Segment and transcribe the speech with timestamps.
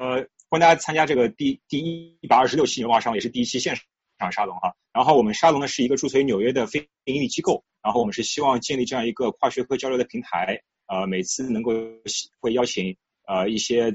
[0.00, 3.76] 呃，欢迎大家参加这个第第一百二十六期牛蛙沙龙，也是第一期线
[4.18, 4.74] 上沙龙哈。
[4.94, 11.74] 然后我们沙龙呢是一个注册于纽约的非盈利机构，然后我们是希望建立这样一个跨学科交流的平台，呃，每次能够
[12.40, 12.96] 会邀请
[13.26, 13.94] 呃一些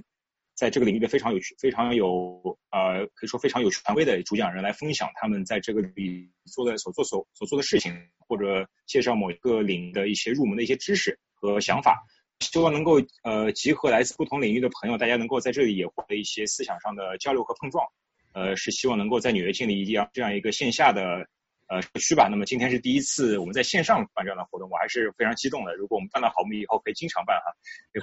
[0.54, 7.92] 在这个领域的非常有非常有呃可以说非常有权威的主讲人来分享他们在这个领域做的所做所所做的事情，
[8.28, 12.06] 或者介绍某一个领域的一些入门的一些知识和想法。
[12.40, 17.86] 希望能够呃集合来自不同领域的朋友，大家能够在这里也获得一些思想上的交流和碰撞。
[18.34, 21.26] 呃，是希望能够在纽约建立一样这样一个线下的
[21.68, 22.28] 呃社区吧。
[22.30, 25.74] 那么今天是第一次我们在线上办这样的活动，我还是非常激动的。
[25.76, 27.54] 如果我们办得好，我们以后可以经常办哈。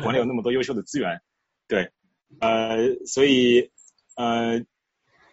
[0.03, 1.21] 国内有那么多优秀的资源，
[1.69, 1.91] 对，
[2.41, 3.71] 呃，所以
[4.17, 4.65] 呃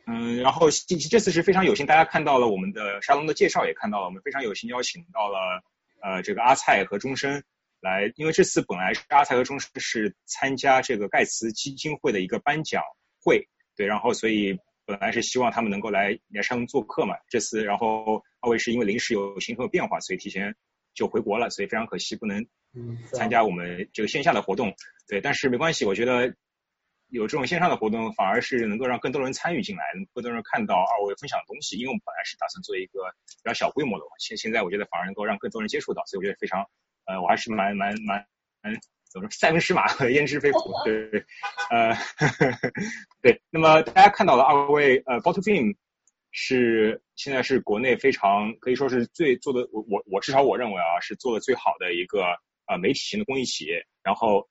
[0.06, 5.64] 嗯，然后这次是非常有幸，大家看到了我们的沙龙的介绍，也看到了我们非常有幸邀请到了
[6.02, 7.42] 呃这个阿蔡和钟声。
[7.82, 12.84] 来，因为这次本来是阿才和钟是参加这个盖茨基金会的一个颁奖
[13.22, 17.16] 会，对，然后所以本来是希望他们能够来来上做客嘛。
[17.30, 20.54] 这次然后二位是因为临时有行程有变化，所以提前
[20.94, 22.46] 就回国了，所以非常可惜不能
[23.14, 24.74] 参加我们这个线下的活动。
[25.08, 26.36] 对，但是没关系，我觉得
[27.08, 31.78] 有这种线上的活动反而是能够让更多人参与进来，更多人看到二位分享的东西。
[31.78, 33.00] 因为我们本来是打算做一个
[33.42, 36.68] 比较小规模的，现现在我觉得反而能够让更多人接触到，所以我觉得非常。
[37.10, 38.24] 呃，我还是蛮蛮蛮
[38.62, 38.72] 蛮
[39.12, 41.26] 怎么说，塞翁失马，焉知非福，对对，
[41.72, 41.96] 呃，
[43.24, 43.42] 对。
[43.50, 45.76] 那么大家看到了二位，呃，Bottle Film
[46.30, 52.38] 是现在是国内非常可以说是最做的，我我我至少我认为啊，是做的最好的一个
[52.68, 53.88] 呃媒体型的公益企业。
[54.04, 54.48] 然后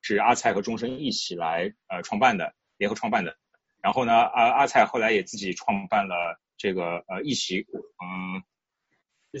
[0.00, 3.36] 是阿蔡和钟声一起来呃创办的，联合创办的。
[3.82, 7.66] 然后呢，阿阿蔡后来也自己创办了这个呃一起，
[8.00, 8.44] 嗯。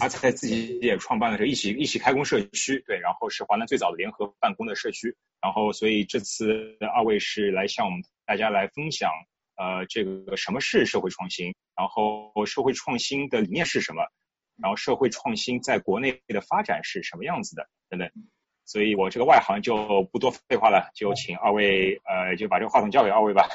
[0.00, 9.10] 阿才自己也创办了这一起一起开工社区，对，然后是华南最早的联合办公的社区，然后所以这次二位是来向我们大家来分享，
[9.56, 14.02] 呃，这个什么是社会创新，然后社会创新的理念是什么，
[14.60, 18.10] 然后社会创新在国内的发展是什么样子的等等，
[18.64, 23.48] 所以我这个外行就不多废话了，就请二位呃就把这个话筒交给二位吧。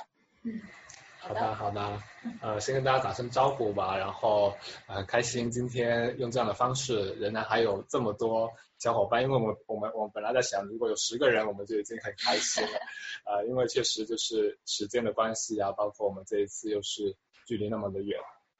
[1.23, 2.01] 好的，好的，
[2.41, 4.55] 呃，先跟大家打声招呼吧，然后
[4.87, 12.79] 很开心今天用这样的方式，仍然还有这么多小伙伴，因为我们我们我们本来在想，如果有十个人，我们就已经很开心了，
[13.29, 17.15] 呃，因为确实就是时间的关系啊，包括我们这一次又是
[17.45, 18.19] 距离那么的远，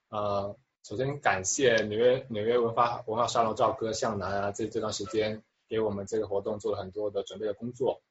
[0.10, 8.04] 呃，首先感谢纽约纽约文化文化沙龙赵哥向南啊，这这段时间给我们这个活动做了很多的准备的工作，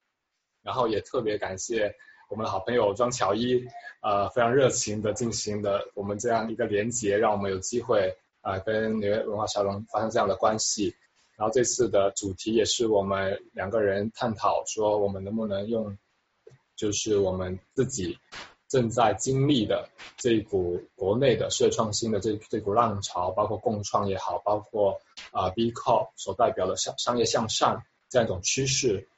[0.62, 1.94] 然后也特别感谢。
[2.30, 3.66] 我们的好朋友庄乔伊，
[4.02, 10.94] 呃，非常热情的进行的我们这样一个连接，让我们有机会啊跟纽约文化沙龙发生这样的关系。
[11.36, 15.98] 然后这次的主题也是我们两个人探讨说，我们能不能用，
[16.76, 18.16] 就是我们自己
[18.68, 25.00] 正在经历的这一股国内的社创新的这这股浪潮，包括共创也好，包括
[25.32, 29.08] 啊 B Corp 所代表的商商业向上这样一种趋势。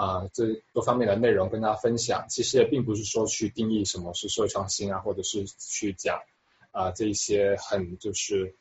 [0.00, 6.22] 啊，这多方面的内容跟大家分享，其实也并不是说去定义什么是社会创新啊，或者是去讲
[6.70, 8.54] 啊这一些很就是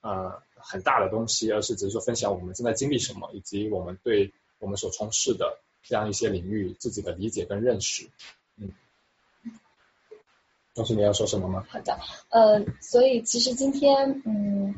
[0.00, 8.08] 呃很大的东西，而是只是说分享我们正在经历什么，以及我们对我们所从事的这样一些领域自己的理解跟认识。
[8.56, 8.70] 嗯，
[10.72, 11.66] 东西你要说什么吗？
[11.68, 11.98] 好的，
[12.28, 14.76] 呃，所以其实今天嗯。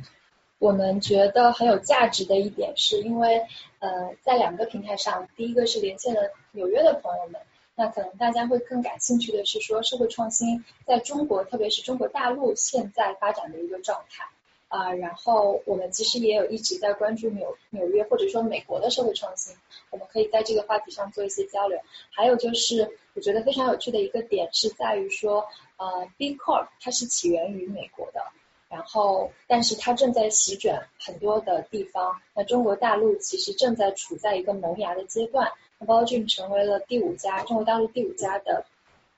[0.59, 3.47] 我们觉得很有价值的一点，是因为
[3.79, 7.41] 呃，在两个平台上，第一个是连线了纽约的朋友们，
[7.77, 14.25] 那可能大家会更感兴趣的是说社会创新在中国，特别是中国大陆现在发展的一个状态
[14.67, 14.93] 啊。
[14.95, 19.55] 然后我们其实也有一直在关注纽纽约或者说美国的社会创新，
[19.91, 21.79] 我们可以在这个话题上做一些交流。
[22.11, 28.21] 还有就是我觉得非常有趣的一个点是在于说呃，B Corp 它是起源于美国的。
[28.69, 32.21] 然后，但是它正在席卷很多的地方。
[32.35, 35.51] 那中国大陆其实正在处在一个萌芽的阶段。
[35.79, 38.67] 那包俊成为了第五家中国大陆第五家的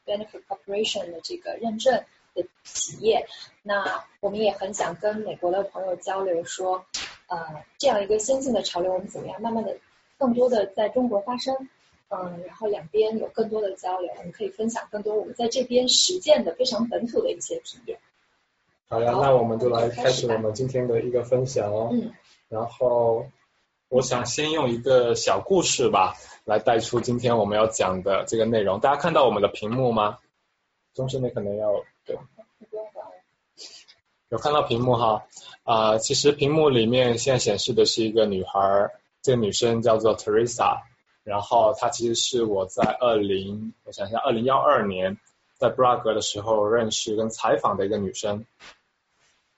[0.06, 2.04] Benefit Corporation 的这个认证
[2.34, 3.26] 的企业。
[3.62, 6.84] 那我们也很想跟美国的朋友交流，说，
[7.28, 9.76] 呃，这样一个先进的潮流，我们怎么样慢慢的
[10.16, 11.68] 更多的在中国发生？
[12.08, 17.98] 嗯，然后两边有更多的交流，我们可以分享更多我们在这边实践的非常本土的一些体验。
[18.92, 21.90] 好呀，那我们就来开始我们今天的一个分享哦。
[21.92, 22.12] 嗯。
[22.48, 23.24] 然后，
[23.88, 28.80] 我想先用一个小故事吧，来带出今天我们要讲的这个内容。
[28.80, 30.18] 大家看到我们的屏幕吗？
[30.92, 32.18] 中间的可能要对。
[34.28, 35.24] 有看到屏幕哈？
[35.62, 38.90] 啊，其实屏幕里面现在显示的是一个女孩，
[39.22, 40.80] 这个女生叫做 Teresa。
[41.22, 45.16] 然后她其实是我在二零，我想一下，二零幺二年
[45.60, 48.46] 在布拉格的时候认识跟采访的一个女生。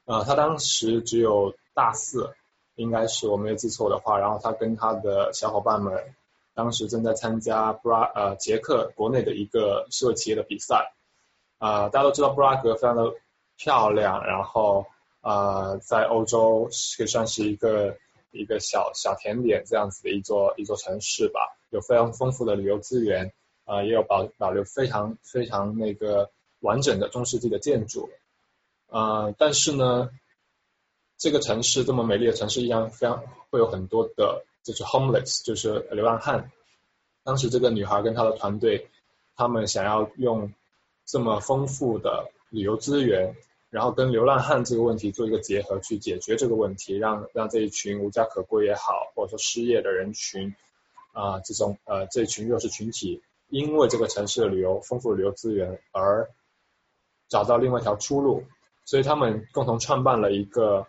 [0.05, 2.35] 呃，他当时只有大四，
[2.75, 4.19] 应该是我没有记错的话。
[4.19, 6.15] 然后他跟他的小伙伴们
[6.55, 10.93] 当时正在参加布拉呃捷克国内的一个社会企业的比赛。
[11.59, 13.15] 啊，大家都知道布拉格非常的
[13.57, 14.87] 漂亮，然后
[15.21, 17.97] 呃在欧洲可以算是一个。
[18.35, 23.31] 一个小小甜点这样子的一座一座城市吧，有非常丰富的旅游资源，
[23.67, 28.09] 啊，也有保保留非常非常那个完整的中世纪的建筑，
[28.93, 30.11] 呃，但是呢，
[31.19, 36.53] 这个城市这么美丽的城市，依然非常会有很多的，就是 homeless，就是流浪汉。
[37.25, 38.89] 当时这个女孩跟她的团队，
[39.35, 40.53] 他们想要用
[41.07, 43.35] 这么丰富的旅游资源。
[43.73, 50.55] 然后跟流浪汉这个问题做一个结合，去解决这个问题，让让这一群无家可归也好，或者说失业的人群
[51.13, 56.29] 啊，这种呃这一群弱势群体，因为这个城市的旅游丰富旅游资源而
[57.31, 58.45] 找到另外一条出路，
[58.85, 60.87] 所以他们共同创办了一个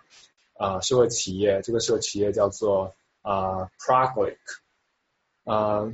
[0.57, 4.37] 啊社会企业，这个社会企业叫做啊 Praglic，
[5.45, 5.93] 啊。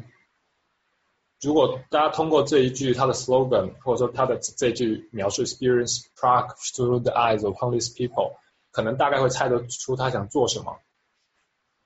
[1.42, 8.36] 如果大家通过这一句他的 slogan，或者说他的这句描述 experience Prague through the eyes of homeless people，
[8.72, 10.78] 可能大概会猜得出他想做什么。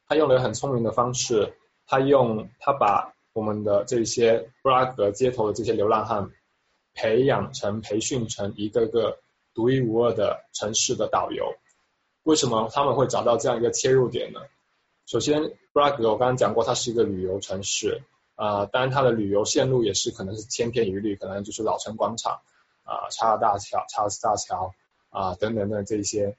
[0.07, 1.54] 他用了很聪明的方式，
[1.86, 6.31] 他用他把我们的这些布拉格街头的这些流浪汉
[6.95, 9.19] 培养成、培训成一个个
[9.53, 11.55] 独一无二的城市的导游。
[12.23, 14.39] 为什么他们会找到这样一个切入点呢？
[15.05, 18.01] 首先，布拉格我刚刚讲过，它是一个旅游城市。
[18.35, 22.41] 啊，当然它的旅游线路也是可能是千篇一律，可能就是老城广场
[22.83, 24.73] 啊、查尔大桥、查尔斯大桥
[25.11, 26.35] 啊等等的这些，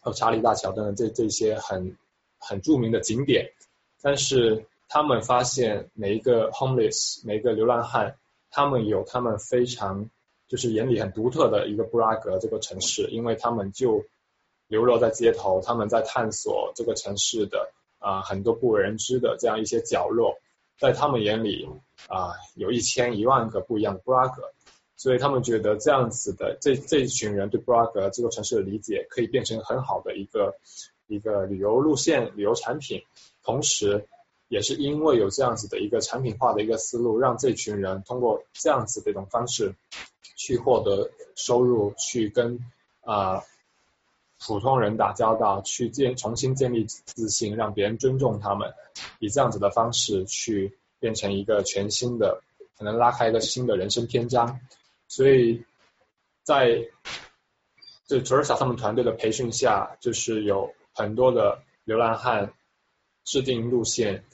[0.00, 1.98] 还有查理大桥等等这这些很
[2.38, 3.52] 很著名的景点。
[4.00, 8.16] 但是他们发现每一个 homeless 每一个流浪汉，
[8.50, 10.08] 他们有他们非常
[10.48, 14.04] 就是眼里很独特的一个布拉格这个城市，因为他们就
[14.66, 20.38] 流落在街头，他们在探索这个城市的啊很多不为人知的这样一些角落。
[20.78, 21.68] 在他们眼里
[22.06, 24.52] 啊，有一千一万个不一样的布拉格，
[24.96, 30.56] 所以他们觉得这样子的这这一群人对布拉格这座城市的理解，可以变成很好的一个
[31.08, 33.02] 一个旅游路线、旅游产品。
[33.42, 34.06] 同时，
[34.46, 39.74] 也是因为有这样子的一个产品化的一个思路，让这群人通过这样子的一种方式
[40.38, 42.60] 去获得收入，去跟
[43.00, 43.42] 啊
[44.40, 48.72] 普通人打交道，去建重新建立自信，让别人尊重他们。
[49.18, 52.40] 以这样子的方式去变成一个全新的，
[52.78, 54.60] 可能拉开一个新的人生篇章。
[55.08, 55.64] 所以
[56.44, 56.88] 在
[58.06, 62.52] 就 t e r s a 他们团队的培训下，就是有很多的流浪汉
[63.24, 64.24] 制定路线，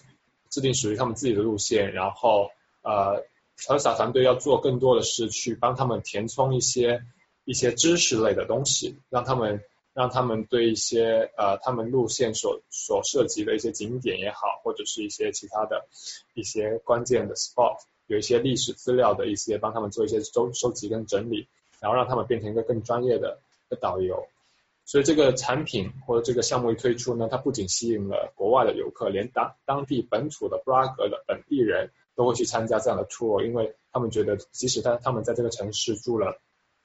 [0.50, 2.50] 制定属于他们自己的路线，然后
[2.82, 3.24] 呃
[3.56, 7.04] t e r s a 团队要做更多的是去帮他们填充一些
[7.44, 9.62] 一些知识类的东西，让他们。
[9.96, 15.86] 让他们对一些呃他们路线所所涉及的一些景点也好，或者是一些其他的
[16.34, 17.76] 一些关键的 spot，
[18.08, 21.46] 有一些历史资料的一些帮他们做一些收收集跟整理，
[21.78, 23.38] 然后让他们变成一个更专业的
[23.70, 24.26] 的导游。
[24.84, 36.40] 所以这个产品或者这个项目一推出呢，它不仅吸引了国外的游客，连当当地本土的布拉格的本地人都会去参加这样的 tour，因为他们觉得即使他他们在这个城市住了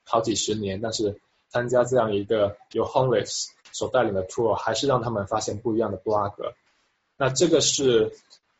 [0.05, 1.19] 好几十年，但是
[1.49, 6.53] 参加这样一个由 homeless 所带领的 tour，还是让他们发现不一样的布拉格。
[7.17, 8.11] 那这个是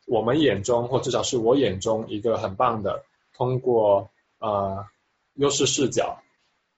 [0.06, 4.86] 我们眼中，或至少是我眼中一个很棒的，通过呃
[5.34, 6.22] 优势视角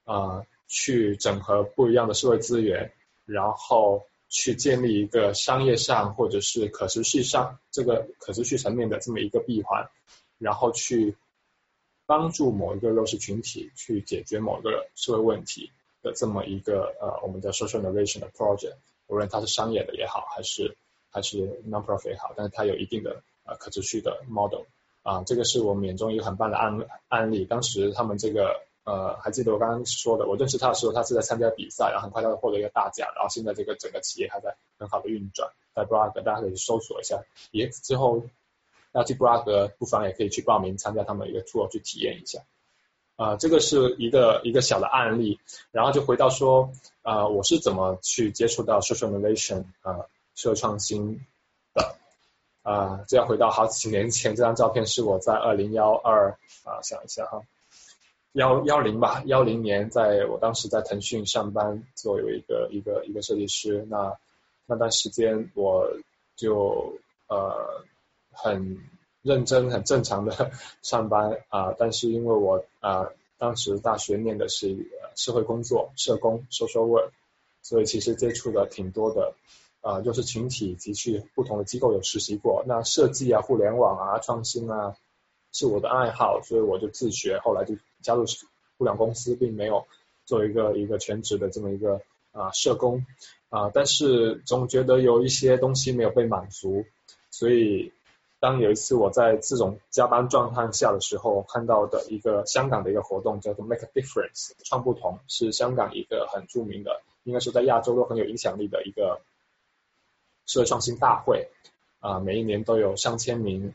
[0.05, 2.91] 啊去整合不一样的社会资源，
[3.25, 9.87] 然后去建立一个商业上或者是可持续上这个可持续层面的这么一个闭环，
[10.39, 11.15] 然后去
[12.07, 15.71] 帮助某一个弱势群体去解决某个社会问题。
[16.03, 18.75] 的这么一个呃，我们的 social innovation 的 project，
[19.07, 20.75] 无论它是商业的也好，还是
[21.09, 24.63] 还是 non-profit 也好，但是它有一定的呃可持续的 model
[25.01, 27.45] 啊，这个是我们眼中一个很棒的案案例。
[27.45, 38.23] 当时他们这个呃，还记得我刚刚说的，我认识他的时候，他是在参加比赛，然后很快他就获得一个大奖，然后现在这个整个企业还在很好的运转，在布拉格大家可以搜索一下，也之后
[38.91, 42.43] 要去布拉格，不妨也可以去报名参加他们一个 tour 去体验一下。
[43.15, 45.39] 啊，这个是一个一个小的案例，
[45.71, 46.71] 然后就回到说，
[47.03, 51.23] 啊，我是怎么去接触到 social innovation 啊，社会创新
[51.75, 51.95] 的，
[52.63, 56.31] 啊，这要回到好几年前，这张照片是我在二零幺二
[56.63, 57.43] 啊，想一下哈，
[58.33, 64.17] 幺幺零吧，幺零年，在我当时在腾讯上班，作为一个一个一个设计师，那
[64.65, 65.87] 那段时间我
[66.35, 66.97] 就
[67.27, 67.83] 呃
[68.31, 68.79] 很
[69.21, 71.37] 认真很正常的 上班。
[71.49, 74.75] 啊，但是因为我啊当时大学念的是
[75.15, 77.11] 社会工作社工 social work，
[77.61, 79.33] 所以其实接触的挺多的。
[79.81, 82.63] 啊，就是群体及去不同的机构有实习过。
[82.65, 84.95] 那设计啊、互联网啊、创新啊
[85.51, 88.25] 是我的爱好，所以我就自学，后来就加入
[88.77, 89.87] 互联网公司，并没有
[90.25, 93.03] 做一个一个全职的这么一个啊社工
[93.49, 96.85] 啊，但是总觉得有一些东西没有被满足，
[97.31, 97.91] 所以。
[98.43, 109.21] 当有一次我在这种加班状态下的时候，看到的一个香港的一个活动叫做 Make a Difference，创不同，是香港一个很著名的，应该说在亚洲都很有影响力的一个
[110.45, 111.47] 社会创新大会
[112.01, 113.73] 啊，每一年都有上千名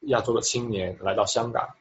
[0.00, 1.74] 亚洲的青年来到香港，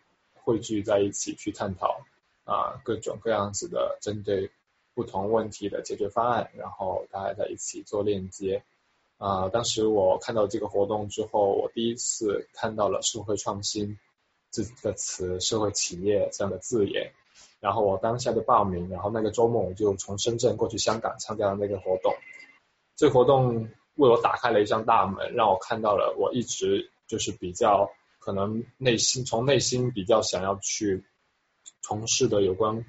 [0.44, 2.06] 汇聚在一起去探讨
[2.44, 4.52] 啊各种各样子的针对
[4.94, 8.64] 不同问题的解决方案，然后大家在一起做链接。
[9.20, 13.98] 啊，当时我看到这个活动之后，我第一次看到了社会创新
[14.52, 17.14] 这个词、社会企业这样的字眼，
[17.62, 22.14] 然后我当下就报名，然后那个周末我就从深圳过去香港参加了那个活动。
[22.98, 27.92] 这活动为我打开了一扇大门，让我看到了我一直就是比较
[28.24, 31.04] 可能内心从内心比较想要去
[31.82, 32.86] 从事的有关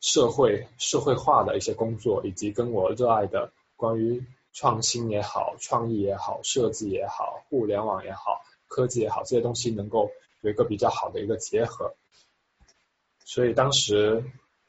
[0.00, 4.22] 社会社会化的一些工作，以及跟我热爱的关于。
[4.54, 10.10] 创新也好，创意也好，设计也好，互联网也好，科技也好，这些东西能够
[10.42, 11.94] 有一个比较好的一个结合。
[13.24, 14.22] 所以当时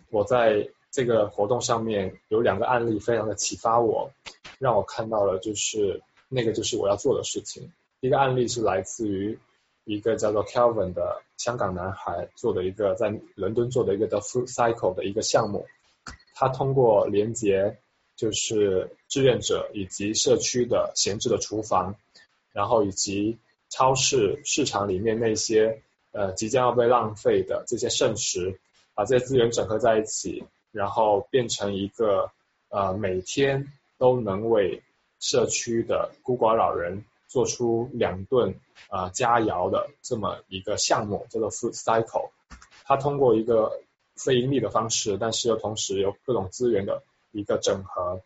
[0.10, 4.10] 我在这个活动上面有两个案例，非常的启发我，
[4.58, 7.70] 让我看到了就是那个就是我要做的事情。
[8.00, 9.38] 一个案例是来自于
[9.86, 15.66] 一个叫做 Kelvin 的香港男孩做的一个在伦敦做的一个叫 Food Cycle 的一个项目，
[16.34, 17.78] 他通过连接。
[18.16, 21.96] 就是志愿者以及社区的闲置的厨房，
[22.52, 28.60] 然后以及超市市场里面那些呃即将要被浪费的这些剩食，
[28.94, 32.30] 把这些资源整合在一起，然后变成一个
[32.70, 34.84] 呃每天都能为
[35.20, 38.60] 社区的孤寡老人做出两顿
[38.90, 42.30] 啊佳肴的这么一个项目，叫做 Food Cycle。
[42.86, 43.82] 它通过一个
[44.16, 47.02] 非盈利的方式，但是又同时有各种资源的。
[47.36, 48.22] 一个整合，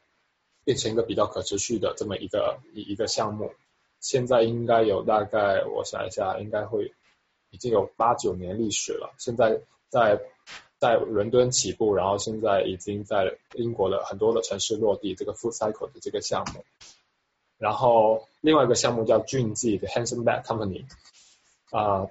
[0.65, 3.53] 变成一个比较可持续的这么一个一一个项目，
[4.01, 6.93] 现在应该有大概，我想一下，应该会
[7.49, 9.15] 已经有八九年历史了。
[9.17, 10.19] 现在在
[10.77, 16.65] 在伦敦起步，然后现在已经在英国的很多的城市落地这个 Food Cycle 的这个项目。
[17.57, 20.85] 然后另外一个项目叫俊记的 Hanson Back Company，
[21.71, 22.07] 啊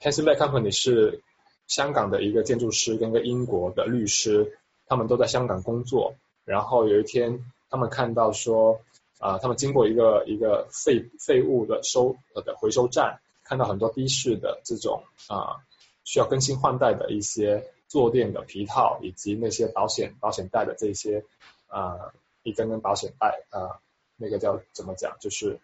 [0.00, 1.22] ，Hanson Back Company 是
[1.66, 6.14] 香港的一个建筑师跟个英国的律师，他们都在香港工作。
[6.44, 8.80] 然后有一天，他们看到说，
[9.18, 15.60] 啊，他们经过一个一个废废物的收呃的回收站，看到很多的士的这种啊
[16.04, 21.22] 需要更新换代的一些坐垫的皮套，以及那些保险保险带的这些
[21.66, 23.78] 啊一根根保险带啊，
[24.18, 25.58] 那个叫怎么讲，就是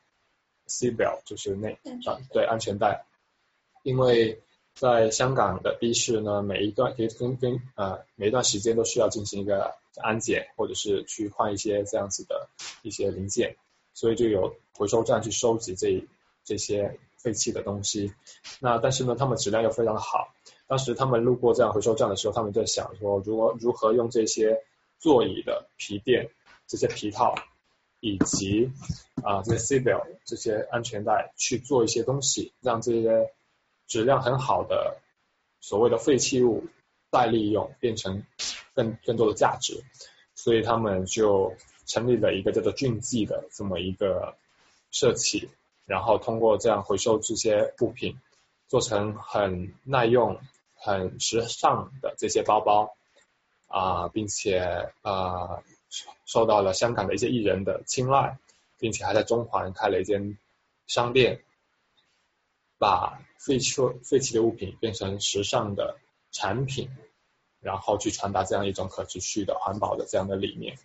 [0.67, 1.73] seat belt，就是那
[2.11, 3.05] 啊对安全带，
[3.83, 4.41] 因为。
[4.77, 12.49] 在香港的的士呢，每一段可以跟跟呃每一段时间都需要进行一个安检，或者是去换一些这样子的
[12.83, 13.55] 一些零件，
[13.93, 16.05] 所以就有回收站去收集这
[16.45, 18.13] 这些废弃的东西。
[18.59, 20.35] 那但是呢，他们质量又非常的好。
[20.67, 24.61] 当时他们路过这样回收站的时候，他们在想说，如果如何用这些
[24.99, 26.29] 座椅的皮垫、
[26.67, 27.37] 这些皮套
[28.05, 28.71] 以及
[29.23, 33.33] 啊这些 seat belt 这些安全带去做一些东西，让这些。
[33.87, 34.97] 质量很好的
[35.61, 36.65] 所谓的废弃物
[37.13, 38.25] 再利用，变成
[38.75, 39.85] 更更多的价值，
[40.35, 44.37] 所以他们就成立了一个叫做俊记的这么一个
[44.91, 45.51] 社企，
[45.85, 48.19] 然后通过这样回收这些物品，
[48.69, 50.41] 做成很耐用、
[50.75, 52.97] 很时尚的这些包包
[53.69, 55.63] 啊，并且啊
[56.25, 58.39] 受到了香港的一些艺人的青睐，
[58.79, 60.39] 并且还在中环开了一间
[60.87, 61.41] 商店。
[62.77, 65.97] 把废弃废弃的物品变成时尚的
[66.33, 66.91] 产品，
[67.61, 70.77] 然后去传达这样一种可持续的环保的这样的理念。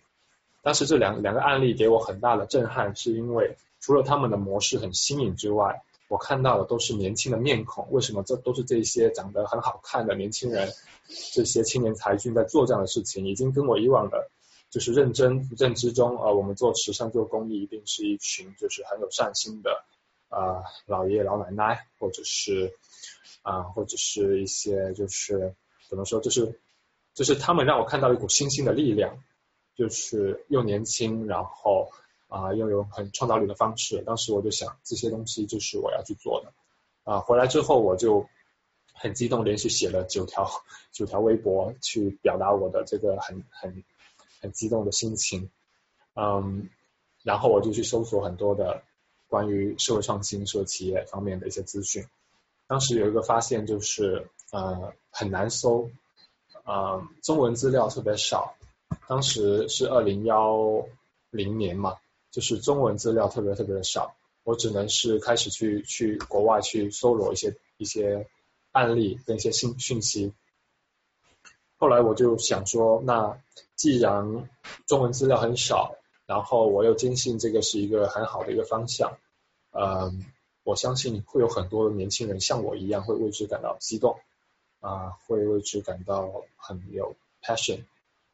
[0.62, 7.86] 当时这两两个案例给我很大的震撼，是因为除了他们的模式很新颖之外，我看到的都是年轻的面孔。
[7.90, 10.72] 为什么这都是这些长得很好看的年轻人？
[11.34, 14.30] 这些青年才俊在做这样的事情，已经跟我以往的，
[14.70, 19.84] 就是认真认知中，呃，我们做慈善做公益，一定是一群就是很有善心的。
[20.28, 22.72] 啊，老爷爷老奶奶，或者是
[23.42, 25.56] 啊，或者是一些就是
[25.88, 26.60] 怎么说，就是
[27.14, 29.18] 就是他们让我看到一股新兴的力量，
[29.74, 31.90] 就是又年轻，然后
[32.28, 34.04] 啊又有很创造力的方式。
[34.06, 36.52] 当时我就想，这些东西就是我要去做的。
[37.02, 38.28] 啊，回来之后我就
[38.92, 40.48] 很激动，连续写了九条
[40.92, 43.82] 九条微博去表达我的这个很很
[44.40, 45.50] 很激动的心情。
[46.14, 46.68] 嗯，
[47.22, 48.82] 然后我就去搜索很多的
[49.28, 52.04] 关于社会创新、社会企业方面的一些资讯。
[52.66, 55.90] 当时有一个发现就是呃很难搜，
[56.64, 58.54] 呃中文资料特别少。
[59.06, 60.86] 当时是二零幺
[61.30, 61.98] 零年嘛，
[62.30, 68.28] 就是中文资料特别特别的少，我只能是开始去去国外去搜罗一些一些
[68.72, 70.32] 案例跟一些信讯息。
[71.80, 73.40] 后来我就想说，那
[73.74, 74.50] 既然
[74.86, 75.96] 中文资料很少，
[76.26, 79.16] 然后我又坚信这个是一个很好的一个方向，
[79.72, 80.26] 嗯，
[80.62, 84.20] 我相信会有很多年轻人像我一样会为之感到激动，
[84.80, 87.84] 啊，会为之感到很有 passion。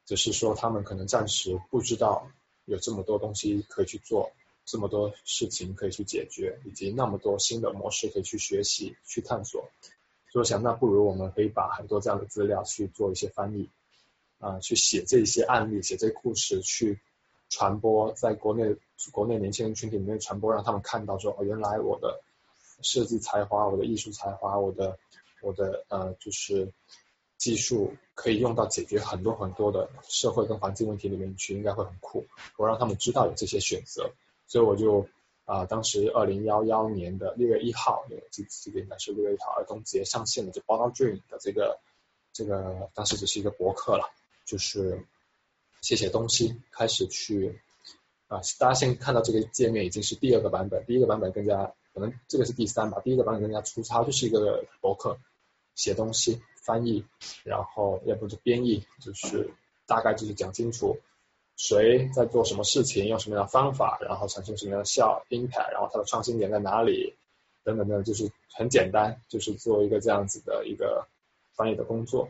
[0.07, 2.29] 只是说他们可能暂时不知道
[2.65, 4.33] 有这么多东西可以去做，
[4.65, 9.69] 这么多事情可以去解决，以及那么多新的模式可以去学习、去探索。
[10.37, 13.71] 所以我想，那不如我们可以把很多这样的资料去做一些翻译，
[14.39, 17.01] 啊，去写这些案例、写这故事，去
[17.49, 18.77] 传播在国内
[19.13, 22.21] 国内年轻人群体里面传播，让他们看到说，哦，原来我的
[22.83, 24.99] 设计才华、我的艺术才华、我的
[25.41, 26.71] 我的呃，就是。
[27.39, 32.25] 技术可以用到解决很多很多的社会跟环境问题里面去，应该会很酷。
[32.57, 34.11] 我让他们知道有这些选择，
[34.47, 35.07] 所以我就
[35.47, 41.81] 啊，当时二零幺幺年的六月一号，这这个应该是六月一号儿童节上线的就 Bottle Dream 的这个
[42.35, 44.13] 这个，当时只是一个博客了，
[44.45, 45.07] 就是
[45.81, 47.59] 写写东西，开始去
[48.29, 55.19] 啊，大家先看到这个界面已经是第二个版本，第一个版本更加可能这个是第三吧，第一个版本更加粗糙，就是一个博客
[55.75, 56.43] 写东西。
[56.67, 57.05] 翻译，
[57.45, 59.55] 然后要不就编译，就是
[59.87, 60.99] 大概就是讲清楚
[61.57, 67.15] 谁在做什么事情，用什么样的方法，然后产生什么样的效 impact，然后它的创新点在哪里，
[67.65, 71.09] 等等等，就是很简单，就是做一个这样子的一个
[71.55, 72.29] 翻译的工作。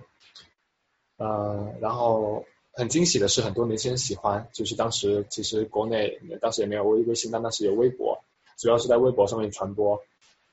[1.16, 8.22] 呃，然后很惊喜的是，很多年轻人喜欢，就是当时其实国内当时也没有微微信，但当时有微博，
[8.56, 10.02] 主要是在微博上面传播，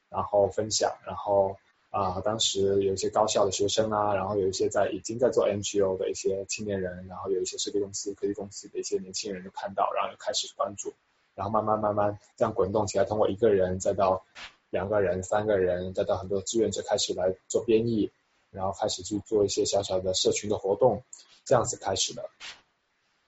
[0.10, 1.58] 然后分享，然后。
[1.94, 10.92] 啊，当时有一些高校的学生啊，然后有一些在已经在做 NGO 的一些青年人，然后有一些设计公司、科技公司的一些年轻人就看到，然后就开始关注，
[11.36, 14.26] 然后慢慢慢慢这样滚动起来，通过一个人再到
[14.72, 18.10] 两个人、三个人，再到很多志愿者开始来做编译，
[18.50, 21.04] 然后开始去做一些小小的社群的活动，
[21.46, 22.28] 这样子开始的。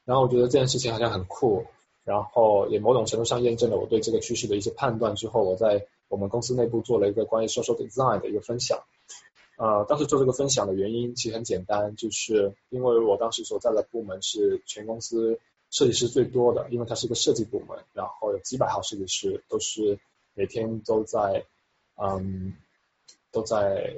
[0.05, 1.67] 然后我觉得这件事情好像很酷，
[2.03, 5.85] 然后也某种程度上验证了我对这个趋势的一些判断之后，我在。
[6.07, 8.83] 我们公司内部做了一个关于 social design 的一个分享，
[9.57, 15.39] 呃，当时做这个分享的原因其实很简单，就是因为我当时所在的部门是全公司
[15.71, 19.97] 设计师最多的，因为它是一个设计部门，然后有几百号设计师，都是
[20.35, 21.43] 每天都在，
[21.95, 22.53] 嗯，
[23.31, 23.95] 都在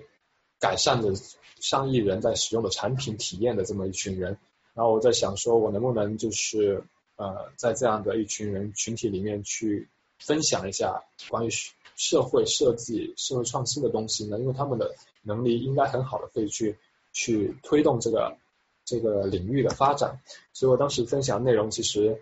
[0.60, 1.14] 改善着
[1.60, 4.38] 上亿人在使用的产品体验的这么一群人，
[4.74, 6.84] 然后我在想说，我能不能就是
[7.18, 9.90] 呃，在这样的一群人群体里面去
[10.20, 11.50] 分享一下关于。
[11.98, 14.40] 社会设计、社会创新的东西呢？
[14.40, 16.78] 因为他们的能力应该很好的可以去
[17.12, 18.38] 去推动这个
[18.86, 20.22] 这个领域的发展。
[20.54, 22.22] 所以我当时分享内容其实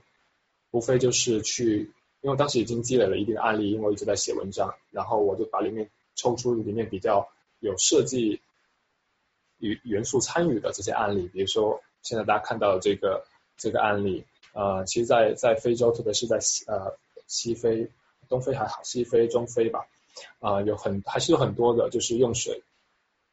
[0.72, 7.28] 无非就是去，因为当时已经积累了一定的案例，因为我一直在写文章，然后我就把里面抽出里面比较
[7.60, 8.40] 有设计
[9.60, 13.26] 与元素参与的这些案例，比如说现在大家看到的这个
[13.58, 17.92] 这个案例，呃，其实，在在非洲，特别是在西呃西非。
[18.30, 19.88] 东非还好，西非、中非吧，
[20.40, 22.64] 啊，有很还是有很多的，就是用水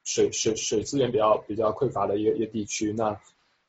[0.05, 3.21] 水水水资源比较比较匮乏的一个一个地区，那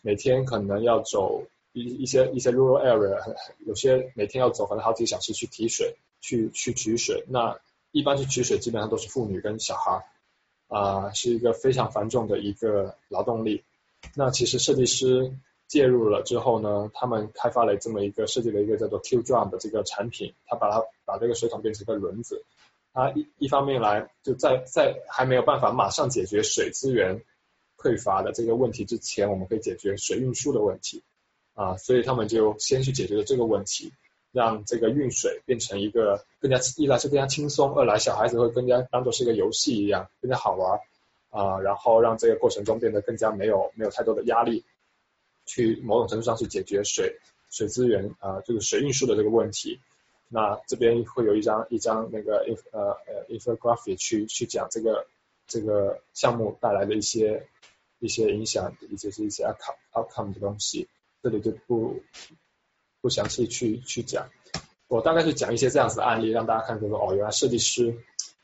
[0.02, 7.60] 每天可能要走一一些一些 rural area，有些每天要走可能好几小时去提水，去去取水，那
[7.92, 10.06] 一般去取水基本上都是妇女跟小孩，
[10.68, 13.64] 啊，是一个非常繁重的一个劳动力，
[14.16, 15.34] 那其实设计师。
[15.68, 22.44] 介入了之后呢，他们开发了这么一个设计了一个叫做 Q Drum 的这个产品，他把它把这个水桶变成一个轮子，
[22.94, 27.24] 它一一方面来就在在还没有办法马上解决水资源
[27.78, 31.02] 匮乏的这个问题之前，我们可以解决水运输的问题
[31.56, 33.92] 啊，所以他们就先去解决了这个问题，
[34.32, 40.80] 让这个运水变成一个更加一来是更加轻松，二来小孩子会更加当做是一个游戏一样更加好玩
[41.32, 44.64] 啊，然后让这个过程中变得更加没有没有太多的压力。
[45.46, 49.80] 去某种程度上去解决水水资源啊，这个水运输的这个问题。
[50.30, 55.06] 那这边会有一张一张那个 inf 呃呃 infographic 去去讲这个
[55.46, 57.48] 这个项目带来的一些
[58.00, 60.88] 一些影响，以及是一些 outcome outcome 的东西。
[61.22, 62.02] 这里就不
[63.00, 64.28] 不详细去去讲。
[64.88, 67.96] 我大概是讲一些这样子的案例，让大家看，就说哦，原来设计师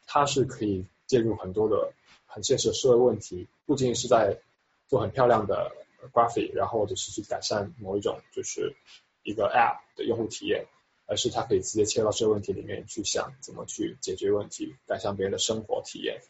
[0.06, 1.92] 他是可以介入很多的
[2.26, 4.40] 很现实的社会问题，不仅仅是在
[4.88, 5.72] 做很漂亮的
[6.14, 8.76] graphic，然后或者是去改善某一种就是
[9.24, 10.66] 一个 app 的用户体验，
[11.06, 16.22] 而是它可以直接切到这个问题里面去想怎么去解决问题，改善别人的生活体验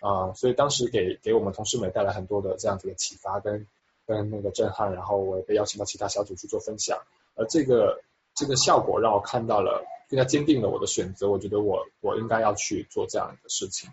[0.00, 3.66] 啊，所以当时给给我们同事们带来很多的这样子的启发跟
[4.06, 7.02] 跟那个震撼，然后我也被邀请到其他小组去做分享，
[7.34, 8.02] 而这个
[8.34, 9.84] 这个效果让我看到了。
[10.10, 13.90] 更加坚定了我的选择，我觉得我我应该要去做这样的事情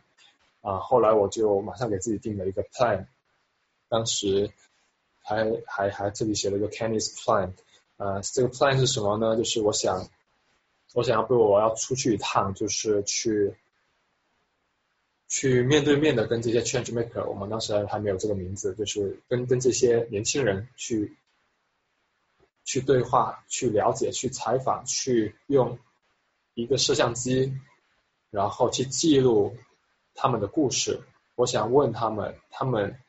[0.62, 0.80] 啊。
[0.80, 3.06] 后来我就马上给自己定了一个 plan，
[3.88, 4.49] 当时
[5.28, 7.52] 还还还这里写了一个 Kenny's plan，
[7.98, 9.36] 呃，这个 plan 是什么呢？
[9.36, 10.08] 就是我想
[10.94, 13.56] 我想要不我要出去一趟，就是去
[15.28, 21.18] 去面对面的跟这些 change maker，我们当时还没有这个名字，就是跟跟这些年轻人去
[22.63, 25.78] 去对话、去了解、去采访、去用。
[26.60, 27.54] 一个摄像机，
[28.32, 29.56] 然后去记录
[30.16, 31.02] 他们的故事。
[31.36, 33.00] 我想问他们，他们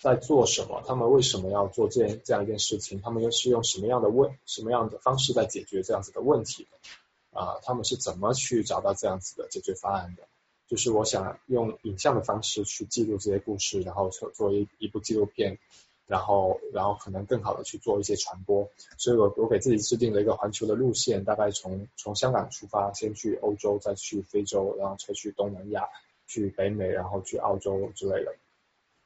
[0.00, 0.82] 在做什么？
[0.86, 3.00] 他们为什么要做这这样一件事情？
[3.00, 7.38] 他们又是用什么样的问、什么样的方式在解决这样子的问题的？
[7.38, 10.22] 啊，他们是怎么去找到这样子的解决方案的？
[10.66, 15.58] 就是我想用影像的方式去记录这些故事，然后做做一一部纪录片。
[16.06, 25.86] 然后，然后可能更好的去做一些传播，所以我我给自己制定了一个环球的路线，大概从从香港出发，先去欧洲，再去非洲，然后再去东南亚，
[26.26, 28.34] 去北美，然后去澳洲之类的。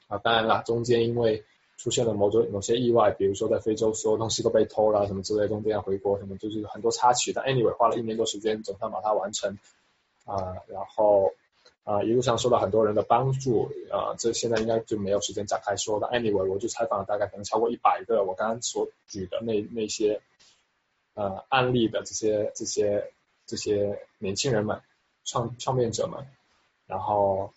[0.09, 1.45] 啊，当然了，中间因为
[1.77, 7.33] 出现了某种某些意外，比如说在非洲所有东西都被偷了什么之类，中间要回国什么，就是很多插曲。
[7.33, 9.59] 但 anyway，花了一年多时间，总算把它完成。
[10.25, 11.33] 啊，然后。
[11.87, 16.07] 啊，一路上受到很多人的帮助，啊，这现在应该就没有时间展开说的。
[16.07, 20.23] Anyway，我就采访了大概可能超过一百个我刚刚所举的那那些
[21.13, 23.13] 呃案例的这些这些
[23.45, 24.81] 这些年轻人们、
[25.27, 26.27] 创创变者们，
[26.87, 27.53] 然后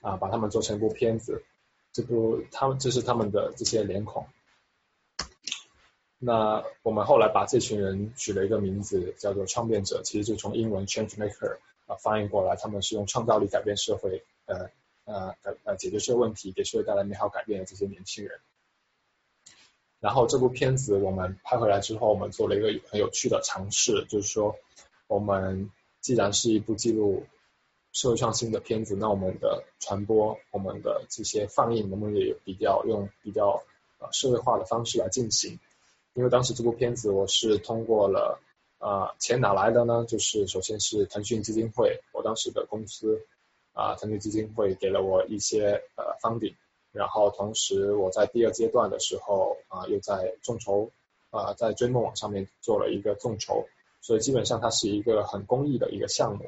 [0.00, 1.44] 啊把他们做成一部片子，
[1.98, 4.24] 这部他们这是他们的这些脸孔。
[6.16, 11.58] 那我们后来把这群人取了一个名字叫做创变者，其实就从英文 change maker。
[11.86, 14.68] 啊，翻译过来，他们是用创造力改变社会，呃
[15.06, 15.34] 呃
[15.64, 18.38] 呃解决社会问题，给社会带来美好改变的这些年轻人。
[19.98, 24.56] 然后这部片子我们拍回来之后，我们做了一个很有趣的尝试，就是说，
[25.08, 27.26] 我们既然是一部记录
[27.92, 33.62] 社会创新的片子，那我们的传播，我们的这些放映，能不能也比较用比较
[33.98, 35.58] 呃社会化的方式来进行？
[36.14, 38.40] 因为当时这部片子我是通过了。
[38.80, 40.04] 啊，钱哪来的呢？
[40.06, 43.26] 就是首先是腾讯基金会，我当时的公司
[43.72, 46.54] 啊，腾讯基金会给了我一些呃 funding，
[46.92, 50.92] 然后同时我在第二阶段的时候啊，又在众筹
[51.30, 53.66] 啊，在追梦网上面做了一个众筹，
[54.00, 56.44] 所以基本上它是一个很公益的一个项目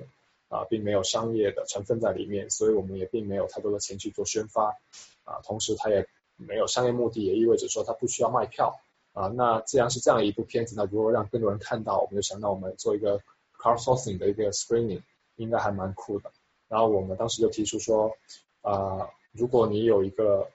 [0.50, 4.76] 啊，并没有商业的成分在里面，所以我们也并没有太多的钱去做宣发
[5.24, 8.78] 啊，同时它也没有商业目的，也意味着说它不需要卖票。
[9.12, 13.20] 啊，那既然是这样一部片子，那如果让更多人看到，我们就想到我们做一个
[13.58, 15.02] crowdsourcing 的一个 screening，
[15.34, 16.30] 应该还蛮酷的。
[16.68, 18.16] 然后我们当时就提出说，
[18.62, 20.48] 啊，如果你有一个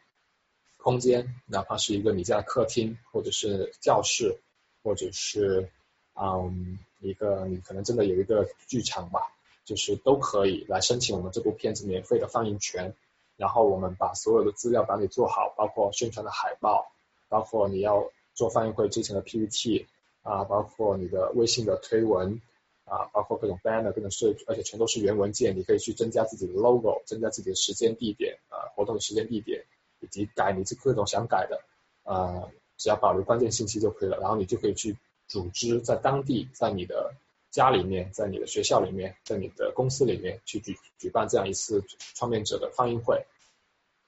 [0.77, 4.39] 空间，哪怕是一个你家客厅，或者是教室，
[4.83, 5.69] 或者是
[6.13, 9.34] 嗯一个你可能真的有一个剧场吧，
[9.65, 12.93] 就是都可以来申请我们这部片子免费的放映权。
[13.35, 16.91] 然后我们把所有的资料帮你做好，包括宣传的海报，
[17.27, 18.09] 包括你要。
[18.37, 19.87] 做放映会之前的 PPT
[20.21, 22.41] 啊，包括你的微信的推文
[22.83, 29.63] 啊，包括各种 banner 各种设，而且全都是原文件，你可以去增加自己的 logo，增加自己的时间地点啊，活动的时间地点，
[30.01, 31.61] 以及改你这各种想改的
[32.03, 34.17] 啊，只要保留关键信息就可以了。
[34.19, 34.97] 然后你就可以去
[35.29, 37.13] 组织在当地，在你的
[37.55, 43.25] 家里面，在你的学校里面，在你的公司里面去举举办这样一次创面者的放映会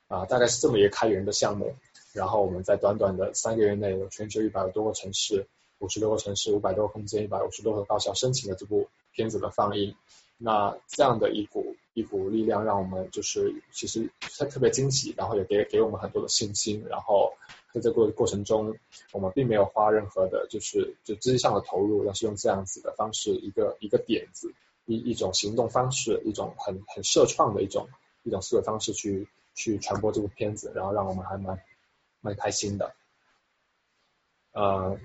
[0.09, 1.73] 啊，大概是这么一个开源的项目。
[2.11, 5.47] 然后我们在短短的三个月内，有全球一百多个城市、
[5.79, 9.95] 五十多个城市、五百多个空间、一百五十多个高校申请了这部片子的放映。
[10.37, 11.66] 那这样的一股
[11.97, 16.85] 一股力量，让我们就是其实特特别惊喜，然后也给给我们很多的信心。
[16.87, 17.33] 然后
[17.73, 18.77] 在这个过程中，
[19.11, 24.53] 我们并没有花任何的，就是就资金上的投入，但是用这样子的方式，一个一个点子，
[24.85, 27.89] 一一种行动方式，一种很很社创的一种
[28.23, 31.59] 一种思维方式去去传播这部片子，然后让我们还蛮。
[32.19, 32.95] 蛮开心的，
[34.51, 34.97] 呃，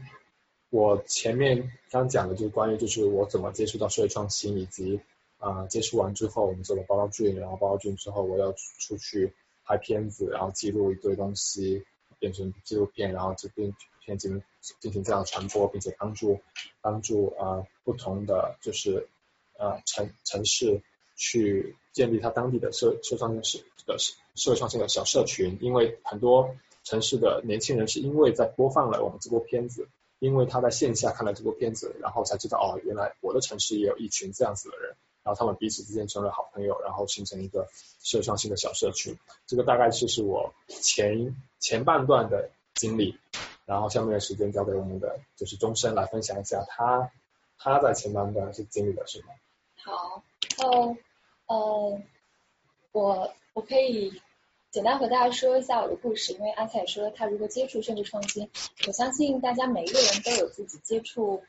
[0.71, 4.99] 我前面刚讲的就是关于就是我怎么接触到社会创新，以及
[5.43, 11.85] 啊接触完之后我们做了报告卷，然后报告卷之后我要出去拍片子，然后记录一堆东西
[12.21, 13.75] 变成纪录片，然后这边
[14.05, 14.43] 片进行
[14.81, 16.41] 进行这样传播，并且帮助
[16.81, 19.09] 帮助啊不同的就是
[19.59, 20.81] 呃城城市
[21.17, 29.89] 去建立它当地的社社创社的社会创新的小社群，因为很多城市的年轻人是因为在播放了我们这部片子，
[30.21, 37.69] 因为他在线下看了这部片子，然后才知道哦，原来我的城市也有一群这样子的人，然后他们彼此之间成了好朋友，然后形成一个
[38.03, 39.17] 社会创新的小社群。
[39.47, 43.19] 这个大概就是我前前半段的经历，
[43.65, 47.11] 然后下面的时间交给我们的就是钟声来分享一下他
[47.59, 49.27] 他在前半段是经历了什么。
[49.77, 50.23] 好，
[50.59, 50.97] 哦，
[51.47, 52.01] 呃，
[52.93, 54.21] 我我可以
[54.71, 58.51] 简单和大家说一下我的故事，因为阿彩说他如何接触甚至创新，
[58.87, 61.43] 我相信大家每一个人都有自己接触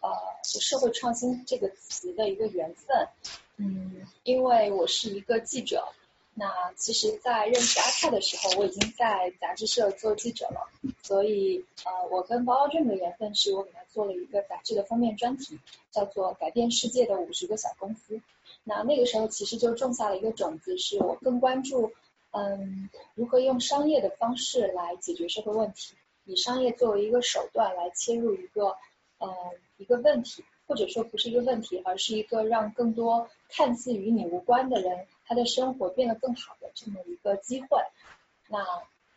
[0.00, 0.10] 呃
[0.44, 3.08] 社会创新这个词的一个缘分，
[3.56, 5.88] 嗯，因为我是一个记者。
[6.40, 10.70] 那其实，在认识阿泰的时候，我已经在杂志社做记者了，
[11.02, 15.58] 所以呃，我跟包包俊的缘分是我给他做了一个杂志的封面专题，
[15.90, 18.14] 叫做《改变世界的五十个小公司》。
[18.62, 21.90] 那那个时候其实就种下了一个种子，是我更关注
[22.30, 28.76] 嗯如何用商业的方式来解决社会问题，以商业作为一个手段来切入一个
[29.18, 29.28] 呃
[29.76, 35.06] 一个问题，或者说不是一个问题，而是一个让更多看似与你无关的人。
[35.26, 37.78] 他的生活变得更好的这么一个机会。
[38.48, 38.64] 那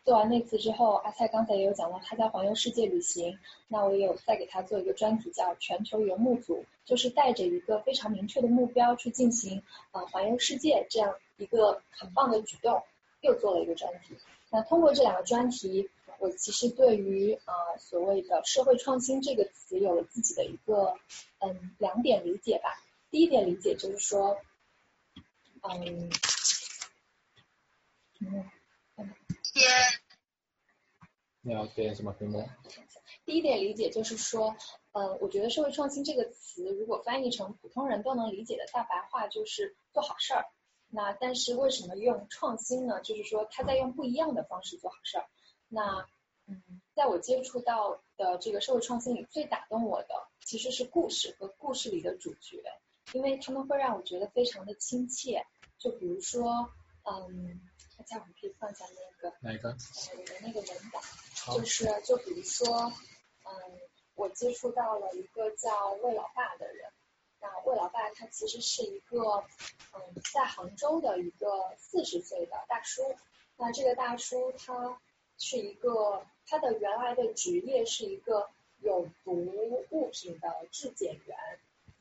[0.04, 3.38] 做完那次之后，阿蔡刚才也有讲到他在环游世界旅行。
[3.68, 9.62] 那我也有再给他做一个专题，叫全球游牧组，就是带着一个非常明确的目标去进行
[9.92, 12.82] 呃环游世界这样一个很棒的举动，
[13.22, 14.16] 又做了一个专题。
[14.50, 15.88] 那通过这两个专题，
[16.18, 20.94] 我其实对于呃所谓的社会创新这个词有了自己的一个
[21.40, 22.82] 嗯两点理解吧。
[23.10, 24.36] 第一点理解就是说。
[25.64, 26.10] 嗯，
[28.18, 28.50] 嗯。
[31.40, 32.48] 你要点什么屏幕？
[33.24, 34.56] 第一点理解就是说，
[34.90, 40.46] 嗯，我觉得社会创新这个词，如果翻译成普通人都能理解的大白话，就是做好事儿。
[40.88, 43.00] 那但是为什么用创新呢？
[43.00, 45.26] 就是说他在用不一样的方式做好事儿。
[45.72, 46.06] 那
[46.46, 46.62] 嗯，
[46.94, 52.62] 在我接触到的这个社会创新里，最打动我的其实是故事和故事里的主角。
[53.12, 55.44] 因为他们会让我觉得非常的亲切，
[55.76, 56.70] 就比如说，
[57.02, 57.60] 嗯，
[57.98, 59.70] 大家我们可以放下那个哪个？
[59.70, 61.02] 我的那个文档，
[61.54, 62.92] 就是就比如说，
[63.44, 63.52] 嗯，
[64.14, 66.90] 我接触到了一个叫魏老爸的人，
[67.40, 69.44] 那魏老爸他其实是一个，
[69.92, 73.02] 嗯，在杭州的一个四十岁的大叔，
[73.56, 74.98] 那这个大叔他
[75.44, 78.48] 是一个，他的原来的职业是一个
[78.80, 79.32] 有毒
[79.90, 81.36] 物品的质检员。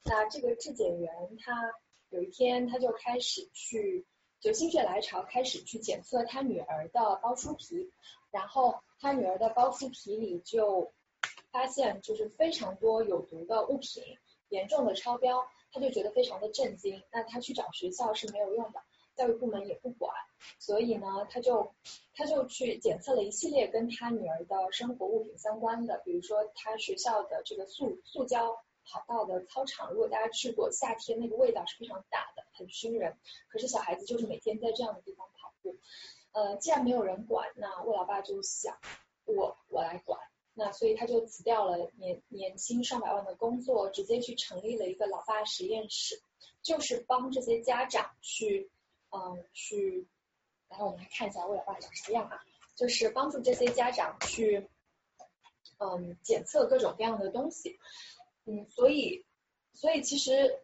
[0.03, 1.73] 那这个质检员他
[2.11, 4.05] 有一天他就开始去
[4.39, 7.89] 就心血来潮开始去检测他女儿的包书皮，
[8.29, 10.91] 然后他女儿的包书皮里就
[11.51, 14.03] 发现就是非常多有毒的物品，
[14.49, 17.01] 严重的超标，他就觉得非常的震惊。
[17.11, 18.83] 那他去找学校是没有用的，
[19.15, 20.13] 教育部门也不管，
[20.59, 21.73] 所以呢他就
[22.13, 28.61] 他就去检测了一系列跟他女儿的生活物品相关的，比如说他学校的这个塑塑胶。
[28.83, 33.15] 跑道的操场，如果大家去过，夏天那个味道是非常大的，很熏人。
[33.47, 35.77] 可是小孩子就是每天在这样的地方跑步，
[36.31, 38.79] 呃，既然没有人管，那魏老爸就想
[39.25, 40.19] 我我来管，
[40.55, 46.19] 那所以他就辞掉了年年薪上百万的工作，直接去成立了一个老爸实验室，
[46.63, 48.71] 就是帮这些家长去
[49.11, 50.07] 嗯去，
[50.67, 52.43] 然后我们来看一下魏老爸长什么样啊，
[52.75, 54.69] 就是帮助这些家长去
[55.77, 57.77] 嗯检测各种各样的东西。
[58.45, 59.25] 嗯，所以，
[59.73, 60.59] 所以其实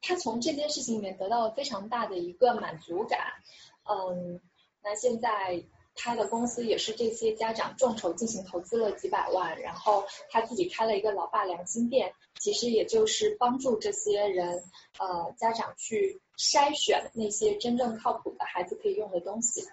[0.00, 3.42] 他从这件事情里面得到了非常大的一个满足感。
[3.84, 4.40] 嗯，
[4.82, 5.64] 那现在
[5.98, 14.62] 他的公司也是这些家长众筹进行投资了几百万，然后他自己开了一个老爸良心店，其实也就是帮助这些人
[14.98, 19.66] 呃家长去筛选那些真正靠谱的孩子可以用的东西。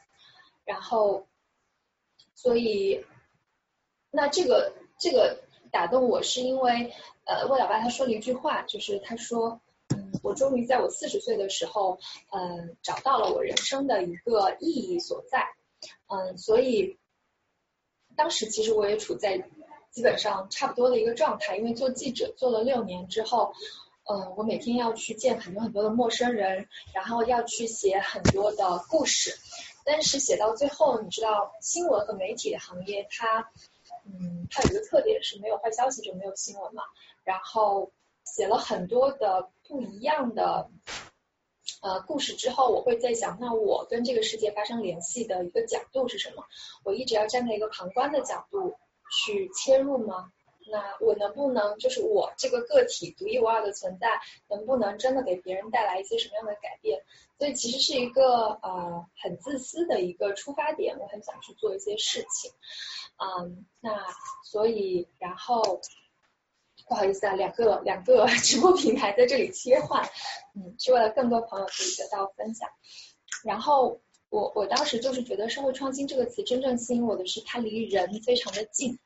[0.65, 1.27] 然后，
[2.33, 3.05] 所以
[4.11, 5.45] 那这个这个。
[5.71, 6.93] 打动我是因为，
[7.25, 9.59] 呃，魏老爸他说了一句话，就是他说，
[9.93, 11.99] 嗯，我终于在我四十岁的时候，
[12.31, 15.45] 嗯，找到了我人生的一个意义所在，
[16.07, 16.97] 嗯，所以
[18.15, 19.49] 当时其实我也处在
[19.91, 23.53] 基本上差不多的一个状态，因为做记者做了六年之后，
[24.09, 29.37] 嗯，我每天要去见很多很多的陌生人，然后要去写很多的故事，
[29.85, 33.49] 但是写到最后，你知道新闻和媒体的行业它。
[34.07, 36.83] 嗯，它有一个特点是没有坏消息就没有新闻嘛。
[37.23, 37.91] 然后
[38.23, 40.69] 写了很多的不一样的
[41.85, 46.43] 呃故事之后，我会在想，那我跟这个世界发生联系的一个角度是什么？
[46.83, 48.73] 我一直要站在一个旁观的角度
[49.11, 50.31] 去切入吗？
[50.71, 54.19] 那我能不能就是我这个个体独一无二的存在，
[54.49, 57.03] 能不能真的给别人带来一些什么样的改变？
[57.37, 62.51] 所以其实是一个呃很自私的一个出发点，我很想去做一些事情。
[63.17, 64.07] 嗯，那
[64.43, 65.81] 所以然后
[66.87, 70.03] 不好意思啊，两个两个 直播平台在这里切换，
[70.55, 72.69] 嗯，是为了更多朋友可以得到分享。
[73.43, 78.99] 然后我我当时就是觉得社会创新这个词真正吸引我的是它离人非常的近，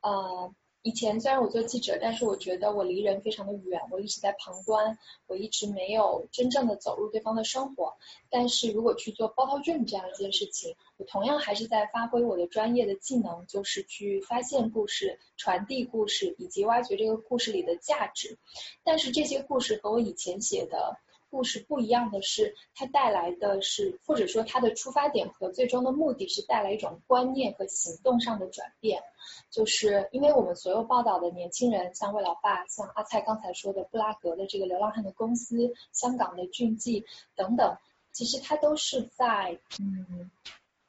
[0.00, 0.52] 呃。
[0.82, 7.96] 以前虽然我做记者，但是我觉得我离人非常的远，我一直在旁观，我一直没有真正的走入对方的生活。
[8.30, 18.38] 但是如果去做包套卷这样一件事情，我同样还是在发挥我的专业的技能，就是去发现故事、传递故事以及挖掘这个故事里的价值。
[18.82, 20.98] 但是这些故事和我以前写的。
[21.30, 29.02] 故事不一样的是，它带来的是，或者说它的出发点和最终的目的是带来一种观念和行动上的转变。
[29.50, 37.04] 就是因为我们所有报道的年轻人，像魏老爸，像阿蔡刚才说的布拉格的这个流浪汉的公司，香港的俊记
[37.36, 37.76] 等等，
[38.12, 40.30] 其实他都是在嗯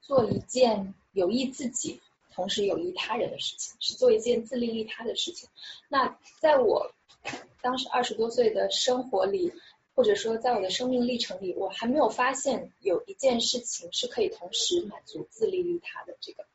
[0.01, 2.01] 做一件有益自己，
[2.33, 5.49] 同时有益他人的事情，是做一件自利利他的事情。
[5.87, 6.91] 那在我
[7.61, 9.53] 当时二十多岁的生活里。
[9.95, 16.45] 或者说，在我的生命历程里，我还没有发现有一件事情是可以同时满足自利利他的这个，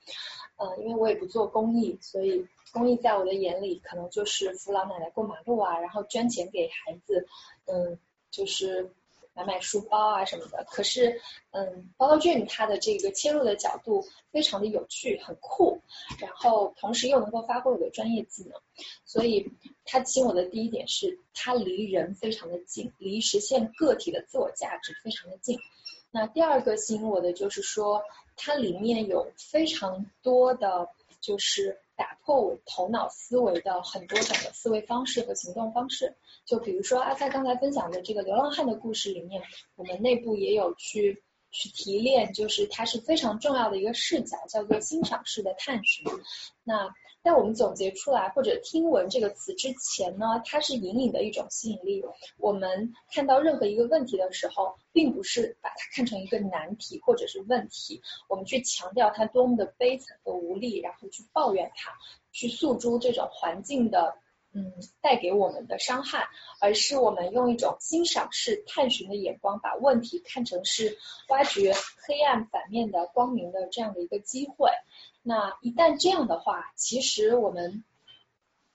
[0.57, 7.27] 嗯，因为我也不做公益，所以公益在我的眼里可能就是扶老奶奶过马路啊，然后捐钱给孩子，
[7.66, 7.99] 嗯，
[8.31, 8.90] 就是。
[9.37, 11.20] 买买书包啊什么的，可是，
[11.51, 15.83] 嗯，包包俊他的这个切入的角度非常的有趣，很酷，
[16.18, 18.53] 然后同时又能够发挥我的专业技能，
[19.05, 19.53] 所以
[19.85, 25.59] 他吸引我的第一点是，他离人非常的近，离实现个体的自我价值非常的近。
[26.11, 28.03] 那第二个吸引我的就是说，
[28.37, 30.88] 它里面有非常多的，
[31.20, 36.15] 就是打破我头脑思维的很多种的思维方式和行动方式。
[36.45, 39.43] 就比如说阿塞刚才分享的这个流浪汉的故事里面，
[39.75, 46.05] 我们内部也有去去提炼，就是它是非常重要的一个视角，叫做欣赏式的探寻。
[46.63, 46.89] 那
[47.27, 52.05] 在我们总结出来或者听闻这个词之前呢，它是隐隐的一种吸引力。
[52.39, 61.91] 我们看到任何一个问题的时候，并不是把它看成一个难题或者是问题，我们去强调它多么的悲惨和无力，然后去抱怨它，
[62.31, 64.15] 去诉诸这种环境的。
[64.57, 70.97] 嗯，带给我们的伤害，而是我们用一种欣赏式探寻的眼光，把问题看成是
[71.29, 71.75] 挖掘
[72.07, 74.71] 黑暗反面的光明的这样的一个机会。
[75.23, 77.85] 那一旦这样的话，其实我们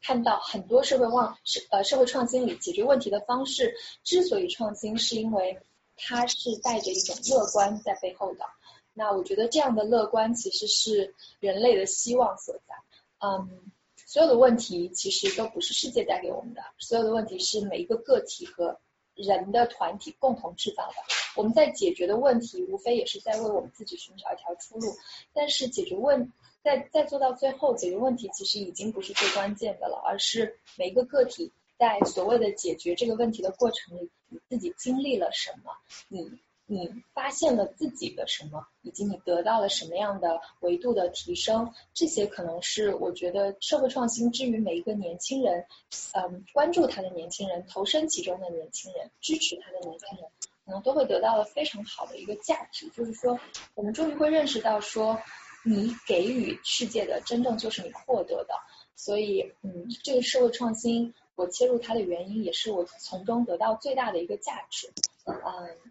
[0.03, 5.59] 看到很多社会望是呃社会创新里解决问题的方式，之所以创新，是因为
[5.97, 8.45] 它是带着一种乐观在背后的。
[8.93, 12.75] 那我觉得这样的乐观其实是人类的希望所在。
[13.17, 13.71] 嗯。
[14.11, 18.77] 所有的问题其实都不是世界带给我们的，所有的问题是每一个个体和
[19.15, 20.95] 人的团体共同制造的。
[21.37, 24.93] 我们在解决的问题，无非也是在为我们自己寻找一条出路。
[25.31, 26.29] 但是解决问，
[26.61, 35.71] 在在做到最后，解决问题其实已经不是最关键的了，而是每一个个体在所谓的解决这个问题的过程里，你自己经历了什么，
[36.09, 36.37] 你。
[36.71, 45.65] 你发现了自己的什么，以及你得到了什么样的维度的提升，这些可能是我觉得社会创新之于每一个年轻人，
[46.13, 50.25] 嗯，关注他的年轻人，投身其中的年轻人，支持他的年轻人，
[50.63, 52.87] 可能都会得到了非常好的一个价值。
[52.95, 53.37] 就是说，
[53.75, 55.19] 我们终于会认识到，说
[55.65, 58.53] 你给予世界的，真正就是你获得的。
[58.95, 64.89] 所以，嗯，这个社会创新，我切入它的原因，也是我从中得到最大的一个价值。
[65.25, 65.35] 嗯，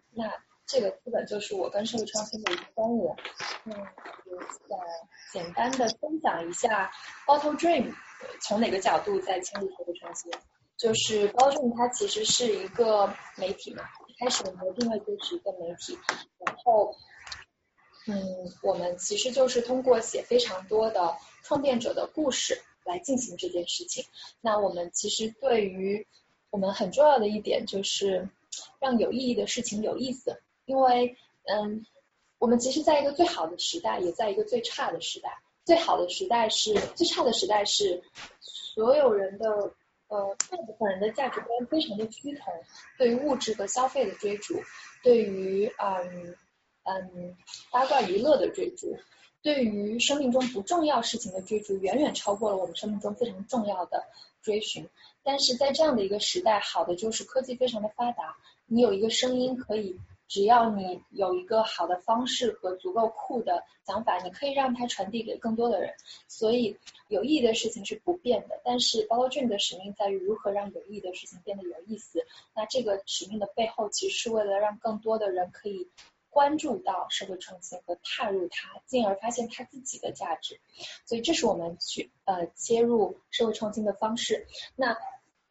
[0.09, 0.33] 那。
[0.71, 3.13] 这个基本就是我跟社会创新的一个关联。
[3.65, 4.77] 嗯，呃，
[5.33, 6.89] 简单的分享一下
[7.27, 7.93] Bottle Dream
[8.39, 10.31] 从哪个角度在清理社会创新。
[10.77, 15.99] 就是 Bottle Dream 它其实是一个媒体嘛，一开始我们的定位就是一个媒体，
[16.45, 16.95] 然后，
[18.07, 18.15] 嗯，
[18.63, 24.05] 我们其实就是通过写非常多的创建者的故事来进行这件事情。
[24.39, 26.07] 那我们其实对于
[26.49, 28.29] 我们很重要的一点就是
[28.79, 30.41] 让有意义的事情有意思。
[30.71, 31.85] 因为，嗯，
[32.39, 35.29] 我们其实在一个最好的时代，也在一个最差的时代。
[35.65, 38.01] 最好的时代是最差的时代是
[38.39, 39.73] 所有人的
[40.07, 42.53] 呃大部分人的价值观非常的趋同，
[42.97, 44.55] 对于物质和消费的追逐，
[45.03, 46.35] 对于嗯
[46.83, 47.35] 嗯
[47.69, 48.97] 八卦娱乐的追逐，
[49.41, 54.05] 对于生命中不重要事情的追逐，远远超过了我们生命中非常重要的
[54.41, 54.87] 追寻。
[55.21, 59.99] 但是在这样的一个时代，好的就是科技非常的发达，你有一个声音可以。
[60.31, 65.93] 只要你有一个好的方式和足够酷的想法，你可以让它传递给更多的人。
[66.29, 66.77] 所以
[67.09, 72.25] 有意义的事情是不变的，但是 b o l d r e a m 的使命在于如何让有意义的事情变得有意思。
[72.55, 75.89] 那这个使命的背后，其实是为了让更多的人可以
[76.29, 80.61] 关注到社会创新和踏入它，进而发现它自己的价值。
[81.05, 84.47] 所以这是我们去呃切入社会创新的方式。
[84.77, 84.95] 那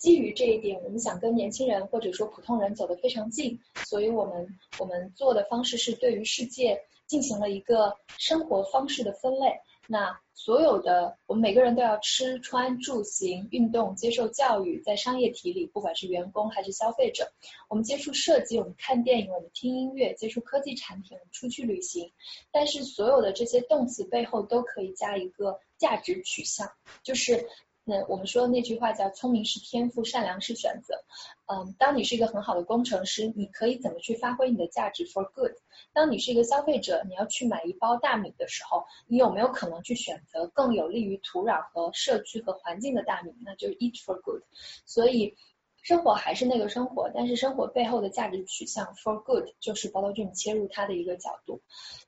[0.01, 9.61] 基于这一点，我们想跟年轻人或者说普通人走得非常近，所以我们我们做的方式是对于世界进行了一个生活方式的分类。
[9.87, 17.31] 那所有的我们每个人都要吃穿住行、运动、接受教育，在商业体里，不管是员工还是消费者，
[17.69, 22.11] 我们接触设计，我们看电影，我们听音乐，接触科技产品，我们出去旅行。
[22.51, 26.73] 但是所有的这些动词背后都可以加一个价值取向，
[27.03, 27.47] 就是。
[27.83, 30.95] 那我们说的那句话叫“聪明是天赋，善良是选择”。
[31.51, 35.51] 嗯，当你是一个很好的工程师，你可以怎么去发挥你的价值 for good？
[35.93, 43.33] 当你是一个消费者，你要去买一包大米的时候，你有没有可能去选择更有利于土壤和社区和环境的大米？
[43.45, 44.43] 那就 eat for good。
[44.87, 45.35] 所以
[45.83, 51.61] 生活还是那个生活，但是生活背后的价值取向 for good 就是 b o l d r 切入它的一个角度。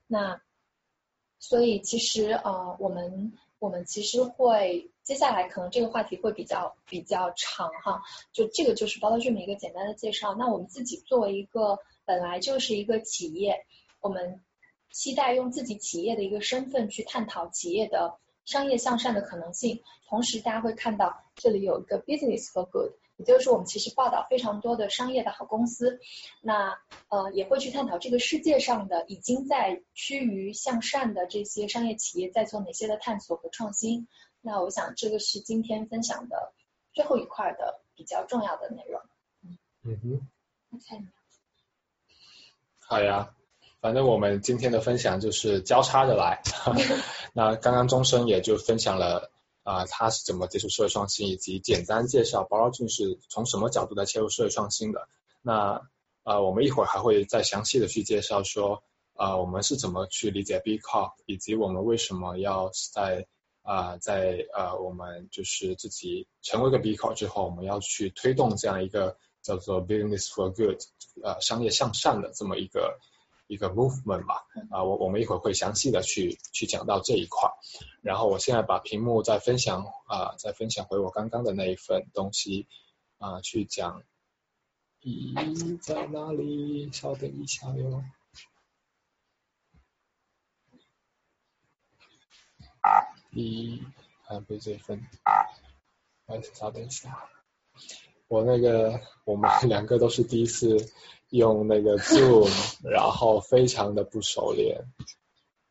[0.07, 0.41] 那
[1.41, 4.92] 所以其实呃，我们我们其实会。
[5.03, 10.35] 接下来可能这个话题会比较比较长哈，就这个就是包道俊的一个简单的介绍。
[10.35, 13.67] 那我们自己作为一个本来就是一个企业，
[14.01, 14.41] 我们
[14.91, 19.83] 期待用自己企业的一个身份去探讨企业的商业向善的可能性。
[20.09, 22.93] 同时，大家会看到这里有一个 business for good。
[23.17, 26.01] 也就是，我们其实报道非常多的商业的好公司，
[26.41, 26.79] 那
[27.09, 34.09] 呃也会去探讨这个世界上的已经在趋于向善的这些商业企业在做哪些的探索和创新。
[34.43, 36.53] 那我想这个是今天分享的
[36.93, 39.01] 最后一块的比较重要的内容。
[39.85, 40.29] 嗯哼。
[40.77, 41.07] OK。
[42.79, 43.35] 好呀，
[43.81, 46.43] 反正我们今天的分享就是交叉着来。
[47.33, 49.31] 那刚刚钟声也就分享了。
[49.65, 55.07] 啊，他是怎么接触社会创新，以及简单介绍 b o r o 是从什么角度来切入社会创新的。
[55.41, 55.89] 那
[56.25, 58.83] 啊，我们一会儿还会再详细的去介绍说，
[59.15, 63.29] 啊，我们是怎么去理解 B Corp，以及我们为什么要在
[63.63, 70.79] 啊，在呃，我们就是自己成为个 B Corp 之后，我们要去推动这样一个叫做 Business for Good，
[71.23, 72.99] 呃，商业向善的这么一个。
[73.49, 77.51] 一个 movement 吧，啊，我我们一会儿会详细的去去讲到这一块，
[78.01, 82.67] 然后我现在把屏幕再分享啊，再分享回我刚刚的那一份东西
[83.19, 84.05] 啊，去讲，
[85.03, 86.91] 咦，在哪里？
[86.93, 88.03] 稍等一下哟，
[93.33, 93.83] 一，
[94.23, 95.07] 还不是这份，
[96.27, 97.29] 哎，稍等一下，
[98.29, 100.93] 我那个我们两个都是第一次。
[101.33, 102.47] 用那个 Zoom，
[102.83, 104.85] 然后非常的不熟练。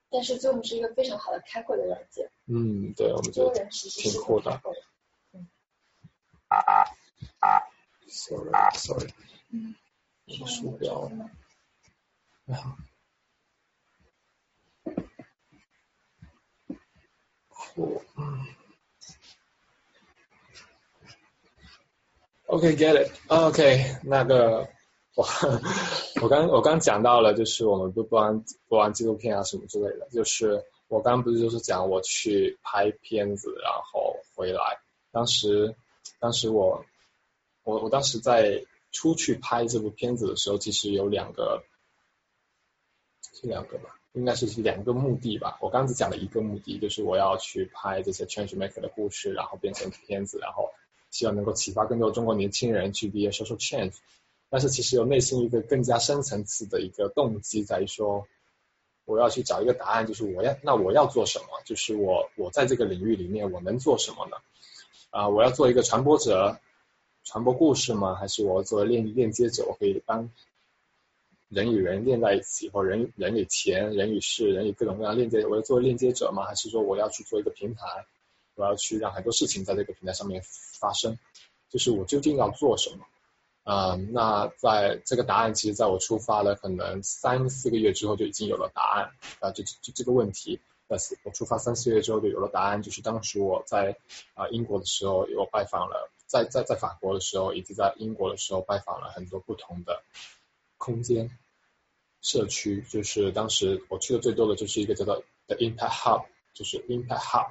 [0.09, 2.31] 但是 Zoom 是一个非常好的开会的软件。
[2.47, 4.59] 嗯，对，我们觉得挺酷的。
[5.33, 5.47] 嗯。
[8.07, 9.13] Sorry，Sorry。
[9.51, 9.75] 嗯。
[10.47, 11.11] 鼠标。
[12.45, 12.55] 你
[17.75, 17.83] 好。
[17.85, 18.01] 酷。
[22.45, 23.11] OK，get it。
[23.27, 24.69] OK，那个。
[25.13, 25.25] 我
[26.21, 34.79] 我刚我刚讲到了，就是我们不播完播完纪录片啊什么之类的，就是我刚刚不是就是讲我去拍片子，然后回来，
[35.11, 35.75] 当时
[36.19, 36.85] 当时我
[37.63, 38.63] 我我当时在
[38.93, 41.61] 出去拍这部片子的时候，其实有两个
[43.33, 45.57] 是两个吧，应该是两个目的吧。
[45.61, 50.69] 我刚只讲了一个目的，就是我要去拍这些 change maker 的故事，然后变成片子，然后
[51.09, 53.93] 希望能够启发更多中国年轻人去 be a social change。
[54.49, 58.27] 但是其实有内心一个更加深层次的一个动机，在于说
[59.05, 61.45] 我要去找一个答案，就是我要那我要做什么？
[61.63, 64.35] 就是我我在这个领域里面我能做什么呢？
[65.09, 66.59] 啊，我要做一个传播者，
[67.23, 68.15] 传播故事吗？
[68.15, 70.29] 还是我作为链链接者，我可以帮
[71.51, 75.45] 人与人连在一起，或人人与钱、人与事、人与各种各样链接？
[75.45, 76.45] 我要作为链接者吗？
[76.45, 78.05] 还是说我要去做一个平台？
[78.55, 80.41] 我要去让很多事情在这个平台上面
[80.79, 81.19] 发生？
[81.69, 83.05] 就是我究竟要做什么？
[83.63, 93.97] 嗯，那在这个答案，其实在我出发了可能三四个月之后就已经有了答案啊，就就这个问题，但是我出发三四个月之后就有了答案，就是当时我在
[94.35, 100.01] 啊英国的时候，有拜访了，在在在法国的时候，以及在英国的时候拜访了很多不同的
[100.77, 101.29] 空间
[102.21, 107.47] 社区，就是当时我去的最多的就是一个叫做 The Impact Hub，就是 Impact Hub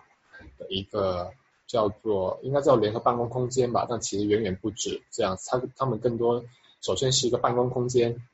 [0.58, 1.32] 的一个。
[1.70, 5.38] 叫做应该叫联合办公空间吧，但其实远远不止这样。
[5.46, 6.44] 它他们更多
[6.80, 8.26] 首先是一个办公空间，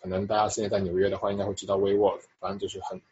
[0.00, 3.02] 可能大家现在在纽约的话，应该会知道 WeWork，反正就是很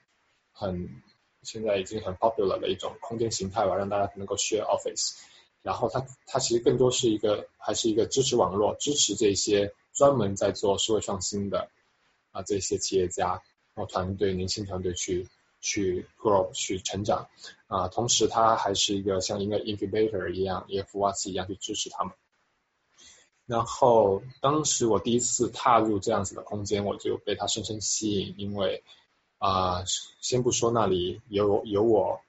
[0.52, 1.02] 很
[1.42, 5.16] 现在已经很 popular 的一种空间形态吧，让大家能够 share office。
[5.62, 11.70] 然后它它其实更多是一个还是一个支持网络，支持这些专门在做社会创新的
[12.32, 13.40] 啊这些企业家，
[13.74, 15.28] 然后团队年轻团队去
[15.60, 17.28] 去 grow 去成长
[17.68, 22.12] 啊，同时它还是一个像一个 incubator 一样，也孵化器一样去支持他们。
[23.46, 28.82] 然后当时我第一次踏入这样子的空间，我就被它深深吸引，因为
[29.38, 29.84] 啊，
[30.20, 32.20] 先不说那里有有我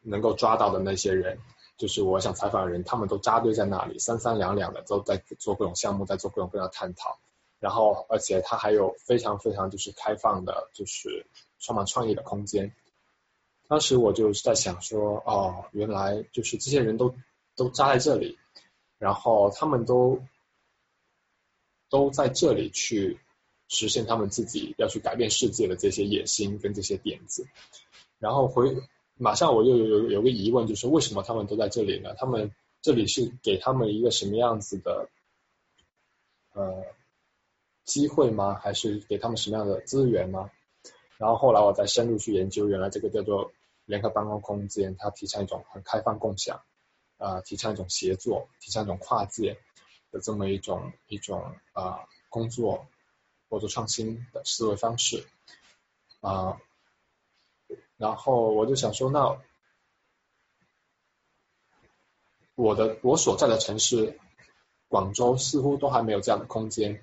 [0.00, 1.38] 能够抓到的那些人。
[1.76, 7.20] 就是我想采访的人，他们都扎堆在那里，三三两两的都在做各种项目，在做各种各样的探讨。
[7.60, 11.26] 然后，而且它还有非常非常就是开放的，就是
[11.58, 12.74] 充满创意的空间。
[13.66, 17.14] 当时我就是在想说，哦，原来就是这些人都
[17.56, 18.38] 都扎在这里，
[18.98, 20.22] 然后他们都
[21.88, 23.18] 都在这里去
[23.68, 27.46] 实现他们自己要去改变世界的这些野心跟这些点子。
[28.18, 28.76] 然后回。
[29.20, 32.14] 马上我就有有有个疑问，就是为什么他们都在这里呢？
[32.14, 35.08] 他们这里是给他们一个什么样子的
[36.52, 36.84] 呃
[37.88, 38.60] 机会吗？
[38.62, 40.50] 还是给他们什么样的资源吗？
[41.16, 43.50] 然后后来我再深入去研究，原来这个叫做
[43.86, 46.60] 联合办公空间，它提倡一种很开放共享
[47.16, 49.58] 啊，提倡一种协作，提倡一种跨界
[50.12, 52.86] 的这么一种一种啊工作
[53.48, 55.26] 或者创新的思维方式
[56.20, 56.60] 啊。
[57.96, 59.40] 然后我就想说，那
[62.54, 64.20] 我的我所在的城市
[64.88, 67.02] 广州似乎都还没有这样的空间。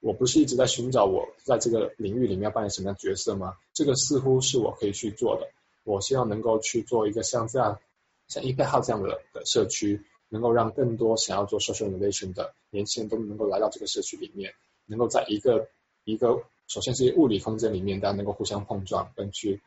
[0.00, 3.56] 我不是一直在寻找我在这个领域里面要扮演什么样角色吗？
[3.74, 5.50] 这个似乎是我可以去做的。
[5.84, 7.80] 我希望能够去做一个像这样
[8.28, 14.54] 像 Impact Hub 这样的的社区，能够让更多想要做 social innovation 的年轻人都能够来到这个社区里面，
[14.86, 15.68] 能够在一个
[16.04, 19.60] 一个首先是一个物理空间里面，大家能够互相碰撞，跟去。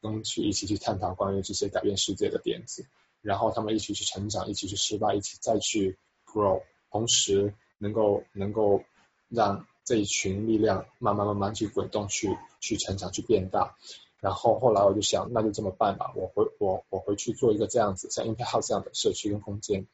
[0.00, 2.84] 跟去一起去探讨关于这些改变世界的点子，
[3.20, 6.60] 然后他们一起去成长，一起去失败，一起再去 grow，
[6.90, 8.82] 同时能够能够
[9.28, 13.76] 让这一群力量慢慢慢慢去滚动，去去成长，去变大。
[14.20, 19.86] 然后后来我就想，那就这么办吧，我回我我回去做一个这样子像 Impact House 这样的社区跟空间，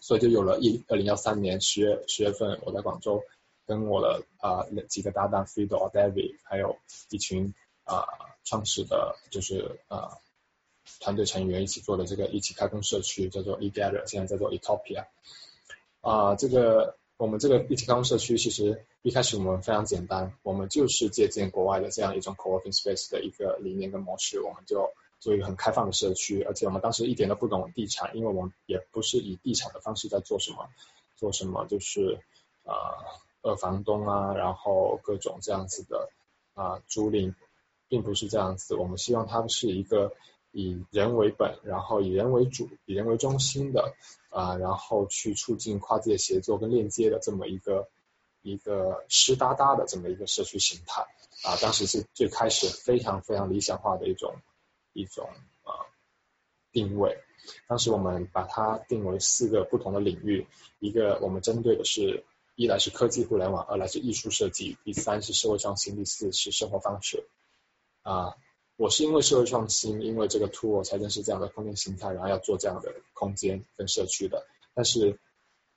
[0.00, 3.22] 所以就有了一二零幺三年十月十月份，我在广州
[3.66, 6.76] 跟我的啊几个搭档 Fido、David，还有
[7.10, 7.54] 一群
[7.84, 8.06] 啊。
[8.44, 10.18] 创始的就是呃
[10.98, 15.06] 团队成员一起做的这个一起开工社区叫做 eGather，现在叫做 Etopia。
[16.00, 24.90] 啊，这个我们这个一起开工社区其实一开始我们非常简单，我们就是借鉴国外的这样一种 co-working space 的一个理念跟模式，我们就
[25.20, 30.68] 做一个很开放的社区，而且我们当时一点都不懂地产，因为我们也不是以地产的方式在做什么，
[31.16, 32.18] 做什么就是
[32.64, 32.98] 啊
[33.42, 36.08] 二房东啊，然后各种这样子的
[36.54, 37.34] 啊租赁。
[37.88, 40.14] 并不是这样子，我们希望它是一个
[40.52, 43.94] 以人为本，然后以人为主、以人为中心的
[44.30, 47.88] 啊，然后去促进跨界协作跟链接的这么一个
[48.42, 51.02] 一个湿哒哒的这么一个社区形态
[51.42, 51.56] 啊。
[51.60, 54.36] 当时是最开始非常非常理想化的一种
[54.92, 55.28] 一种
[55.64, 55.72] 啊
[56.70, 57.18] 定位。
[57.66, 60.46] 当时我们把它定为四个不同的领域，
[60.78, 62.24] 一个我们针对的是，
[62.54, 67.26] 一来是科技互联网，二来是艺术设计，第三是社会创新，第四是生活方式。
[68.02, 68.34] 啊，
[68.82, 74.44] 我是因为社会创新，因为这个 tool 才认识这样的空间形态，然后要做这样的空间跟社区的。
[74.74, 75.20] 但是，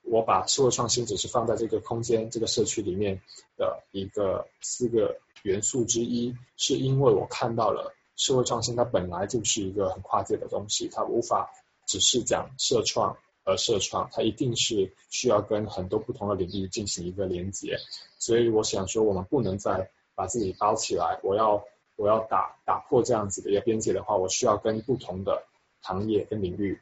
[0.02, 3.22] 我把社会创新只是放在这个空间、这个社区里面
[3.56, 11.48] 的一个四个元素之一，是因为我看到了社会创新它本来就是一个很跨界的东西，它无法
[11.86, 17.78] 只是讲社创而社创，它一定是需要跟很多不同的领域进行一个连接。
[18.18, 21.64] 所以我想说，我们不能再把自己包起来，我要。
[21.96, 25.44] 我要打打破这样子的一个边界的话，我需要跟不同的
[25.80, 26.80] 行业跟领域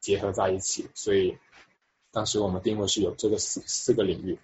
[0.00, 0.88] 结合在一起。
[0.94, 1.38] 所以
[2.10, 4.38] 当时我们定位是有这个四四个领域，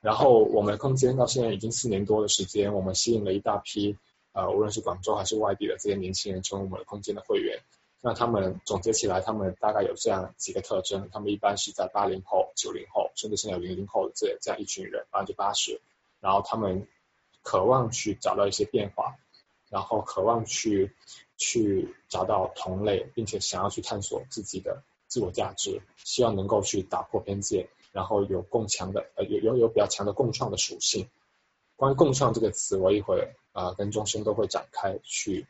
[0.00, 3.96] 然后我们空间到现在已经四年多的时间，我们吸引了一大批
[4.32, 7.60] 呃无论是广州还是外地的这些年轻人成为我们的空间的会员。
[8.00, 15.80] 那他们总结起来，他们大概有这样几个特征：他们一般是在八零后、九零后，甚至现在有零零后的这这样一群人，百分之八十。
[16.20, 16.86] 然后他们
[17.42, 19.16] 渴望去找到一些变化。
[19.74, 20.92] 然后渴望去
[21.36, 31.08] 去找到同类，并且想要去探索自己的自我价值，希望能够去打破边界，然后有共强的呃有有有比较强的共创的属性。
[31.74, 35.44] 关于共创这个词，我一会儿啊跟钟声都会展开去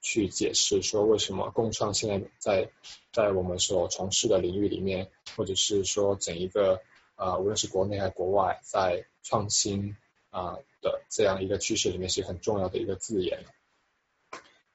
[0.00, 2.70] 去解释，说为什么共创现在在
[3.12, 6.80] 在我们所从事的领域里面，或者是说整一个
[7.14, 9.98] 啊无论是国内还是国外，在创新。
[10.30, 13.46] 啊的这样一个趋势里面是很重要的一个字眼。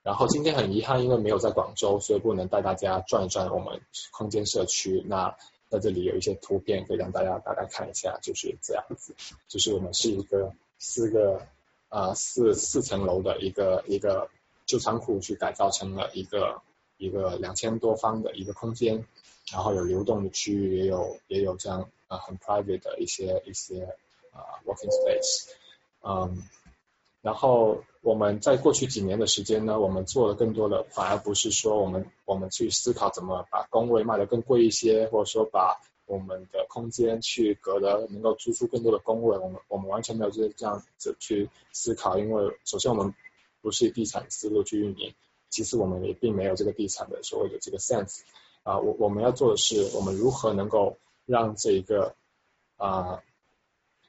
[0.04, 3.82] 然后今天很遗憾，因为没有在广州，所以不能带大家转一转我们
[4.12, 5.04] 空间社区。
[5.06, 5.38] 那
[5.70, 9.16] 在这里有一些图片可以让大家大概看一下，就是这样子，
[9.48, 11.46] 就是我们是一个四个
[11.90, 14.28] 啊四四层楼的一个一个
[14.66, 16.62] 旧仓库去改造成了一个
[16.98, 19.06] 一个两千多方的一个空间，
[19.52, 23.84] 然后有流动的区域，也有也有这样啊很 private 的一些一些
[24.32, 25.52] 啊 working space，
[26.02, 26.42] 嗯。
[27.22, 43.14] 然后我们在过去几年的时间呢，我们做了更多的，反而不是说我们我们去思考怎么把工位卖得更贵一些，或者说把我们的空间去隔得能够租出更多的工位，我们我们完全没有这这样子去思考，因为首先我们
[43.62, 45.14] 不是地产思路去运营，
[45.52, 48.22] 其次我们也并没有这个地产的所谓的这个 sense
[48.64, 50.98] 啊，我我们要做的是我们如何能够
[51.28, 52.16] 让这一个
[52.78, 53.22] 啊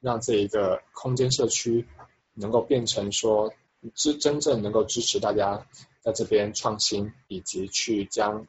[0.01, 1.87] 让这一个空间社区。
[2.35, 3.53] 能够变成说
[3.95, 5.67] 支真正能够支持大家
[6.01, 8.47] 在这边创新，以及去将，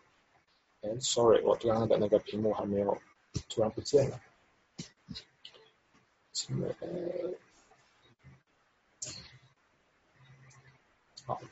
[0.82, 3.02] 哎，sorry，我刚刚的那个屏幕还没有
[3.50, 4.22] 突然不见了，
[11.26, 11.50] 好，应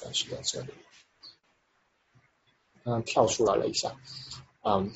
[0.00, 0.72] 该是在这里，
[2.84, 3.96] 嗯，跳出来了一下，
[4.62, 4.90] 嗯。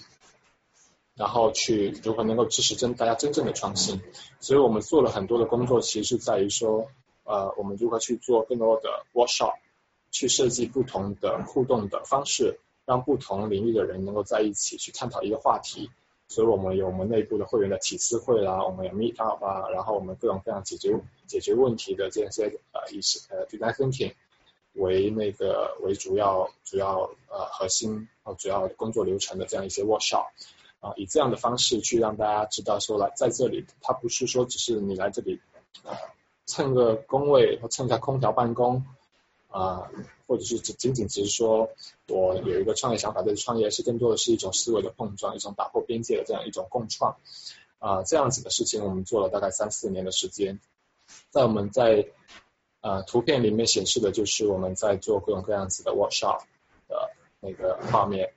[1.16, 4.00] 然后去如何能够支持真大家真正的创新，
[4.40, 6.88] 所以我们做了很多的工作，其实是在于说，
[7.22, 9.54] 呃，我们如何去做更多的 workshop，
[10.10, 15.90] 去设计不同的互动的方式，让不同领域的人能够在一起去探讨一个话题。
[16.26, 24.14] 所以我们有我们内部的会员的体思会啦，我们有 meet up 啊，然后我们各种各样解决解决问题的这些呃一些呃 design thinking
[24.72, 30.26] 为那个为主要主要呃核心呃主要工作流程的这样一些 workshop。
[30.85, 35.41] 啊，以这样的方式去让大家知道，说来在这里，它不是说只是你来这里
[35.82, 35.97] 啊
[36.45, 38.85] 蹭个工位或蹭一下空调办公
[39.49, 39.89] 啊，
[40.26, 41.70] 或者是只仅仅只是说
[42.07, 47.16] 我有一个创业想法，这创业是更多的是一种思维的碰撞，一种打破边界的这样一种共创
[47.78, 50.61] 啊，这样子的事情我们做了大概三四年的时间，
[51.30, 52.09] 在我们在
[52.82, 56.43] 啊图片里面显示的就是我们在做各种各样子的 workshop
[56.89, 57.11] 的
[57.41, 58.35] 那个画面。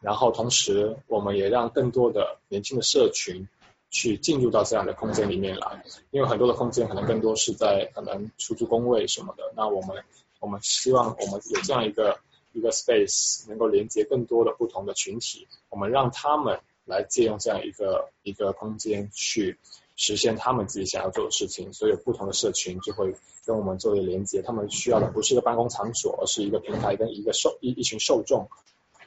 [0.00, 3.46] 然后同时，我们也让更多的年轻的社群
[3.90, 9.52] 去进入到这样的空间里面来，因为很多的空间可能更多是在可能出租工位什么的。
[9.56, 10.02] 那我们
[10.38, 12.18] 我们希望我们有这样一个
[12.52, 19.58] 一个 space，能够连接更多的不同的群体，我们让他们来借用这样一个一个空间去
[19.96, 21.72] 实现他们自己想要做的事情。
[21.72, 28.48] 所以不同的社群就会跟我们作为连接，他们需要的不是一个办公场所，而是一个平台跟一个受一一群受众。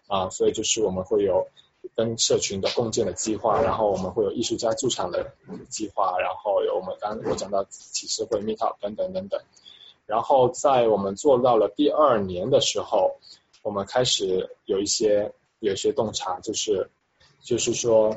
[0.07, 1.47] 啊，所以就是我们会有
[1.95, 5.33] 跟社群的共建的计划，然后我们会有艺术家驻场的
[5.69, 9.41] 计划，然后有我们刚我讲到启示会 meet up 等等等等。
[10.05, 13.15] 然后在我们做到了第二年的时候，
[13.63, 16.89] 我们开始有一些有一些洞察，就是
[17.41, 18.15] 就是说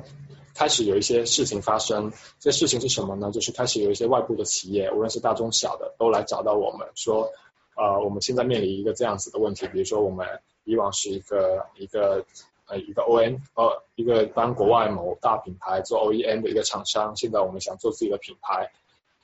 [0.55, 2.13] 开始有一些事情发生。
[2.41, 3.31] 这事情是什么呢？
[3.31, 7.31] 就是开始有一些外部的企业，无论是大中小的，都来找到我们说，
[7.77, 10.27] 呃，我们现在面临一个这样子的问题，比如说我们。
[10.67, 12.27] 以往是一个一个
[12.67, 18.73] 呃一个 O N 呃一个帮国外某大品牌做 OEM 的一个厂商，现在我们想做自己的品牌，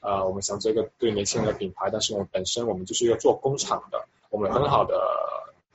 [0.01, 4.97] 呃我们想做一个对年轻人的品牌，但是我们本身我们就是一个做工厂的，我们很好的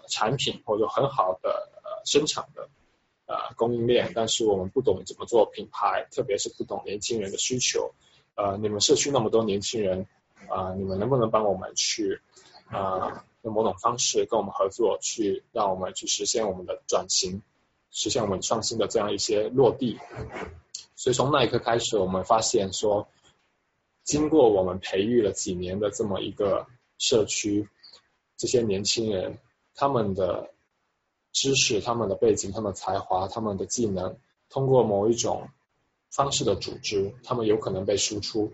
[0.07, 2.69] 产品或者很好的呃生产的
[3.25, 7.91] 呃供应链，但是我们不懂怎么做品牌，特别是不懂年轻人的需求，
[8.35, 10.07] 呃你们社区那么多年轻人
[10.47, 12.21] 啊，你们能不能帮我们去
[12.69, 13.25] 啊？
[13.47, 17.41] 用某种方式跟我们合作，去让我们去实现我们的转型，
[17.91, 19.97] 实现我们创新的这样一些落地。
[20.95, 23.07] 所以从那一刻开始，我们发现说，
[24.03, 26.67] 经过我们培育了几年的这么一个
[26.97, 27.69] 社区，
[28.35, 29.37] 这些年轻人
[29.73, 30.51] 他们的
[31.31, 34.17] 知识、他们的背景、他们的才华、他们的技能，
[34.49, 35.49] 通过某一种
[36.09, 38.51] 方式的组织，他们有可能被输出。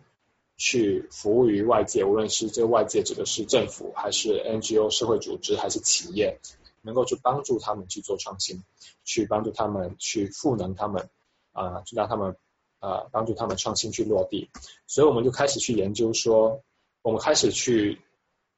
[0.55, 6.39] 去服务于外界，无论是这个外界指的是政府，还是 NGO 社会组织，还是企业，
[6.81, 8.63] 能够去帮助他们去做创新，
[9.03, 11.09] 去帮助他们去赋能他们，
[11.51, 12.37] 啊，去让他们
[12.79, 14.49] 啊帮助他们创新去落地。
[14.85, 16.61] 所以我们就开始去研究说，
[17.01, 17.99] 我们开始去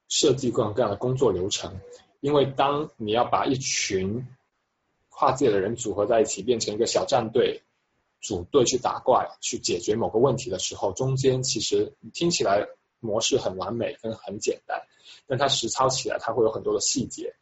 [0.09, 1.79] 设计各种各样的工作流程，
[2.19, 4.27] 因为当你要把一群
[5.09, 7.61] 跨界的人组合在一起，变成一个小战队。
[8.25, 12.67] 组队去打怪，去解决某个问题的时候，中间其实听起来
[12.99, 14.81] 模式很完美跟很简单，
[15.27, 17.35] 但它实操起来，它会有很多的细节。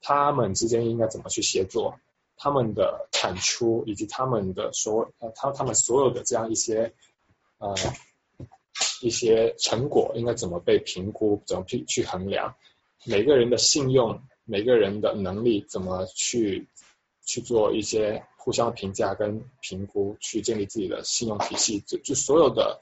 [0.00, 1.98] 他们之间应该怎么去协作？
[2.36, 6.92] 他们的产出以及他们的所呃他他们所有的这样一些
[7.58, 7.74] 呃
[9.00, 12.54] 一些成果应该怎么被评估，怎么去去衡量，
[13.04, 16.68] 每个人的信用，每个人的能力怎么去
[17.24, 22.80] 去做一些互相评价跟评估，去建立自己的信用体系，就就所有的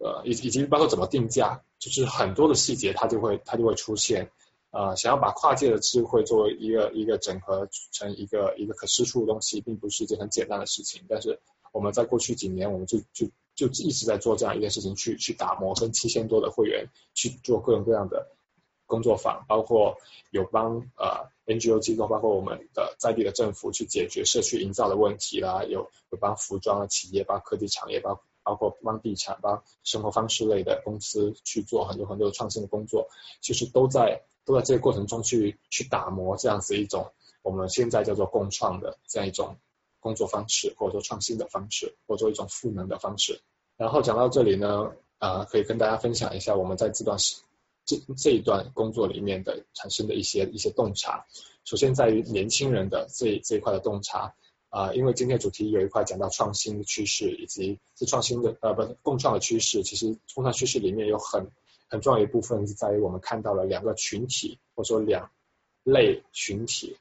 [0.00, 4.30] 呃以以及包括怎么定价，就是很多的细节它就会它就会出现。
[4.72, 11.02] 呃，想要把跨界的智慧作为一个一个整合成一个一个可施出的东西，并不是一件很简单的事情。
[11.08, 11.40] 但是
[11.72, 18.28] 我们在过去几年，我们就就就一直在做这样一件事情，去去打磨跟七千多的会员去做各种各样的
[18.86, 19.96] 工作坊，包括
[20.30, 33.08] 有帮呃 NGO 机构，包括我们的在地的政府去解决社区营造的问题啦，有有帮服装的企业，帮科技产业，包包括帮地产、帮生活方式类的公司去做很多很多创新的工作，
[33.40, 34.22] 其实都在。
[34.46, 39.58] 都在这个过程中去去打磨这样子一种我们现在叫做共创的这样一种
[40.00, 43.42] 工作方式，或者说创新的方式，或者说一种赋能的方式。
[43.76, 47.36] 然后讲到这里呢，啊，可以跟大家分享一下我们在这段时
[47.90, 51.26] 这这一段工作里面的产生的一些一些洞察。
[51.64, 54.34] 首先在于年轻人的这这一块的洞察
[54.68, 61.50] 啊，因为今天主题有一块讲到创新的趋势以及是创新的呃不共创的趋势，其实共创趋势里面有很
[61.88, 65.30] 很重要一部分是在于我们看到了两个群体或者说两
[65.82, 66.96] 类群体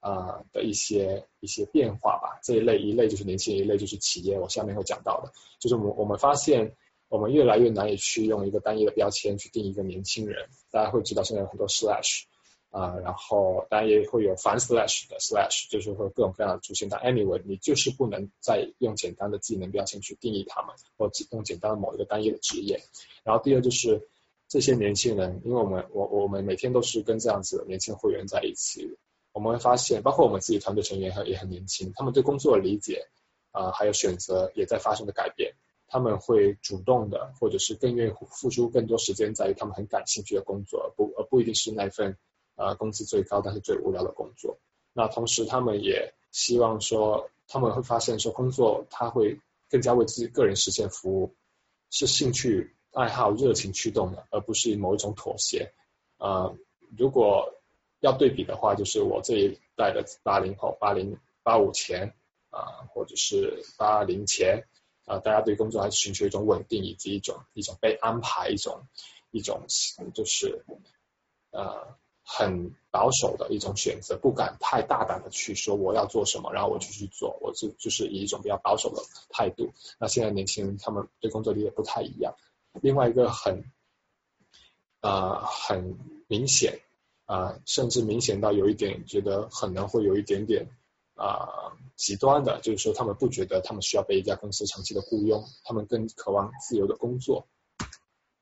[0.00, 2.38] 啊的一些一些变化吧。
[2.42, 4.38] 这一类一类就是年轻人，一类就是企业。
[4.38, 6.76] 我下面会讲到的，就是我我们发现
[7.14, 10.48] 我们越来越难以去用一个单一的标签去定义一个年轻人。
[10.72, 12.24] 大家会知道现在有很多 slash
[12.70, 16.88] 啊，然后当然也会有反 slash 的 slash，就是会各种各样的出现。
[16.88, 22.80] 但 anyway，你就是不能再用简单的技能标签去定义他们，或用简单的某一个单一的职业。
[23.22, 24.08] 然后第二就是。
[24.46, 28.94] 这些年轻人，因为我们我我们每天都是跟这样子的年轻会员在一起，
[29.32, 33.08] 我们会发现，包括我们自己团队成员也也很年轻，他们对工作的理解
[33.52, 35.54] 啊，还有选择也在发生的改变。
[35.94, 42.18] 他们会主动的，或者是更愿意付出更多时间，在于他们很感兴趣的工作，不而不一定是那份
[42.56, 44.58] 呃工资最高但是最无聊的工作。
[44.92, 49.38] 那同时，他们也希望说，他们会发现说，工作他会
[49.70, 51.36] 更加为自己个人实现服务，
[51.90, 52.74] 是兴趣。
[52.90, 55.72] 爱好、热情驱动的，而不是某一种妥协。
[56.18, 56.56] 呃，
[56.98, 57.54] 如果
[58.00, 62.14] 要对比的话，就是我这一代的八零后、八零八五前
[62.50, 64.64] 啊，或者是八零前
[65.04, 68.86] 啊，大家对工作还是寻求一种稳定，以及一种一种被安排，一种
[69.30, 69.66] 一种
[70.14, 70.64] 就是
[71.50, 79.72] 呃很保守的一种选择，不敢太大胆的去说我要做什么，然后我就去做，我就就是以一种比较保守的态度。
[79.98, 82.34] 那现在年轻人他们对工作理解不太一样。
[82.80, 83.70] 另外一个很
[85.00, 86.80] 啊很明显
[87.26, 90.66] 啊，甚至明显到有一点觉得可能会有一点点
[91.14, 97.46] 啊极端的，就是说他们不觉得他们需要被一家公司长期的雇佣，他们更渴望自由的工作。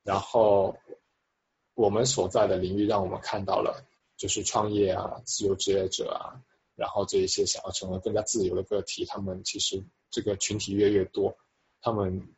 [0.03, 0.77] 然后
[1.75, 3.85] 我们所在的领域让我们看到了，
[4.17, 6.43] 就是创业啊、自由职业者啊，
[6.75, 11.37] 然后这一些想要成为更加自由的个体，他们其实这个群体越来越多，
[11.81, 12.35] 他们。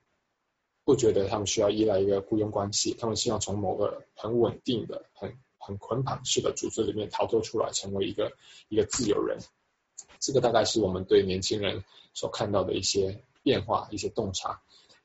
[0.86, 8.32] 不觉得他们需要依赖一个雇佣关系，他们希望从某个很稳定的、很很捆绑式的组织里面逃脱出来，成为一个
[8.68, 9.38] 一个自由人。
[10.20, 14.60] 这个大概是我们对年轻人所看到的一些变化、一些洞察。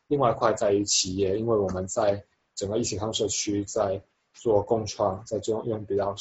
[0.08, 2.24] 另外一块在于企业，因为我们在
[2.56, 4.02] 整个疫情康社区在
[4.34, 6.16] 做共创，在用用比较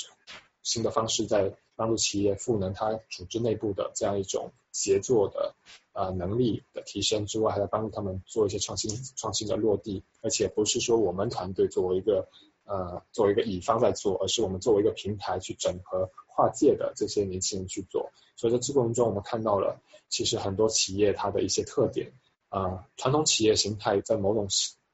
[0.63, 5.55] 新的方式在帮助企业赋能它组织内部的这样一种协作的。
[5.95, 12.29] 呃，能力的提升之外，还在帮助他们做一些创新、创新的落地，而且不是说我们团队作为一个
[12.67, 16.09] 呃作为一个乙方在做，而是我们作为一个平台去整合
[16.39, 18.13] 跨界的这些年轻人去做。
[18.37, 22.13] 所以在这过程中，我们看到了其实很多企业它的一些特点
[22.49, 24.47] 啊，传统企业形态在某种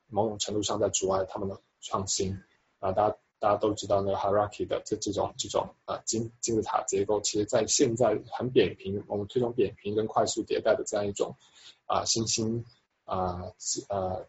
[0.09, 2.39] 某种程度上在阻碍他们的创新
[2.79, 3.17] 啊，大家。
[3.41, 11.37] 大家都知道那个 hierarchy 的这这种这种呃金金字塔结构，其实在现在很扁平，我们推崇扁平跟快速迭代的这样一种
[11.85, 12.65] 啊新兴
[13.05, 13.53] 啊
[13.91, 14.27] 呃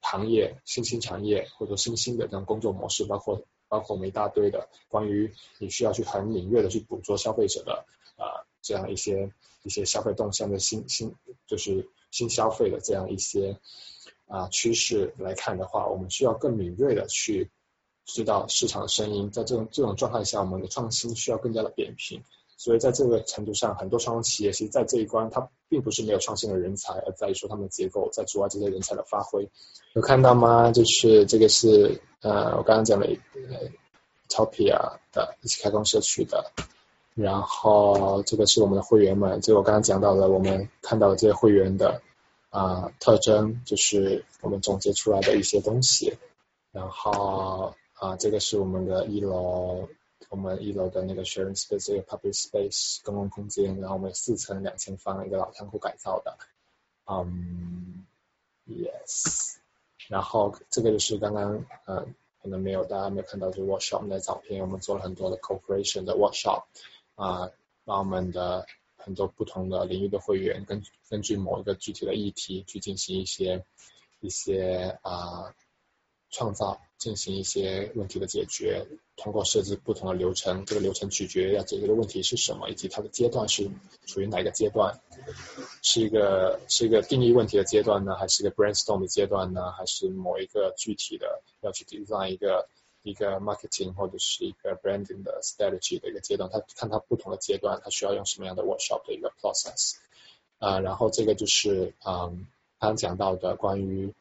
[0.00, 7.84] 行业新兴产业或者新兴的这种工作模式，包括包括我们一大堆的关于你需要去很敏锐的去捕捉消费者的
[8.16, 11.14] 啊这样一些一些消费动向的新新
[11.46, 13.58] 就是新消费的这样一些
[14.26, 17.50] 啊趋势来看的话，我们需要更敏锐的去。
[18.10, 22.22] 知道市场的声音，在这种这种状态下，我们的创新需要更加的扁平。
[22.58, 29.48] 所以在这个程度上，很多创新企业其实，在这一关，它并不是没有创新的人才，而在于说他们的结构在阻碍这些人才的发挥。
[29.94, 30.72] 有看到吗？
[30.72, 33.06] 就是这个是呃，我刚刚讲的
[34.28, 36.50] Topia 的一起开放社区的，
[37.14, 42.02] 然后这个是我们的会员们，就我刚刚讲到的，我们看到这些会员的
[42.50, 46.12] 啊特征，就是我们总结出来的一些东西。
[46.72, 49.88] 然后啊，这个是我们的一楼，
[50.28, 53.78] 我们一楼的那个 sharing space，一个 public space 公共空间。
[53.80, 56.38] 然后我们四层两千方一个老仓库改造的。
[57.06, 58.06] 嗯
[58.66, 59.56] ，yes。
[60.08, 62.14] 然后这个就是刚刚嗯。
[62.40, 64.62] 可能没有，大家没有看到这 workshop 的照片。
[64.62, 66.66] 我们做了很多的 cooperation 的 workshop，
[67.16, 67.50] 啊，
[67.84, 68.64] 把我们的
[68.96, 73.64] 很多不同的领域的会员根根据某一个具体的议题去进行一些
[74.20, 75.52] 一些啊
[76.30, 76.80] 创造。
[76.98, 78.84] 进行一些问题的解决，
[79.16, 83.70] 通过设置不同的流程，这个流程取决要解决的问题是什么，以及它的阶段是
[84.04, 84.98] 处于哪一个阶段，
[85.80, 92.68] 是一个是一个定义问题的阶段呢，还是一个 brainstorm 的阶段呢，还是某一个具体的要去 design 一个
[93.04, 99.94] 一个 marketing 或者是一个 branding 的 strategy 的一个阶段，它看它不同的阶段，它需要用什么样的 workshop 的一个 process，
[100.58, 102.48] 啊，然后这个就是嗯
[102.80, 104.12] 刚刚讲到的关于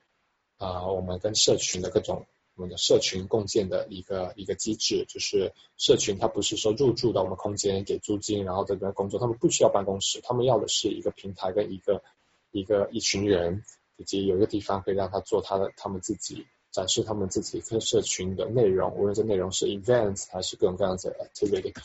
[0.57, 2.25] 啊我们跟社群的各种。
[2.55, 12.01] 我们的社群共建的一个一个机制，就是社群它不是说入住到我们空间给租金，然后在这边工作，他们不需要办公室，他们要的是一个平台跟一个
[12.49, 13.63] 一个一群人，
[13.97, 21.75] 以及有一个地方可以让他做他的他们自己展示他们自己跟社群的内容，无论这内容是 events 还是各种各样的 activity，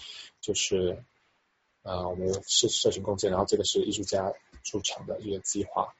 [0.40, 1.04] 就是
[1.82, 4.32] 呃我们是社群共建，然后这个是艺术家
[4.64, 5.92] 出场的一个计划。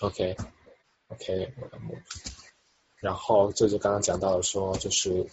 [0.00, 0.34] OK
[1.10, 1.52] OK。
[3.00, 5.26] 然后这就刚刚讲到了，说就是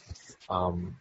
[0.47, 0.95] 嗯，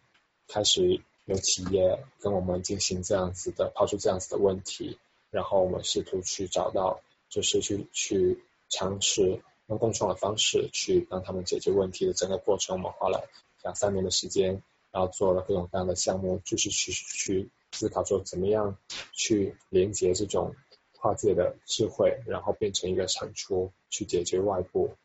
[0.47, 4.99] 开始有企业跟我们进行这样子的抛出这样子的问题，
[5.31, 6.99] 然后我们试图去找到，
[7.29, 13.29] 就是去去尝试用共创的方式去帮他们解决问题的整个过程，我们花了
[13.63, 14.61] 两三年的时间，
[14.91, 18.77] 然后做了各种各样的项目，就是去去思考说怎么样
[19.13, 20.53] 去连接这种
[20.99, 24.95] 跨界的智慧，然后变成一个产出，去解决外部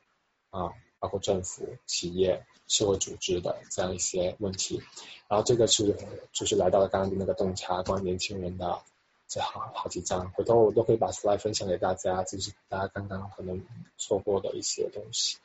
[0.50, 0.72] 啊。
[0.98, 4.80] 包括政府、企业、社会组织的这样一些问题，
[5.26, 5.96] 然后这个是
[6.32, 8.80] 就是来到了刚刚的那个洞察，关于年轻人的
[9.26, 13.60] 这好好几张，回头我都可以把 slide 分享给大家，就是大家刚刚可能
[13.98, 15.38] 错过的一些东西，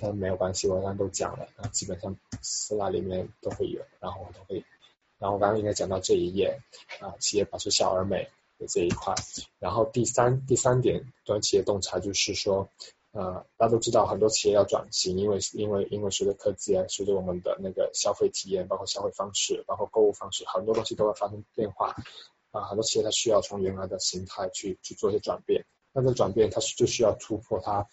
[0.00, 4.64] 但没有关系，我刚刚都讲了，那基本上四大里面都会有，然后我都会，
[5.18, 6.58] 然后我刚刚应该讲到这一页
[7.00, 8.30] 啊，企业保持小而美
[8.66, 9.14] 这一块，
[9.58, 12.68] 然后第三第三点短企业洞察就是说。
[13.14, 21.94] 呃，大家都知道很多企业要转型，因为因为因为随着科技啊，随着我们的那个消费体验，包括消费方式，包括购物方式，很多东西都会发生变化
[22.52, 22.62] 啊。
[22.62, 27.86] 很多企业它需要从原来的形态去去做一些转变，那这转变它是就需要突破它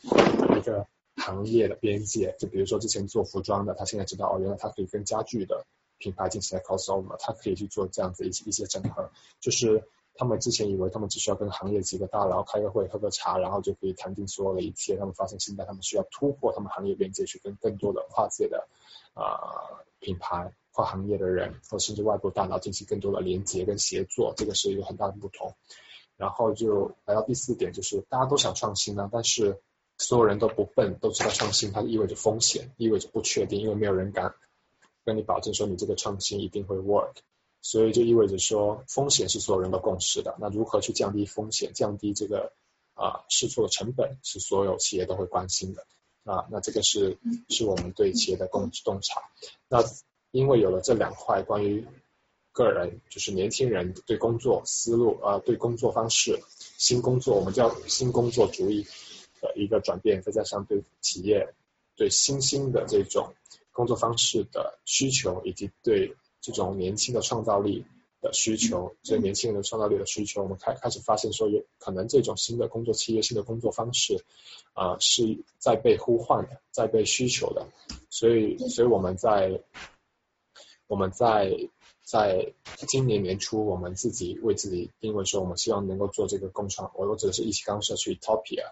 [0.58, 2.34] 一个行业的边界。
[2.40, 5.66] 就比如说之前做服装的，他现在知道哦，原来它可以跟家具的
[5.98, 9.12] 品牌进行 crossover，它可以去做这样子一些一些整合，
[9.42, 9.84] 就是。
[10.20, 14.98] 他们之前以为他们只需要跟行业几个大佬开个会、喝个茶，然后就可以谈定所有的一切。
[14.98, 18.68] 他们发现现在他们需要突破他们行业边界，去跟更多的跨界的
[19.14, 24.34] 啊品牌、跨行业的人，或甚至外部大佬进行更多的连接跟协作。
[24.36, 25.56] 这个是一个很大的不同。
[26.18, 29.62] 然后就来到第四点，就是大家都想创新呢，但是
[29.98, 34.36] 所有人都不笨，都知道创新它意味着风险，意味着不确定，因为没有人敢
[35.06, 37.14] 跟你保证说你这个创新一定会 work。
[37.62, 40.36] 所以就意味着说，风险是所有人都共识的。
[40.39, 42.53] 那如何去降低风险，降低这个
[42.93, 45.86] 啊试错的成本，是所有企业都会关心的
[46.24, 46.47] 啊。
[46.49, 47.18] 那这个是
[47.49, 49.22] 是我们对企业的共洞察。
[49.68, 49.84] 那
[50.32, 51.86] 因为有了这两块关于
[52.51, 56.39] 个人，就是年轻人对工作思路啊，对工作方式，
[56.78, 58.86] 新工作我们叫新工作主义
[59.41, 61.53] 的一个转变，再加上对企业
[61.95, 63.34] 对新兴的这种
[63.72, 67.86] 工作方式的需求，以及对这种年轻的创造力
[68.22, 74.24] 的需求，这些年轻人的创造力的需求，我们开开始发现说，有可能这种新的工作契约、新的工作方式
[74.74, 77.68] 啊，是在被呼唤的，在被需求的。
[78.10, 79.62] 所以，所以我们在
[80.88, 81.70] 我们在
[82.04, 82.54] 在
[82.88, 86.92] 今年年初，我们自己为自己定位说，我们希望能够做这个共创。
[86.96, 88.66] 我我指的是一起刚社区 Topia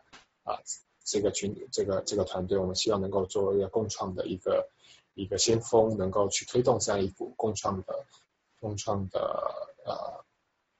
[0.43, 0.59] 啊，
[1.05, 4.69] 这个群这个这个团队，我们希望能够做一个共创的一个。
[5.17, 8.05] 一个先锋能够去推动这样一股共创的
[8.59, 9.19] 共创的
[9.83, 10.23] 呃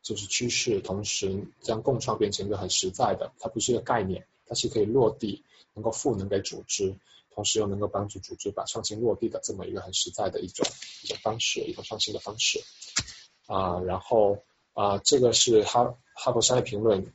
[0.04, 6.96] 就是趋势，同时将共创变成一个很实在的，它不是一个概念，它是可以落地，能够赋能给组织，
[7.34, 10.66] 同时又能够帮助组织把创新落地的这么一个很实在的一种
[11.04, 12.62] 一种方式，一种创新的方式
[13.48, 13.82] 啊。
[13.82, 17.12] 然后啊，这个是哈哈佛商业评论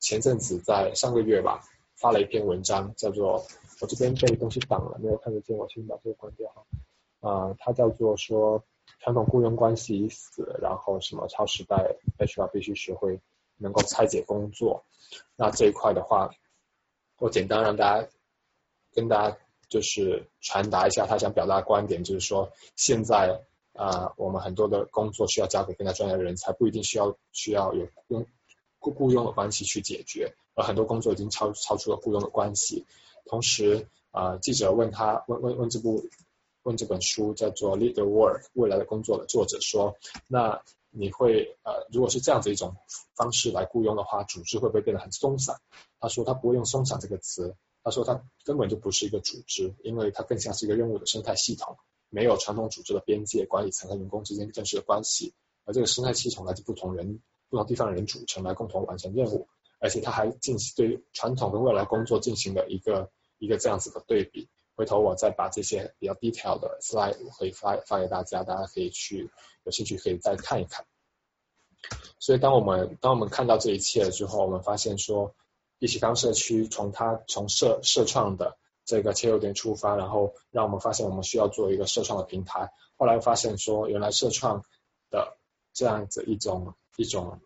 [0.00, 1.62] 前阵子在上个月吧
[2.02, 3.46] 发了一篇文章，叫做。
[3.80, 6.48] 我这边被东西挡了，没有看得见，我先把这个关掉。
[7.18, 8.62] 啊，它叫做说
[9.00, 13.18] 传统雇佣关系已死，然后什么超时代 HR 必须学会
[13.56, 14.84] 能够拆解工作。
[15.34, 16.30] 那这一块的话，
[17.18, 18.08] 我简单让大家
[18.92, 19.36] 跟大家
[19.68, 23.42] 就是传达一下他想表达的观点，就是说现在
[23.72, 28.24] 啊，我们很多的工作需要交给更加专业的人才，不一定需要需要有雇
[28.82, 32.84] 雇雇佣的关系去解决，而很多工作已经超超出了雇佣的关系。
[33.26, 36.04] 同时啊，记者问他问问问这部
[36.64, 40.60] 问这本书叫做《Lead the Work》未来的工作的作者说，那
[40.90, 42.76] 你会呃，如果是这样子一种
[43.14, 45.56] 方式来雇佣的话，组织会不会变得很松散？
[46.00, 47.54] 他说他不会用松散这个词，
[47.84, 51.78] 他说他根本就不是一个组织，因为它更像是一个任务的生态系统，
[52.10, 55.32] 没有传统组织的边界，管理层和员工之间正式的关系，
[55.64, 57.20] 而这个生态系统来自不同人、
[57.52, 59.46] 不同地方的人组成来共同完成任务，
[59.78, 64.48] 而且他还进行对传统跟未来工作进行了一个一个这样子的对比。
[64.74, 69.30] 回头我再把这些比较 detail 的 slide 可以发发给大家，大家可以去
[69.64, 70.86] 有兴趣可以再看一看。
[72.18, 75.34] 所以当我们当我们看到这一切之后，我们发现说，
[75.78, 82.72] 一起当社区从它从社社创的这个切入点出发，然后让我们发现我们需要做一个社创的平台。
[82.96, 84.64] 后来发现说，原来社创
[85.10, 85.36] 的
[85.74, 87.40] 这样子一种一种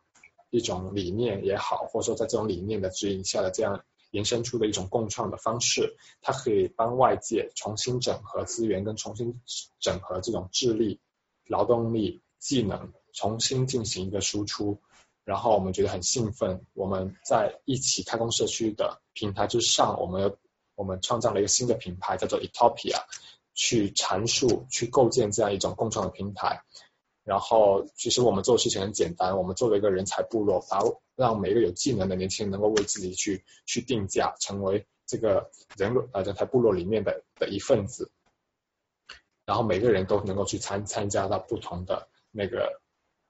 [0.50, 3.84] 一种理念也好，或者说在这种理念的指引下的这样。
[4.12, 9.42] 延伸出的一种共创的方式，它可以帮外界重新整合资源，跟重新
[9.78, 11.00] 整合这种智力、
[11.46, 14.80] 劳动力、技能，重新进行一个输出。
[15.24, 20.36] 然后我们觉得很兴奋，我们在一起开工社区的平台之上，我们
[20.76, 23.02] 我们创造了一个新的品牌，叫做 Etopia，
[23.54, 26.62] 去阐述、去构建这样一种共创的平台。
[27.26, 30.78] 然后，其实我们做的事情很简单，我们做了一个人才部落，把
[31.16, 38.12] 让每一个有技能的年轻人能够为自己去去定价，成为这个人呃人才部落里面的的一份子。
[39.44, 42.80] 然后每个人都能够去参参加到不同的那个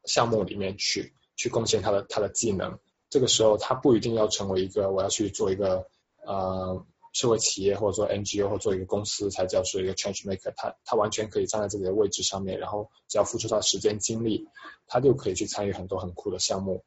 [0.05, 2.79] 项目里面去，去贡献他的他的技能。
[3.09, 5.87] 这个时候，他不一定要成为一个我要去做一个
[6.23, 6.85] 呃。
[7.17, 14.47] 社会企业或者做 NGO 或做一个公司才叫做一个 change maker，他他完全可以站在自己的位置上面，然后只要付出他时间精力，
[14.87, 16.85] 他就可以去参与很多很酷的项目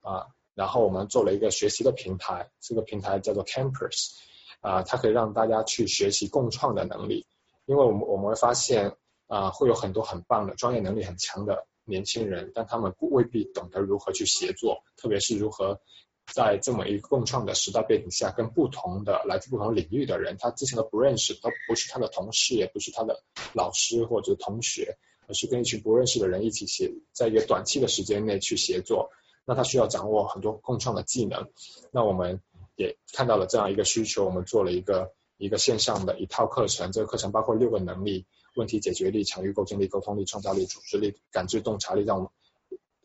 [0.00, 0.26] 啊。
[0.54, 4.12] 然后我们做了一个学习的平台，这个平台叫做 Campus
[4.60, 7.26] 啊，它可以让大家去学习共创的能力，
[7.66, 8.94] 因为我们我们会发现
[9.26, 15.80] 啊，会有很多很棒的专业能力很强的年轻人，但他们未必懂得如何去协作，特别是如何。
[16.32, 23.22] 在这么一个共创的时代背景下，跟不同的来自不同领域的人，他之前都不认识，都不是他的同事，也不是他的
[23.52, 24.96] 老师或者同学，
[25.28, 29.10] 而是跟一群不认识的人一起协，在一个短期的时间内去协作。
[29.44, 31.50] 那他需要掌握很多共创的技能。
[31.92, 32.40] 那我们
[32.74, 36.90] 也看到了这样一个需求，我们做了一个一个线上的一套课程。
[36.90, 42.30] 这个课程包括六个能力：问题解决力、强预构建力、沟通力、创造力、组织力、感知洞察力，让我们。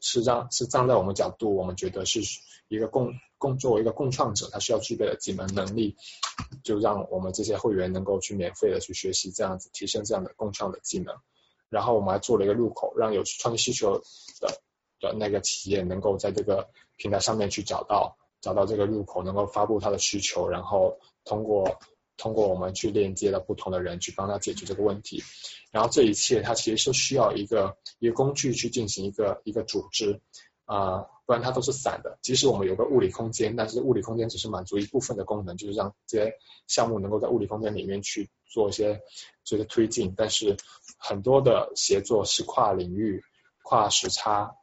[0.01, 2.21] 是让是站在我们角度，我们觉得是
[2.67, 5.95] 一个共共作为一个共创者，他需要具备的几门能力，
[6.63, 11.15] 就让我们这些会员能够去免费的去学习这样子，提升这样的共创的技能。
[11.69, 13.99] 然后我们还做了一个入口，让有创业需求
[14.39, 14.61] 的
[14.99, 21.79] 的那个企业能够在这个平台上面去找到找到这个入口，能够发布他的需求，然后通过。
[22.19, 25.23] 通过我们去链接了不同的人，去帮他解决这个问题。
[25.71, 30.19] 然后这一切，它其实是需要一个一个工具去进行一个一个组织
[30.65, 32.19] 啊，不然它都是散的。
[32.21, 36.33] 即使我们有个物理空间，但是物理空间只是满足一部分的功能，就是让这些
[36.67, 38.99] 项目能够在物理空间里面去做一些
[39.45, 40.13] 这个推进。
[40.17, 40.57] 但是
[40.97, 43.23] 很多的协作是跨领域、
[43.63, 44.55] 跨时差、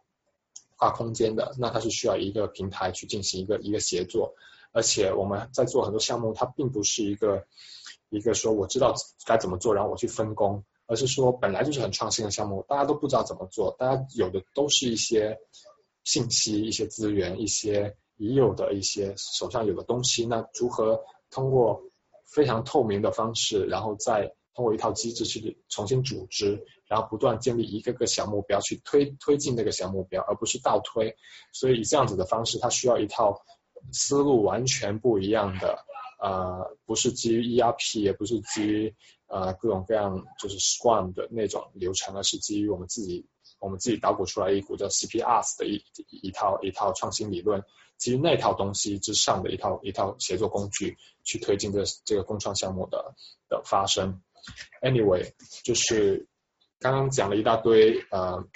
[0.77, 4.35] 跨空间的，那它是需要一个平台去进行一个一个协作。
[4.73, 7.47] 而且我们在做很多项目，它并不是一个
[8.11, 8.95] 一个说我知道
[9.25, 15.39] 该怎么做，然后我去分工，而是说本来就是很创新的项目，大家都不知道怎么做，大家有的都是一些
[16.05, 21.83] 信息、一些资源、一些已有的一些手上有的东西，那如何通过
[22.25, 31.17] 非常透明的方式，然后再通过一套机制去重新组织，然后不断建立一个个小目标去推推进那个小目标，而不是倒推，
[31.53, 33.43] 所以以这样子的方式，它需要一套。
[33.93, 35.85] 思路完全不一样的，
[36.21, 38.95] 呃，不是基于 ERP，也不是基于
[39.27, 43.27] 呃各种各样就是 Scrum 的那种流程，而是基于我们自己
[43.59, 47.63] 我们自己捣鼓出来一股叫 CPR 的一一套一套创新理论，
[47.97, 53.15] 基于那套东西之上的一套一套协作工具，去推进这这个共创项目的
[53.49, 54.21] 的发生。
[54.83, 55.33] Anyway，
[55.65, 56.29] 就是
[56.79, 58.47] 刚刚讲了一大堆，呃。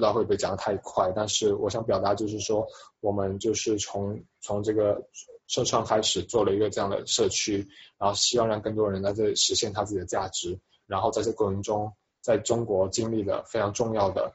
[0.00, 2.66] 不知道会不会讲的太快，但是我想表达就是说，
[3.00, 5.06] 我们就是从从这个
[5.46, 11.92] 社创开始做了一个这样的社区，然后希望让更多人在这里实现他自己的价值，然后在这过程中，
[12.22, 14.32] 在中国经历了非常重要的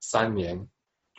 [0.00, 0.66] 三年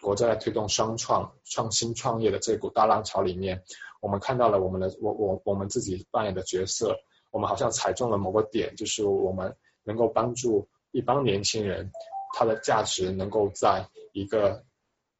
[0.01, 3.63] 国家在推动双创、创新创业的这股大浪潮里面，
[4.01, 6.97] 我们看到了我们的我我我们自己扮演的角色，
[7.31, 11.93] 我们好像踩中了某个点，就是我们能够帮助一帮年轻人，
[12.35, 14.65] 它的价值能够在一个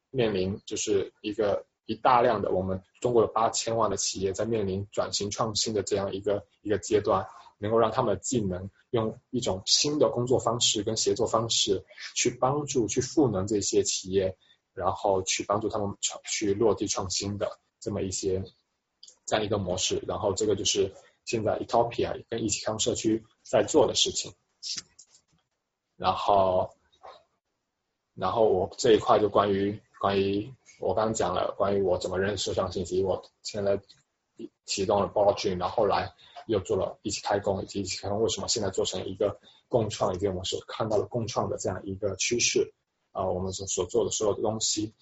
[0.09, 7.26] 面临就是一个一大量的我们中国有八千万的企业在面临转型创新的这样一个一个阶段。
[7.57, 14.36] 能够让他们的技能用一种新的工作方式跟协作方式去帮助、去赋能这些企业，
[14.74, 18.43] 然后去帮助他们创去落地创新的这么一些
[19.26, 20.03] 这样一个模式。
[20.05, 20.93] 然后这个就是
[21.24, 24.34] 现在 Etopia 跟一起康社区在做的事情。
[25.95, 26.76] 然后，
[28.16, 33.80] 然后我这一块就关于关于我刚讲了关于我怎么认识社上信息，我现在
[34.66, 36.13] 启动了 b o d g e 然后来。
[36.47, 42.72] 又做了一起开工，以及一起开工为什么现在做成一个共创，以及我们所看到的共创的这样一个趋势
[43.13, 44.93] 啊，我们所所做的所有的东西。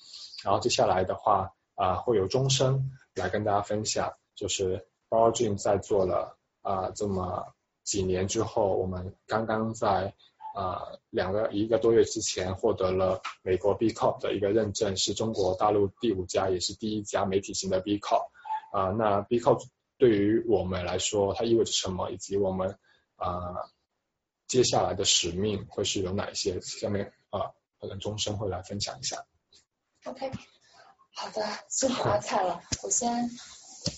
[0.41, 7.53] 然后接下来的话啊，会有钟声来跟大家分享，就是 b o r g e n 在做了啊这么
[7.84, 10.14] 几年之后，我们刚刚在
[10.54, 18.28] 啊两个一个多月之前获得了美国 B Corp 的一个认证，是中国大陆第五家也是第一家媒体型的 B Corp
[18.72, 19.66] 啊，那 B Corp。
[19.95, 22.10] 对于我们来说，它意味着什么？
[22.10, 22.78] 以及我们
[23.16, 23.54] 啊
[24.47, 26.60] 接下来的使命会是有哪一些？
[26.60, 29.24] 下面啊，可能钟声会来分享一下。
[30.04, 30.30] OK，
[31.16, 33.30] 好的，辛苦阿菜了，我先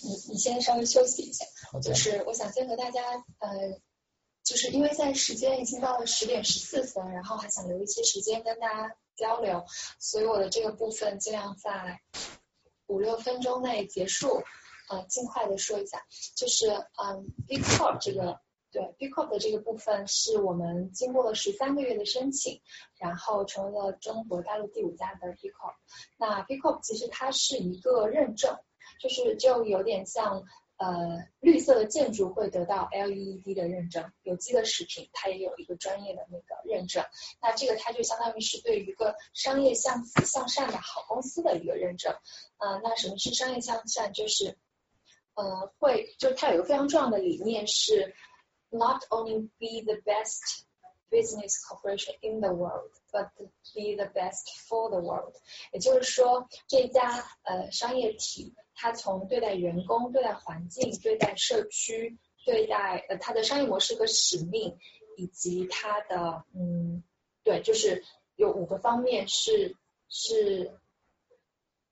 [0.04, 1.44] 你你先稍微休息一下。
[1.82, 3.00] 就是我想先和大家
[3.38, 3.50] 呃，
[4.46, 9.66] 就是因为在时间已经到了十点十四分，然后还想留一些时间跟大家交流，
[9.98, 12.00] 所以我的这个部分尽量在
[12.86, 14.44] 五六分钟内结束。
[14.88, 18.40] 呃，尽快的说一下，就是嗯，B Corp 这个
[18.70, 22.60] 对 B Corp 的这个部分是我们经过了十三个月的申请，
[22.96, 25.74] 然后成为了中国大陆第五家的 B Corp。
[26.16, 28.56] 那 B Corp 其实它是一个认证，
[29.00, 30.44] 就是就有点像
[30.76, 37.04] 呃绿色的建筑会得到 LEED 的认证，有机的食品它也有一个专业的那个认证。
[37.40, 42.14] 那这个它就相当于是对于一个商业向向善的好公司的一个认证。
[42.58, 44.12] 呃，那什么是商业向善？
[44.12, 44.58] 就是
[45.34, 48.14] 呃，会就它有一个非常重要的理念是
[48.70, 50.65] ，not only be the best
[51.10, 53.28] business corporation in the world，but
[53.74, 55.34] be the best for the world。
[55.72, 64.78] 也就是说，这家呃商业体，它从对待员工、对待环境、对待社区、对待呃它的商业模式和使命，
[65.16, 67.02] 以及它的嗯，
[67.44, 68.04] 对，就是
[68.36, 69.76] 有五个方面是
[70.08, 70.78] 是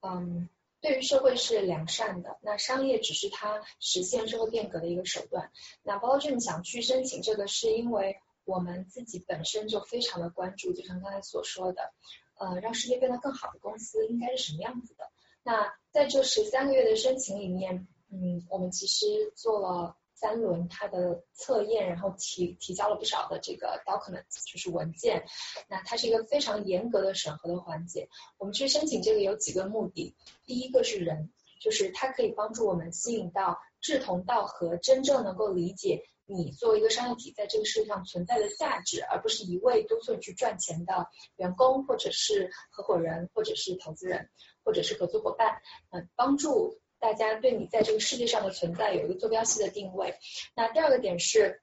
[0.00, 0.48] 嗯。
[0.80, 5.50] 对于社会是良善的，那商业只是它实现社会变革的一个手段。
[5.82, 11.92] 那包正想去申请这个，是因为我们自己本身就非常的关注，就像刚才所说的，
[12.38, 15.10] 呃，让世界变得更好的公司应该是什么样子的。
[15.42, 19.96] 那在这十三个月的申请里面，嗯，我们其实做了。
[20.16, 25.26] 三轮它的测验，然后提提交了不少的这个 document，就是文件。
[25.68, 28.08] 那它是一个非常严格的审核的环节。
[28.38, 30.14] 我们去申请这个有几个目的，
[30.46, 31.30] 第一个是人，
[31.60, 44.30] 就是它可以帮助我们吸引到志同道合、真正能够理解你作为一个商业体在这个世界上存在的价值，而不是一味督促你去赚钱的员工，或者是合伙人，或者是投资人，
[44.64, 45.60] 或者是合作伙伴。
[45.90, 46.80] 嗯，帮助。
[47.00, 50.14] 大家对你在这个世界上的存在有一个坐标系的定位。
[50.56, 51.60] 那第二个点是，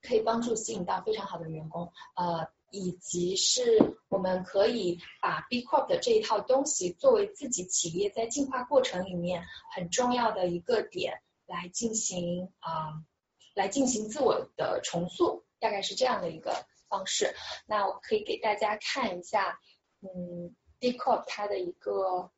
[0.00, 9.42] 可以帮助吸引到非常好的员工，呃，以及是我们可以把 B Corp 的这一套东西作为自己企业在进化过程里面
[9.74, 13.02] 很重要的一个点来进行啊，
[13.60, 17.34] 来进行自我的重塑，大概是这样的一个方式。
[17.66, 19.60] 那我可以给大家看一下，
[20.00, 22.30] 嗯，B Corp 它的一个。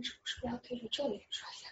[0.00, 1.68] 是不是要推着这里说一下？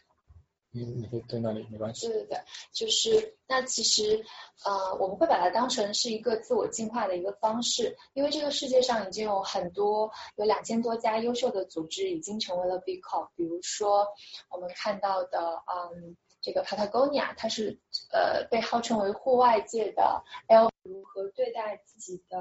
[0.73, 2.09] 你你可以推那里没关系。
[2.09, 2.41] 对对对，
[2.73, 4.27] 就是那其实
[4.65, 14.09] 呃我们会把它当成是一个自我进化的一个方式，因为这个世界上已经有很多有两千多家优秀的组织已经成为了 B Corp，比如说
[14.51, 16.17] 我们看到的嗯
[16.47, 17.81] 这个 Patagonia，它是
[18.13, 22.39] 呃被号称为户外界的 L，如何对待自己的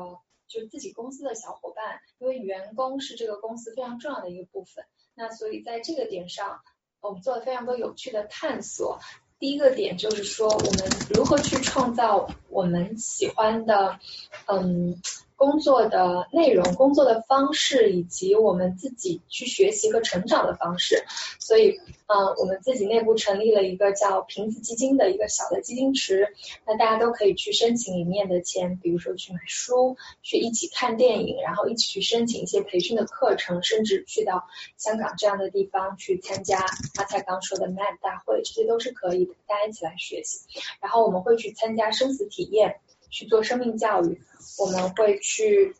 [0.47, 4.85] 就自己公司的小伙伴，因为员工是这个公司非常重要的一个部分。
[5.15, 6.61] 那所以在这个点上，
[7.01, 8.99] 我们做了非常多有趣的探索。
[9.39, 13.99] 第一个点就是说，我们如何去创造我们喜欢的，
[14.45, 15.01] 嗯，
[15.35, 21.03] 工作的内容、工作的方式，以及我们自己去学习和成长的方式。
[21.39, 26.29] 所以，嗯，我们自己内部成立了一个叫瓶子基金的一个小的基金池，
[26.65, 34.45] 那大家都可以去申请里面的钱，比如说去买书，去一起看电影，然后一起去申请一些培训的课程，甚至去到
[34.77, 40.39] 香港这样的地方去参加阿才刚说的 MAD 大会，这些都是可以的，大家一起来学习。
[40.79, 42.79] 然后我们会去参加生死体验。
[43.15, 44.21] 去做生命教育，
[44.59, 45.73] 我们会去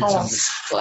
[0.00, 0.24] ，Hello，
[0.68, 0.80] 对，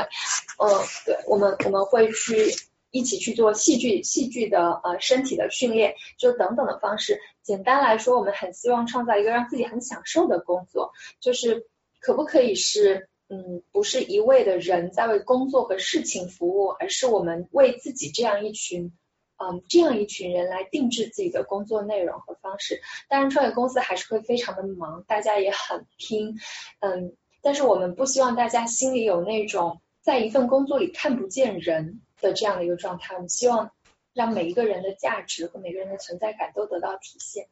[0.58, 2.52] 呃，对，我们我们会去
[2.90, 7.20] 一起去做戏剧戏剧的呃身体的训练，就等等的方式。
[7.44, 11.68] 简单来说，我们很希望创造一个让自己很享受的工作，就是
[12.00, 18.92] 可不可以是嗯，不是一味的人在为工作和事情服务，而是我们为自己这样一群。
[19.38, 22.82] 嗯，这样一群人来定制自己的工作内容和方式。
[23.10, 26.40] 当然，创业公司还是会非常的忙，大家也很拼。
[26.80, 33.16] 嗯，但是我们不希望大家心里有那种在一份工作里看不见人的这样的一个状态。
[33.16, 33.72] 我们希望
[34.14, 37.48] 让每一个人的价值和每个人的存在感都得到体现。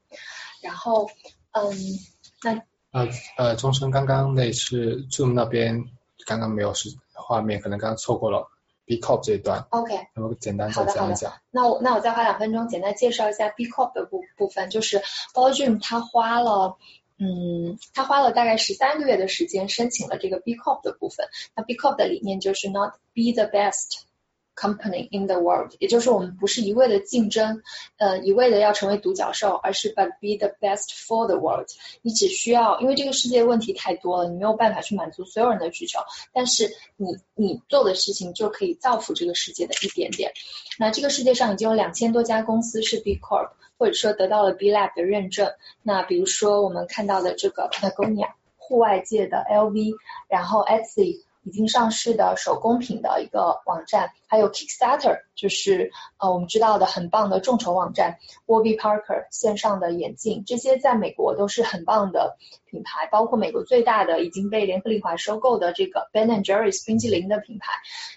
[0.61, 1.09] 然后，
[1.51, 1.73] 嗯，
[2.43, 5.89] 那呃呃，钟声刚刚那是 Zoom 那边
[6.25, 8.47] 刚刚没有是画面，可能刚刚错过了。
[8.85, 11.33] B Corp 这一段，OK，那么简单再讲一讲。
[11.49, 16.77] 那我那我再花两分钟简单介绍一下 B Corp 的部部分，就是 b o l Dream 他花了，
[17.17, 21.27] 嗯，他花了大概十三个月的时间申请了这个 B Corp 的部分。
[21.55, 24.03] 那 B Corp 的理念就是 Not be the best。
[24.61, 27.63] Company in the world，也就是我们不是一味的竞争，
[27.97, 31.65] 呃，一味的要成为独角兽，而是 but be the best for the world。
[32.03, 35.99] 你只需要，因为这个世界问题太多了，你没有办法去满足所有人的需求，
[36.31, 40.31] 但是你你做的事情就可以造福这个世界的一点点。
[40.77, 45.51] 那这个世界上已经有两千多家公司是 B Corp，或者说得到了 B Lab 的认证。
[45.81, 49.95] 那比如说我们看到的这个 Patagonia，户外界的 LV，
[50.29, 51.23] 然后 Etsy。
[51.43, 67.71] 已经上市的手工品的一个网站，还有 Kickstarter，就是呃我们知道的很棒的众筹网站，Warby Parker 线上的眼镜，这些在美国都是很棒的品牌，包括美国最大的已经被联合利华收购的这个 Ben and Jerry's 冰激凌的品牌，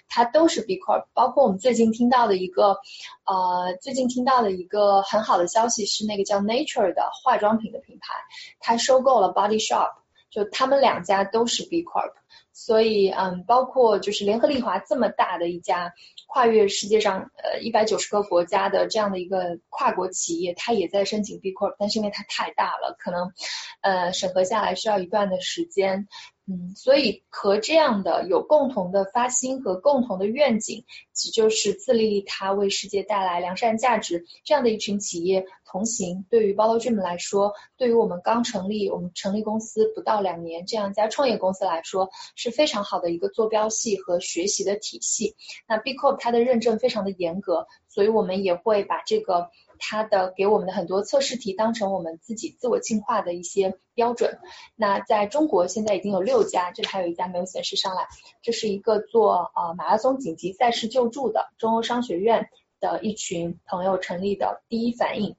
[0.07, 1.05] 它都是 B Corp。
[1.13, 2.77] 包括我们最近听到的一个
[3.25, 8.13] 呃最近听到的一个很好的消息是那个叫 Nature 的化妆品的品牌，
[8.59, 9.93] 它收购了 Body Shop，
[10.29, 12.13] 就他们两家都是 B Corp。
[12.57, 15.93] 所以，嗯，包括就是联合利华这么大的一家
[16.25, 23.33] 跨越世界上呃一百九十个国家的这样的一个跨国企业，它也在申请 B Corp，但是因为它太大了，可能
[23.81, 26.07] 呃审核下来需要一段的时间。
[26.47, 45.35] 嗯，所以和这样的有共同的发心和共同的愿景，即就是自利利他，为世界带来良善价值这样的一群企业同行，对于 b o l o Dream 来说，对于我们刚成立，我们成立公司不到两年这样一家创业公司来说，是非常好的一个坐标系和学习的体系。
[45.67, 49.49] 那 B Corp 它的认证非常的严格，所以我们也会把这个。
[49.79, 54.39] 它的给我们的很多测试题当成我们自己自我进化的一些标准。
[54.75, 58.07] 那在中国现在已经有六家，这里还有一家没有显示上来。
[58.41, 62.49] 这是一个做呃马拉松紧急赛事救助的中欧商学院
[62.79, 65.35] 的一群朋友成立的第一反应。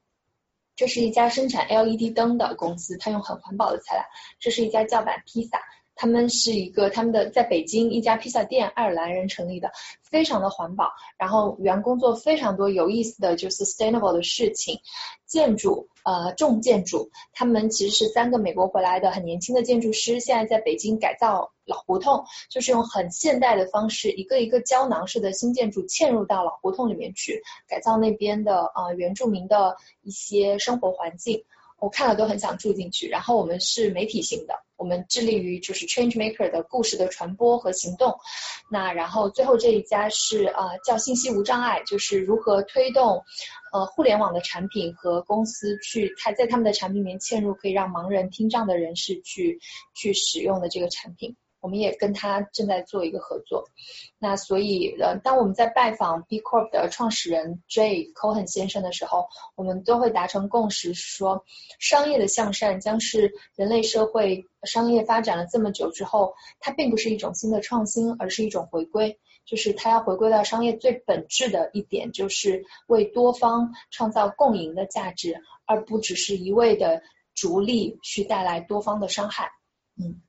[0.75, 4.05] 这是一家生产 LED 灯的公司，它用很环保的材料。
[4.39, 5.59] 这是一家叫板披萨。
[5.97, 9.71] 他们是一个他们的在北京一家披萨店，爱尔兰人成立的，
[10.03, 14.79] 非常的环保，然后员工做非常多有意思的就 sustainable 的事情。
[15.25, 31.43] 建筑呃重建筑，他们其实是三个美国回来的很年轻的建筑师，现在在北京改造老胡同，就是用很现代的方式，一个一个胶囊式的新建筑嵌入到老胡同里面去，改造那边的呃原住民的一些生活环境。
[31.79, 33.07] 我看了都很想住进去。
[33.07, 38.17] 然后我们是媒体型的，我们致力于就是 change maker 的故事的传播和行动。
[38.69, 43.23] 那然后最后这一家是呃叫信息无障碍，就是如何推动
[43.71, 49.59] 呃互联网的产品和公司去他在他们的产品里面嵌入可以让盲人听障的人士去
[49.95, 51.35] 去使用的这个产品。
[51.59, 53.65] 我们也跟他正在做一个合作，
[54.19, 61.45] 那所以呃，当我们在拜访 B Corp 的创始人 Jay Cohen 先生的时候，我们都会达成共识，说
[61.79, 77.01] 商业的向善将是人类社会商业发展了这么久之后，它并不是一种新的创新，而是一种回归，就是它要回归到商业最本质的一点，就是为多方创造共赢的价值，而不只是一味的
[77.33, 79.49] 逐利去带来多方的伤害，
[79.99, 80.21] 嗯。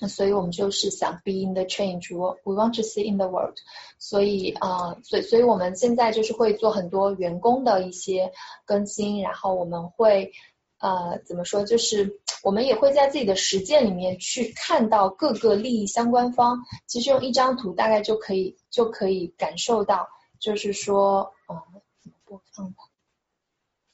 [0.00, 3.56] 那所以我们就是想 be in the change，we want to see in the world。
[3.98, 8.32] 所以啊，所以所以我们现在就是会做很多员工的一些
[8.64, 10.32] 更新，然后我们会
[10.78, 11.64] 呃，怎么说？
[11.64, 16.58] 就是我们也会在自己的实践里面去看到各个利益相关方。
[16.86, 20.08] 其实用一张图大概就可以就可以感受到，
[20.38, 21.62] 就是说，呃，
[22.02, 22.76] 怎么播放的？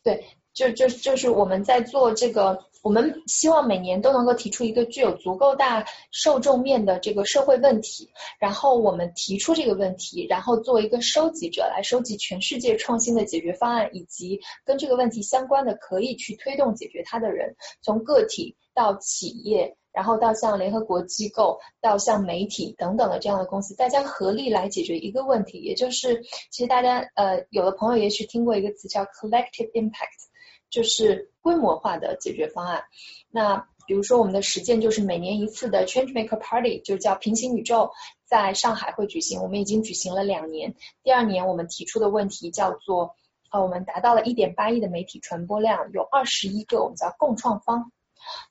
[0.05, 0.25] 对，
[0.57, 2.65] 就就就是我们在做这个。
[2.83, 8.09] 我们希望每年都能够提出一个具有足够大受众面的这个社会问题，
[8.39, 26.23] 然后我们提出这个问题，然后作为一个收集者来收集全世界创新的解决方案，以及跟这个问题相关的可以去推动解决它的人，从个体到企业，然后到像联合国机构，到像媒体等等的这样的公司，大家合力来解决一个问题，也就是
[26.53, 30.26] 其实大家呃有的朋友也许听过一个词叫 collective impact。
[30.71, 32.85] 就是规模化的解决方案。
[33.31, 37.93] 那比如说我们的实践就是每年一次的 Change Maker Party，就叫平行宇宙，
[38.25, 39.43] 在上海会举行。
[39.43, 40.75] 我们已经举行了两年。
[41.05, 43.15] 第二年我们提出的问题叫做，
[43.53, 47.93] 呃，我们达到了一点八亿的媒体传播量，有二十一个我们叫共创方。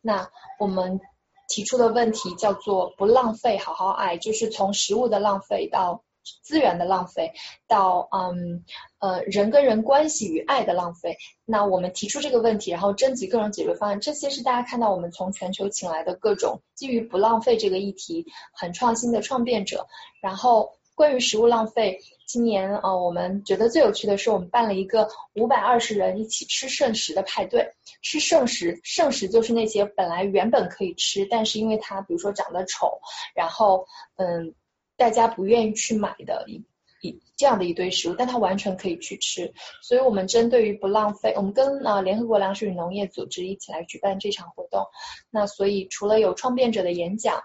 [0.02, 1.02] 那我们
[1.50, 6.05] 提出的问题叫做不浪费，好好爱，就是从食物的浪费到。
[6.43, 7.31] 资源的浪费，
[7.68, 8.64] 到嗯
[8.99, 11.18] 呃人跟人关系与爱的浪费。
[11.45, 19.88] 那我们提出这个问题，然后征集各种解决方案，这些是大家看到我们从全球请来的各种基于不浪费这个议题很创新的创变者。
[20.22, 27.72] 然后关于食物浪费，今年呃我们觉得最有趣的是，我们办了一个五百二十人一起吃剩食的派对。
[28.02, 32.99] 吃剩食，剩食就是那些本来原本可以吃，但是因为它比如说长得丑，
[33.35, 34.56] 然后嗯。
[34.97, 36.63] 大家不愿意去买的一
[37.01, 39.53] 一这样的一堆食物，但它完全可以去吃。
[39.81, 44.85] 所以，我们针对于不浪费，我们跟呃联合国粮食与农业组织一起来举办这场活动。
[45.30, 47.43] 那所以，除了有创变者的演讲，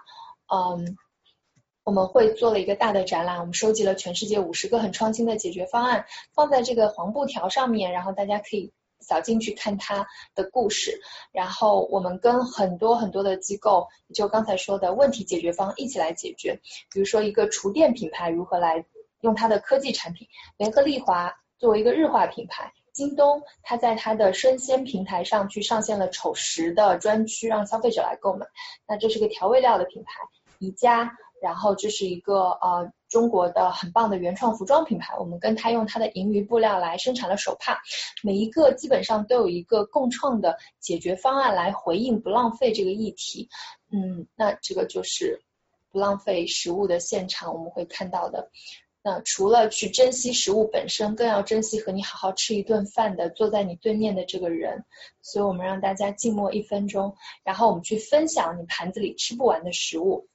[0.53, 0.97] 嗯，
[1.83, 8.71] 我们会做了一个大的展览，我们收集了全世界五十个很创新的解决方案，放在这个黄布条上面，然后大家可以。
[9.01, 11.01] 扫进去看它的故事，
[11.31, 16.61] 然后我们跟很多很多的机构，就刚才说的问题解决方一起来解决。
[16.91, 18.85] 比如说一个厨电品牌如何来
[19.21, 28.45] 用它的科技产品，联合利华作为一个日化品牌，京东它在它的生鲜平台上去上线了丑食的专区，让消费者来购买。
[28.87, 30.11] 那这是个调味料的品牌，
[30.59, 31.17] 宜家。
[31.41, 37.81] 然后这是一个呃中国的很棒的原创服装品牌，我们跟他用他的银鱼布料来生产了手帕，
[38.23, 43.49] 每一个基本上都有一个共创的解决方案来回应不浪费这个议题。
[43.91, 45.41] 嗯，那这个就是
[45.91, 48.49] 不浪费食物的现场，我们会看到的。
[49.03, 54.85] 那除了去珍惜食物本身，更要珍惜和你好好吃一顿饭的坐在你对面的这个人。
[55.21, 60.29] 所以我们让大家静默一分钟，然后我们去分享你盘子里吃不完的食物。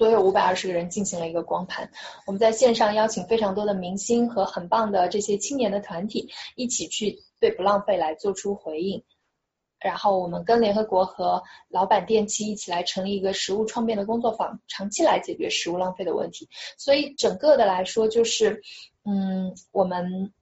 [0.00, 1.90] 所有五百二十个人进行了一个光盘，
[2.26, 9.04] 我们在线上邀请非常多的明星和很棒的这些青年的团体一起去对不浪费来做出回应，
[9.78, 16.48] 然后我们跟联合国和老板电器一起来成立一个食物创变的工作坊，长期来解决食物浪费的问题。
[16.78, 18.62] 所以整个的来说就是，
[19.04, 20.32] 嗯，我们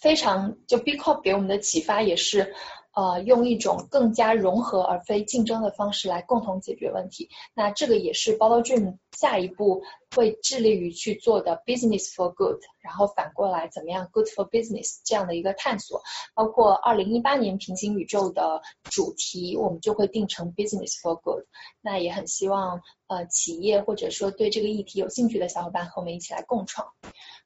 [0.00, 2.54] 非常就 B Corp 给我们的启发也是。
[2.94, 7.30] 呃，用一种更加融合而非竞争的方式来共同解决问题。
[7.54, 9.82] 那这个也是 Bottle Dream 下一步
[10.14, 16.02] 会致力于去做的 Business for Good，然后反过来怎么样 Good for Business 这样的一个探索。
[16.34, 21.44] 包括二零一八年平行宇宙的主题，我们就会定成 Business for Good。
[21.80, 26.88] 那也很希望呃企业或者说对这个议题有兴趣的小伙伴和我们一起来共创。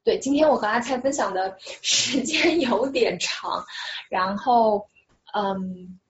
[0.03, 3.65] 对，今天我和阿蔡分享的时间 有点长，
[4.11, 4.89] 然后。
[5.37, 6.01] 嗯，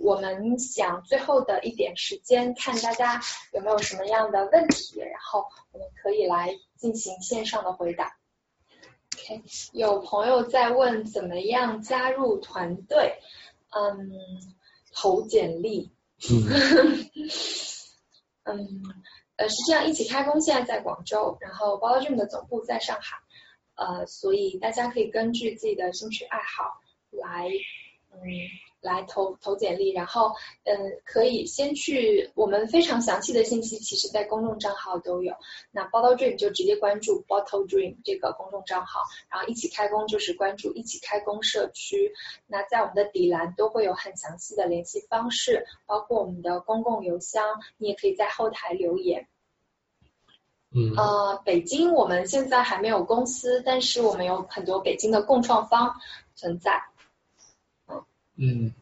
[0.00, 3.20] 我们想最后的一点时间，看大家
[3.52, 8.16] 有没有什么样的问题，然后我们可以来进行线上的回答。
[9.14, 13.20] OK，有朋友在问怎么样加入团队？
[13.70, 14.10] 嗯，
[14.92, 15.92] 投简历。
[18.42, 18.82] 嗯，
[19.36, 23.16] 呃，是这样一起开工现在在广州，然后 b o l g i m 的总部在上海，
[23.76, 26.80] 呃，所以大家可以根据自己的兴趣爱好
[27.10, 27.48] 来，
[28.10, 28.18] 嗯。
[28.82, 30.32] 来投投简历，然后
[30.64, 35.34] 嗯，可以先去我们非常详细的信息，其实在公众账号都有。
[35.70, 39.00] 那 Bottle Dream 就直接关注 Bottle Dream 这个公众账号，
[39.30, 42.12] 然后一起开工就是关注一起开工社区。
[42.48, 47.44] 那在我们的底栏都会有很详细的联系方式，包括我们的公共邮箱，
[47.78, 49.28] 你也可以在后台留言。
[50.74, 50.92] 嗯。
[50.96, 55.94] 呃，北京我们现在还没有公司，但是我们有很多北京的共创方
[56.34, 56.82] 存在。
[58.44, 58.74] 嗯，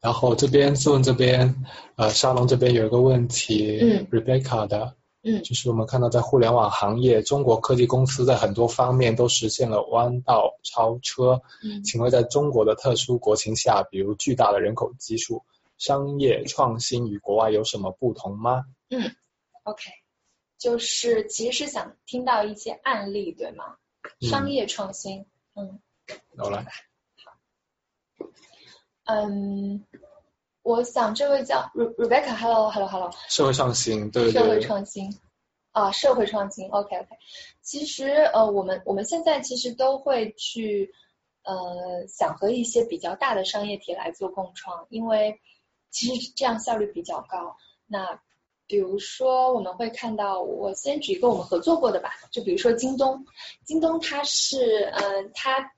[0.00, 1.66] 然后这边自问这边，
[1.96, 5.42] 呃，沙龙这边有一个问题，嗯，Rebecca 的，嗯。
[5.42, 11.42] 就是我们看到在互联网行业，中国科技公司在很多方面都实现了弯道超车。
[11.62, 11.84] 嗯。
[11.84, 15.44] 请问在中国的特殊国情下，比如巨大的人口基数，
[15.76, 18.64] 商业创新与国外有什么不同吗？
[18.88, 19.14] 嗯
[19.64, 19.90] ，OK，
[20.56, 23.76] 就是其实是想听到一些案例，对吗？
[24.22, 24.28] 嗯。
[24.30, 25.78] 商业创新，嗯。
[26.38, 26.66] 我来，
[29.12, 29.84] 嗯，
[30.62, 35.18] 我想这位叫 Re- Rebecca，Hello，Hello，Hello，社会创新，对社会，创新
[35.72, 37.08] 啊，社会创新，OK OK。
[37.60, 40.92] 其实呃，我们我们现在其实都会去
[41.42, 45.40] 呃想和一些比较大的商业体来做共创，因为
[45.90, 47.56] 其实这样效率比较高。
[47.88, 48.20] 那
[48.68, 53.24] 比如说我们会看到，我先举一个我们合作过的吧，就比如说京东，
[53.64, 55.72] 京东它是呃它。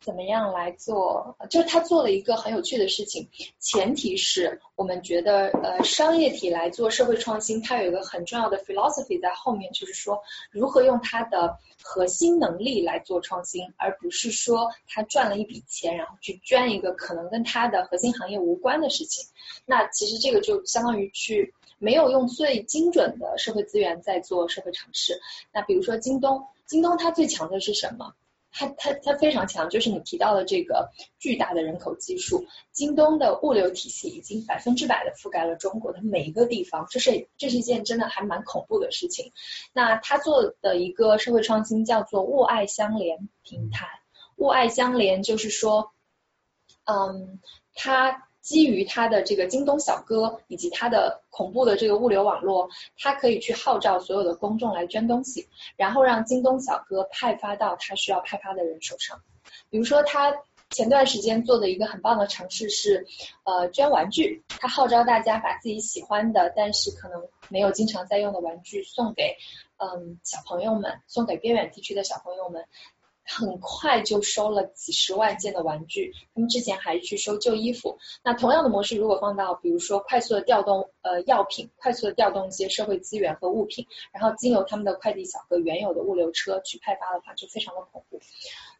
[0.00, 1.36] 怎么样来做？
[1.48, 19.26] 就是他做了一个很有趣的事情，前提是我们觉得呃商业体来做社会创新，它有一个很重要的 philosophy 在后面，就是说如何用它的核心能力来做创新，而不是说他赚了一笔钱，然后去捐一个可能跟他的核心行业无关的事情。
[19.64, 25.18] 那其实这个就相当于去没有用最精准的社会资源在做社会尝试。
[25.50, 28.12] 那比如说京东，京东它最强的是什么？
[28.56, 39.32] 它它它非常强，就是你提到的这个巨大的人口基数，京东的物流体系已经百分之百的覆盖了中国的每一个地方，这是这是一件真的还蛮恐怖的事情。
[39.72, 43.88] 那他做的一个社会创新叫做物爱相连平台，
[44.36, 45.92] 物爱相连就是说，
[46.84, 47.40] 嗯，
[47.74, 52.68] 它基于他的这个京东小哥以及他的恐怖的这个物流网络，
[52.98, 59.22] 它可以去号召所有的公众来捐东西，然后让京东小哥派发到他需要派发的人手上。
[59.70, 60.34] 比如说他
[60.68, 63.06] 前段时间做的一个很棒的尝试是，
[63.44, 69.36] 呃，捐玩具，他号召大家把自己喜欢的，但是可能没有经常在用的玩具送给，
[69.78, 72.66] 嗯，小朋友们，送给边远地区的小朋友们。
[73.26, 77.98] 很快就收了几十万件的玩具，他们之前还去收旧衣服。
[78.22, 88.20] 那同样的模式，如果放到比如说快速的调动呃药品，快速的调动一些社会资源和物品，然后经由他们的快递小哥原有的物流车去派发的话，就非常的恐怖。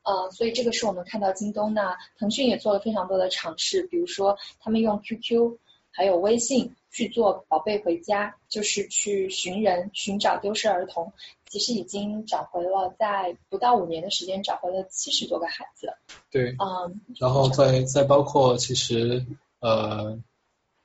[0.02, 5.56] 呃，所以这个是我们看到京东呢，腾讯也做了非常多的尝试，比如说他们用 QQ
[5.90, 11.12] 还有微信去做宝贝回家，就是去寻人寻找丢失儿童。
[11.54, 15.94] 其实已经找回了，在不到五年的时间找回了七十多个孩子。
[16.28, 19.24] 对，嗯，然后再再包括其实
[19.60, 20.18] 呃，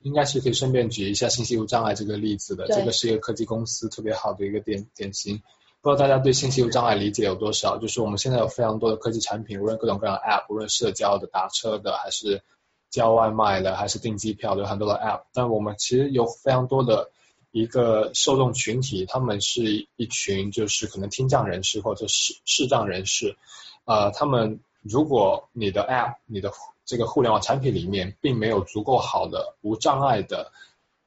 [0.02, 5.42] 应该是可以顺便举一下信息无障碍这个例子的，对这个是一个科技公司特别好的一个典典型。
[5.80, 7.76] 不知道大家对信息无障碍理解有多少？
[7.78, 12.44] 就是我们现在有非常多的科技产品，无论各种各样的 App，无论社交的、打车的，还是
[12.90, 15.22] 叫外卖的，还是订机票的，有很多的 App。
[15.32, 17.10] 但我们其实有非常多的
[17.52, 23.36] 一个受众群体，他们是一群就是可能听障人士或者视视障人士，
[23.84, 26.52] 呃，他们如果你的 App、你的
[26.84, 30.52] 这个互联网产品里面并没有足够好的无障碍的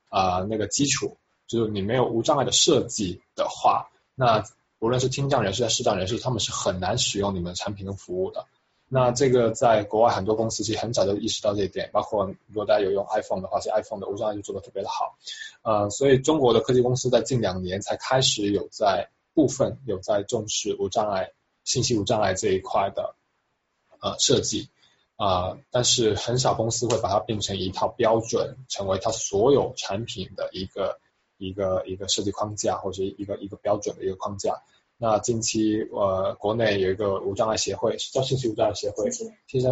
[0.09, 1.17] 啊、那个基础，
[1.47, 4.43] 就是你没有无障碍的设计的话，那
[4.79, 8.45] 无论是听障人士还是视障人士，他们是很难使用你们的产品跟服务的。
[8.93, 15.17] 那这个在国外很多公司其实很早就意识到这一点，包括如果大家有用 iPhone 的话，其实 iPhone 的无障碍就做得特别的好。
[15.63, 21.31] 呃，所以中国的科技公司在近两年才开始有在部分有在重视无障碍、
[21.63, 23.15] 信息无障碍这一块的
[23.99, 24.69] 呃设计
[25.15, 30.99] 啊、呃但是很少公司会把它变成一套标准，成为它所有产品的一个
[31.39, 34.61] 一个一个设计框架或者一个一个标准的一个框架。
[35.03, 39.11] 那近期呃，国内有一个无障碍协会，叫信息无障碍协会。
[39.11, 39.67] 其实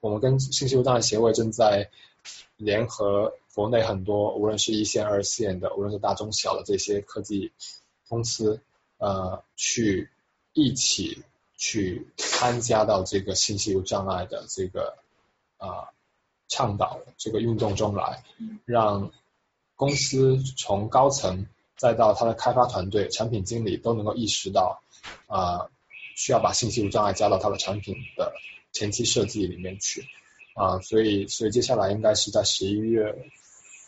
[0.00, 1.88] 我们跟信息无障碍协会正在
[2.58, 7.50] 联合国内很多，无论是一线、二线的，无论是大中小的这些科技
[8.10, 8.60] 公司，
[8.98, 10.10] 呃，去
[10.52, 11.22] 一起
[11.56, 14.98] 去参加到这个信息无障碍的这个
[15.56, 15.88] 啊、呃
[16.46, 18.22] 倡导这个运动中来，
[18.66, 19.12] 让
[19.76, 24.82] 公司从高层再到它的开发团队、产品经理都能够意识到
[25.26, 25.70] 啊、呃
[26.16, 28.32] 需要把信息无障碍加到它的产品的
[28.70, 30.04] 前期设计里面去
[30.54, 33.12] 啊、所以所以接下来应该是在十一月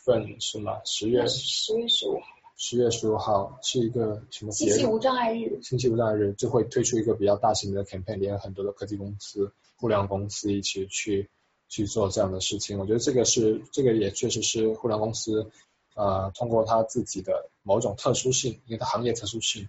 [0.03, 0.81] 份是吗？
[0.83, 2.27] 十月十月十五号，
[2.57, 4.51] 十月十五号是一个什么？
[4.51, 5.61] 信息无障碍日。
[5.63, 11.29] 信息无障碍日就会推出一个比较大型的 campaign，连很多的科技公司、互联网公司一起去
[11.69, 12.77] 去做这样的事情。
[12.77, 15.49] 我觉得这个是这个也确实是互联网公司
[15.97, 19.67] 呃通过它自己的某种特殊性，因为它行业特殊性，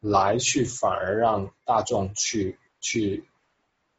[0.00, 3.24] 来去反而让大众去去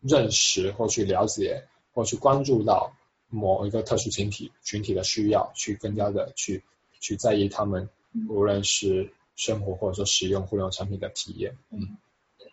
[0.02, 2.94] 认识或去了解或去关注到
[3.30, 6.64] 某一个特殊群体群体的需要，去更加的去
[7.00, 7.90] 去在意他们，
[8.28, 11.58] 无论是生活或者说使用互联网产品的体验。
[11.70, 11.98] 嗯，
[12.38, 12.52] 对，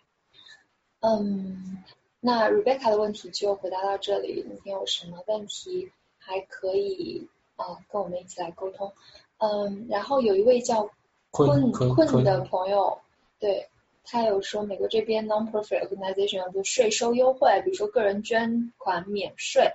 [1.01, 1.83] 嗯，
[2.21, 4.45] 那 Rebecca 的问题就回答到这里。
[4.63, 7.27] 你有什么问题还可以
[7.57, 8.93] 啊跟我们一起来沟通。
[9.39, 10.89] 嗯，然后有一位叫
[11.31, 12.99] 困困的朋友，
[13.39, 13.67] 对
[14.03, 19.73] 他有说美国这边 non-profit organization 有税收优惠，比如说个人捐款免税。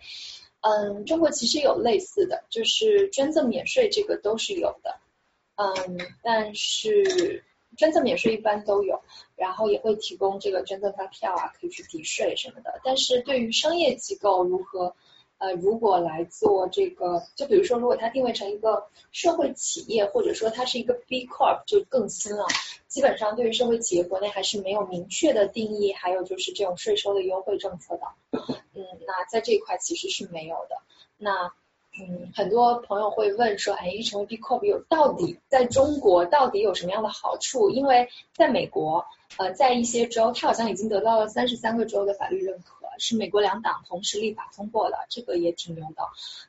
[0.62, 4.96] 嗯，中国其实有类似的，就是捐赠免税，这个都是有的。
[5.56, 7.44] 嗯，但是
[7.76, 9.02] 捐赠免税一般都有，
[9.36, 12.80] 然后也会提供这个捐赠发票啊，可以去抵税什么的。
[12.84, 14.94] 但是对于商业机构如何
[15.42, 22.46] 呃，如果来做这个，就比如说如果它定位成一个社会企业，或者说它是一个 B Corp，就更新了。
[22.86, 28.02] 基本上对于社会企业，国内还是没有明确的定义，还有就是这种税收的优惠政策的。
[28.74, 30.76] 嗯，那在这一块其实是没有的。
[31.18, 31.52] 那
[31.98, 37.68] 嗯，很多朋友会问说，哎，成为 B Corp 有到底在中国到底有什么样的好处？
[37.68, 39.04] 因为在美国，
[39.38, 46.02] 呃，在一些州，它好像已经得到了三十三个州的法律认可，是美国两党同时立法通过的，这个也挺牛的。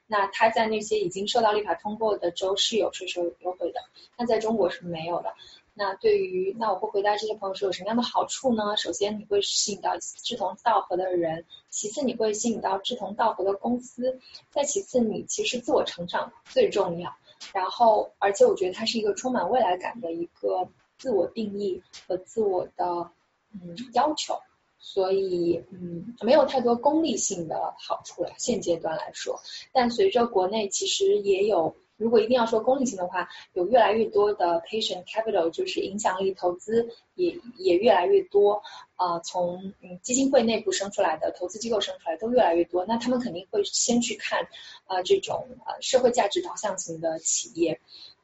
[0.07, 3.82] 那它在那些已经受到立法通过的州是有税收优惠的，
[4.18, 5.34] 那在中国是没有的。
[5.76, 8.78] 那对于那我会回答这些朋友说有什么样的好处呢？
[8.78, 14.20] 首先你会吸引到志同道合的人，其次你会吸引到志同道合的公司，
[14.52, 17.15] 再其次你其实自我成长最重要。
[17.53, 23.10] 然后而且我觉得它是一个充满未来感的一个自我定义和自我的
[23.52, 24.40] 嗯要求，
[24.85, 29.39] 所以嗯没有太多功利性的好处了，现阶段来说。
[29.72, 31.76] 但随着国内其实也有。
[31.95, 38.64] 如果一定要说功利性的话，有越来越多的 patient capital，就是影响力投资也也越来越多
[38.95, 44.47] 啊，从嗯基金会内部生出来的投资机构生出来都越来越多，那他们肯定会先去看
[44.88, 47.80] 啊这种呃社会价值导向型的企业，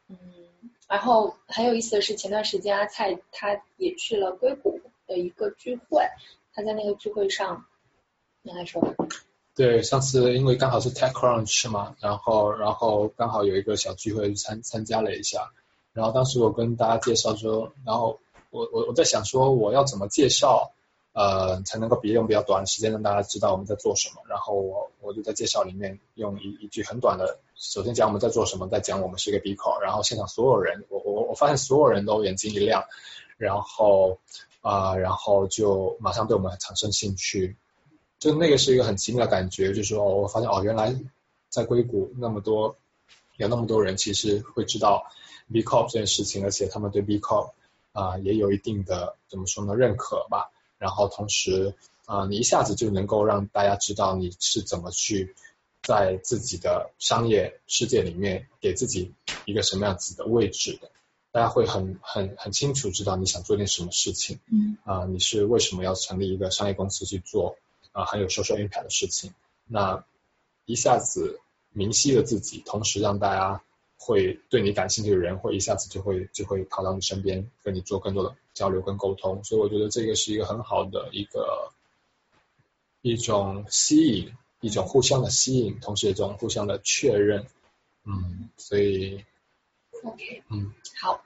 [0.09, 0.17] 嗯，
[0.89, 6.03] 然后很有意思的是前段时间阿蔡他也去了硅谷的一个聚会，
[6.59, 7.63] 他在那个聚会上，
[8.41, 8.83] 你来说。
[9.55, 15.53] 对，上次因为刚好是 TechCrunch 嘛，然后然后刚好有一个小聚会参参加了一下，
[15.93, 18.19] 然后当时我跟大家介绍说，然后
[18.49, 20.73] 我我我在想说我要怎么介绍，
[21.13, 32.83] 呃才能够比用比较短的时间让大家知道我们在做什么，然后我我就在介绍里面用一一句很短的，首先讲我们在做什么，再讲我们是一个 B 口，然后现场所有人，我我我发现所有人都眼睛一亮，
[33.37, 34.19] 然后
[34.61, 37.55] 啊然后就马上对我们产生兴趣。
[38.19, 40.95] 就那个是一个很奇妙的感觉，就是说，我发现哦，原来
[41.49, 42.77] 在硅谷那么多
[43.37, 45.05] 有那么多人其实会知道
[45.51, 47.53] B Corp 这件事情，而且他们对 B Corp
[47.93, 50.51] 啊也有一定的怎么说呢认可吧。
[50.77, 51.75] 然后同时
[52.05, 55.35] 啊，你一下子就能够让大家知道你是怎么去
[55.81, 59.13] 在自己的商业世界里面给自己
[59.45, 60.91] 一个什么样子的位置的，
[61.31, 64.39] 大家会很很很清楚知道你想做点什么事情。
[64.51, 64.77] 嗯。
[64.83, 67.57] 啊，你是为什么要成立一个商业公司去做？
[67.91, 69.33] 啊，很有 social impact 的事情，
[69.65, 70.05] 那
[70.65, 71.39] 一下子
[71.71, 73.63] 明晰了自己，同时让大家
[73.97, 81.71] 会对你感兴趣的人，会一下子就会就会跑到你身边，跟你做更多的交流跟沟通，所以我觉得这个是一个很好的一个
[83.01, 84.31] 一种吸引，
[84.61, 87.47] 一种互相的吸引，同时一种互相的确认，
[88.05, 89.25] 嗯，所以
[90.03, 91.23] ，OK，嗯，好，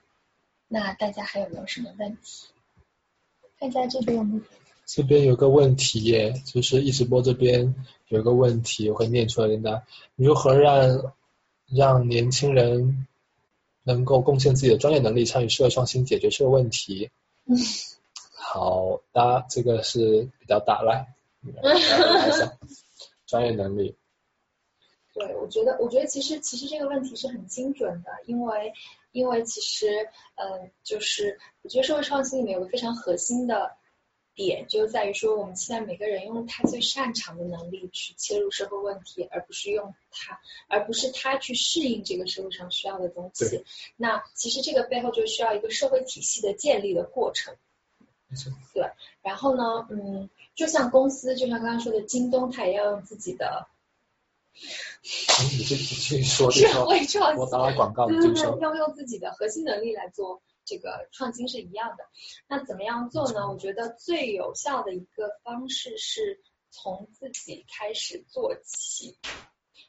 [0.68, 2.48] 那大家还有没有什么问题？
[3.60, 4.42] 看一下这边有没有。
[4.86, 7.74] 这边有个问题耶，就是一直播这边
[8.10, 9.84] 有个问题，我会念出来给大家。
[10.16, 11.14] 如何让
[11.68, 13.08] 让年轻人
[13.84, 17.12] 能够贡献自己的专业能力，参与社会创新，解决社会问题？
[17.46, 17.56] 嗯，
[18.36, 21.16] 好的，这个是比较大，来，
[23.26, 23.96] 专业能力。
[25.14, 28.74] 对，我觉得，我觉得其实其实这个问题是很精准的，因为
[29.12, 33.76] 因为其实，嗯，就是我觉得社会创新里面有个非常核心的。
[34.36, 43.64] 点就在于说，我们期待每个人用他最擅长的能力去切入社会问题，而不是用他，而不是他去适应这个社会上需要的东西。
[43.96, 47.54] 那其实这个背后就需要一个社会体系的建立的过程。
[48.74, 48.90] 对。
[49.22, 53.68] 然后呢，嗯，就像公司，就像刚刚说的京东，它也要用自己的。
[55.58, 56.52] 你这去说。
[56.52, 57.40] 社会创新。
[57.40, 58.10] 我打广告。
[58.10, 60.42] 要用自己的核心能力来做。
[60.66, 62.06] 这个创新是一样的，
[62.48, 63.52] 那怎么样做呢？
[63.52, 66.40] 我觉得最有效的一个方式是
[66.70, 69.18] 从自己开始做起，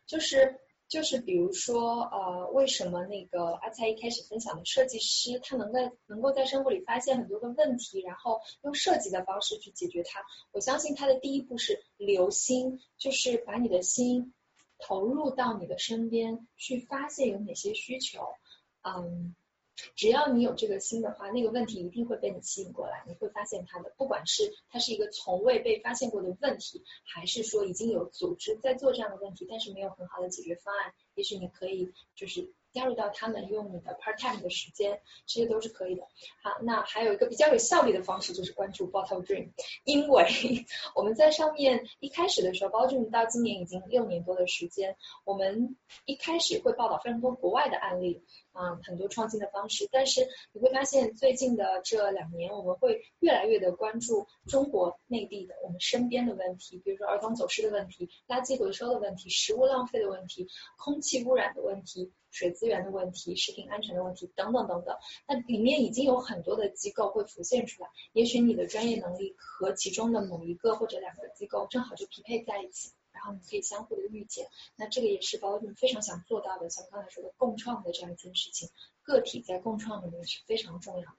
[0.05, 0.59] 就是
[0.89, 10.25] 就是比如说呃，为什么那个阿才一开始分享的设计师，他能在能够在生活里发现很多的问题，然后用设计的方式去解决它。
[10.51, 14.35] 我相信他的第一步是留心，就是把你的心
[14.87, 18.21] 投入到你的身边，去发现有哪些需求，
[18.83, 19.35] 嗯。
[19.97, 32.53] 只要你有这个心的话，那个问题一定会被你吸引过来，你会发现它的，不管是它是一个从未被发现过的问题，还是说已经有组织在做这样的问题，但是没有很好的解决方案，也许你可以就是。
[32.75, 36.03] 加入到他们用你的 part time 的时间，这些都是可以的。
[36.43, 39.51] 好，那还有一个比较有效率的方式就是关注 Bottle Dream，
[39.85, 40.27] 因为
[40.97, 48.25] 我们在上面一开始的时候，Bottle Dream 到今年已经六年多的时间，我们一开始会报道非常多国外的案例。
[48.55, 60.47] 啊，很多创新的方式，但是你会发现最近的这两年，我们会越来越的关注中国内地的我们身边的问题，比如说儿童走失的问题、垃圾回收的问题、食物浪费的问题、
[60.79, 64.97] 空气污染的问题、水资源的问题、食品安全的问题等等等等。
[65.27, 72.93] 那里面已经有很多的机构会浮现出来，也许你的专业能力和其中的某一个或者两个机构正好就匹配在一起。
[73.15, 78.69] 然后你可以相互的遇见，那这个也是包俊非常想做到的，像刚才说的共创的这样一件事情，
[79.05, 81.17] 个体在共创里面是非常重要的。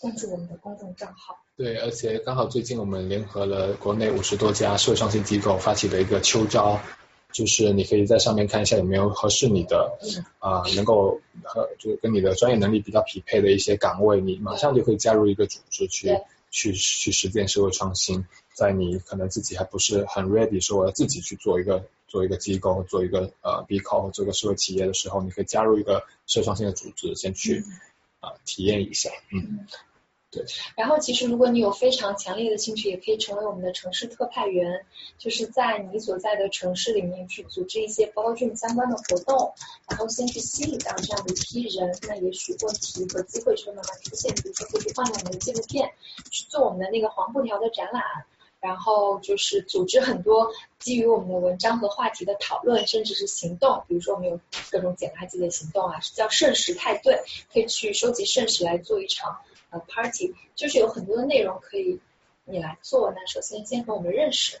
[0.00, 1.36] 关注我们的公众账号。
[1.54, 6.80] 对，而且刚好最近我们联合了国内五十多家社会创新机构发起的一个秋招，
[7.32, 9.98] 就是你可以在上面看一下有没有合适你的
[10.38, 16.18] 啊，能够和就跟你的专业能力比较匹配的一些岗位，你马上就可以加入一个组织去
[16.50, 18.24] 去去实践社会创新。
[18.58, 27.62] 在你可能自己还不是很 ready，说我要自己去做一个做一个机构，做一个呃 B c o 做一个社会企业的时候，你可以加入一个社创性的组织，先去
[28.18, 29.64] 啊体验一下，嗯，
[30.32, 30.44] 对。
[30.76, 34.84] 然后其实如果你有非常强烈的兴趣，也可以成为我们的城市特派员，
[35.18, 39.54] 就是在你所在的城市里面去组织一些包俊相关的活动，
[39.88, 44.34] 然后先去吸引到这样的一批人，那也许问题和机会就会慢慢出现。
[44.34, 45.92] 比如说，可以放我们的纪录片，
[46.28, 48.02] 去做我们的那个黄布条的展览。
[48.60, 53.84] 然后就是组织很多基于我们的文章和话题的讨论，甚至是行动。
[53.86, 54.40] 比如说我们有
[54.70, 57.22] 各种捡垃圾的行动啊，叫圣食派对，
[57.52, 59.38] 可以去收集圣食来做一场
[59.70, 62.00] 呃 party，就是有很多的内容可以
[62.44, 63.12] 你来做。
[63.14, 64.60] 那首先先和我们认识。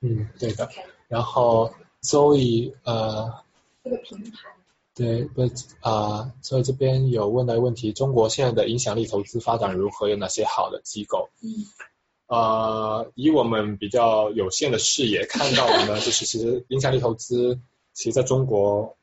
[0.00, 0.70] 嗯，对的。
[1.08, 3.42] 然后周以呃
[3.82, 4.48] 这个平台。
[4.94, 5.42] 对，不
[5.80, 10.08] 啊，所以这边有问的问题，中国现在的影响力投资发展如何？
[10.08, 11.30] 有哪些好的机构？
[11.42, 11.66] 嗯。
[12.30, 17.58] 呃，以我们比较有限的视野看到的呢，就是其实影响力投资，
[17.92, 18.96] 其实在中国，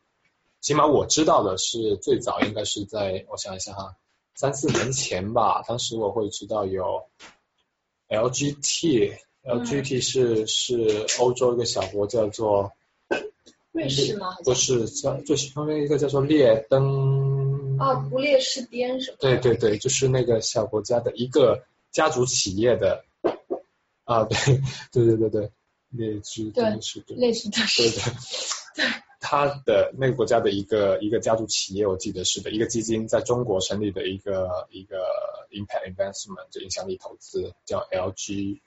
[0.62, 3.98] 起码我知道的是最早应该是在我想一下哈，
[4.34, 7.04] 三四年前吧，当时我会知道有
[8.08, 12.72] LGT，LGT 是是欧洲一个小国叫做
[13.74, 14.38] 瑞士吗？
[14.45, 19.18] 不是叫就是旁边一个叫做列登啊，不列士颠是吧？
[19.20, 23.04] 对对对，就是那个小国家的一个家族企业的。
[24.08, 24.38] 啊，对，
[24.94, 25.52] 对对对对，
[25.90, 28.86] 列支敦士对，列支敦士对，对，
[29.20, 35.04] 他的那个国家的一个一个家族企业，我记得是的，一个基金在中国成立的一个一个
[35.52, 38.62] impact investment 影响力投资，叫 LGT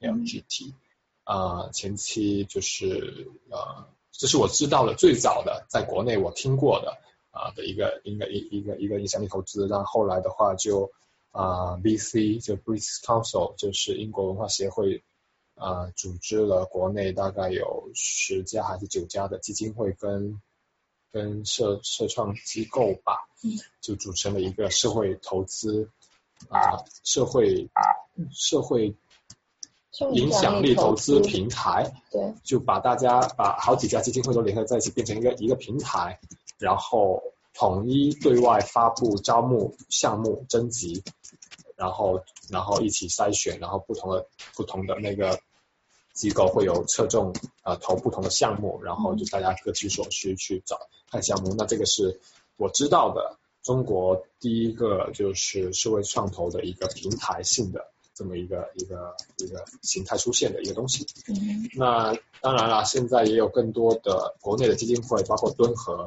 [0.00, 0.72] LGT
[1.24, 6.96] 啊，前期就是呃，这是我知道的最早的，在国内我听过的
[7.32, 10.92] 啊的一个一个一一个一个影响力投资，然后后来的话就。
[11.32, 12.38] 啊，B.C.
[12.40, 15.02] 就 British Council 就是英国文化协会
[15.54, 20.42] 啊，组织了国内大概有十家还是九家的基金会跟
[21.10, 23.28] 跟社社创机构吧，
[23.80, 25.88] 就组成了一个社会投资
[26.50, 27.70] 啊社会
[28.30, 28.94] 社会
[30.12, 36.20] 影响力投资平台，对，就把大家把好几家基金会都联合在一起，变成一个一个平台，
[36.58, 37.22] 然后。
[37.54, 41.04] 统一对外发布招募项目征集，
[41.76, 45.38] 然后然后一起筛选，然后不同的不同的那个
[46.14, 50.78] 机构会有侧重呃投不同的项目，然后就大家各取所需去找
[51.10, 51.54] 看项目。
[51.56, 52.20] 那这个是
[52.56, 57.91] 我知道的中国第一个就是社会创投的一个平台性的。
[58.14, 61.06] 这么一个一个一个形态出现的一个东西。
[61.74, 66.06] 那当然了，现在也有更多的国内的基金会，包括敦和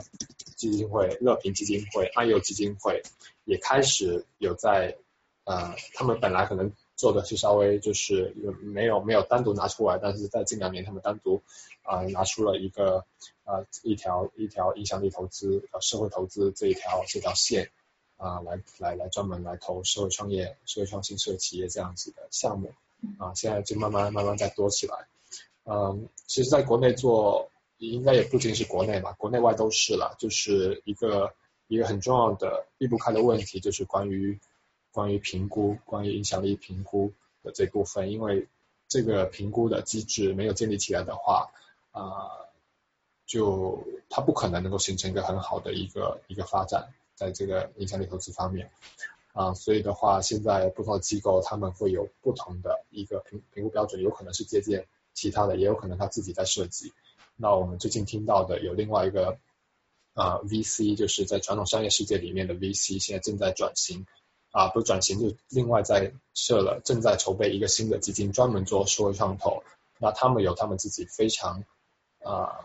[0.56, 3.02] 基金会、乐平基金会、爱佑基金会，
[3.44, 4.98] 也开始有在
[5.46, 11.42] 呃，他们本来可能做的是稍微就是没有没有单独拿出来，但是在近两年他们单独
[11.84, 13.06] 啊拿出了一个
[13.44, 17.70] 呃一条一条影响力投资呃社会投资这一条这条线。
[18.18, 22.74] 啊，来来来，专门来投社会创业、社会创新、社会企业这样子的项目
[23.20, 25.08] 啊，现在就慢慢慢慢在多起来。
[25.66, 31.34] 嗯，其实在国内做，应该也不仅是国内吧，国内外都是了，就是一个
[31.68, 34.40] 一个很重要的避不开的问题，就是关于
[34.92, 37.12] 关于评估、关于影响力评估
[37.44, 38.48] 的这部分，因为
[38.88, 41.52] 这个评估的机制没有建立起来的话，
[41.92, 42.32] 啊，
[43.26, 46.94] 就它不可能能够形成一个很好的一个一个发展。
[47.16, 48.72] 在这个影响力投资方面
[49.34, 56.94] 啊，所以的话，现在不同的机构他们会有不同的一个评评估标准，有可能是借鉴其他的，也有可能他自己在设计。
[57.36, 59.38] 那我们最近听到的有另外一个
[60.14, 64.06] 啊 VC，就是在传统商业世界里面的 VC，现在正在转型
[64.52, 69.64] 啊，不转型就另外在设了，正在筹备一个新的基金，专门做社会创投。
[69.98, 71.66] 那他们有他们自己非常
[72.24, 72.60] 啊，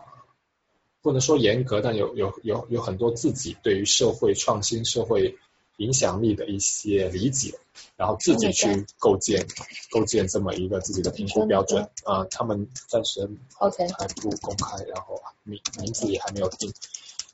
[1.01, 5.37] 不能说严格，但有有有有很多自己对于社会创新、社会
[5.77, 7.57] 影响力的一些理解，
[7.97, 9.47] 然后自己去构建
[9.89, 12.25] 构建这么一个自己的评估标准啊。
[12.25, 16.71] 他们暂时 OK 还不公开，然后名名字也还没有定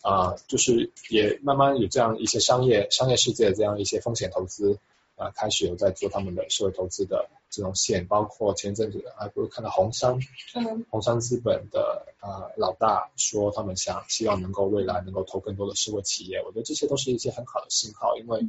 [0.01, 4.79] 啊，就是也慢慢有这样一些商业商业世界这样一些风险投资
[5.17, 7.29] 啊，开始有在做他们的社会投资的。
[7.49, 10.19] 这种线，包括前阵子还不是看到红杉，
[10.53, 18.45] 嗯，红杉资本的呃老大说他们想希望能够未来能够投更多的社会企业，我觉得这些都是一些很好的信号，因为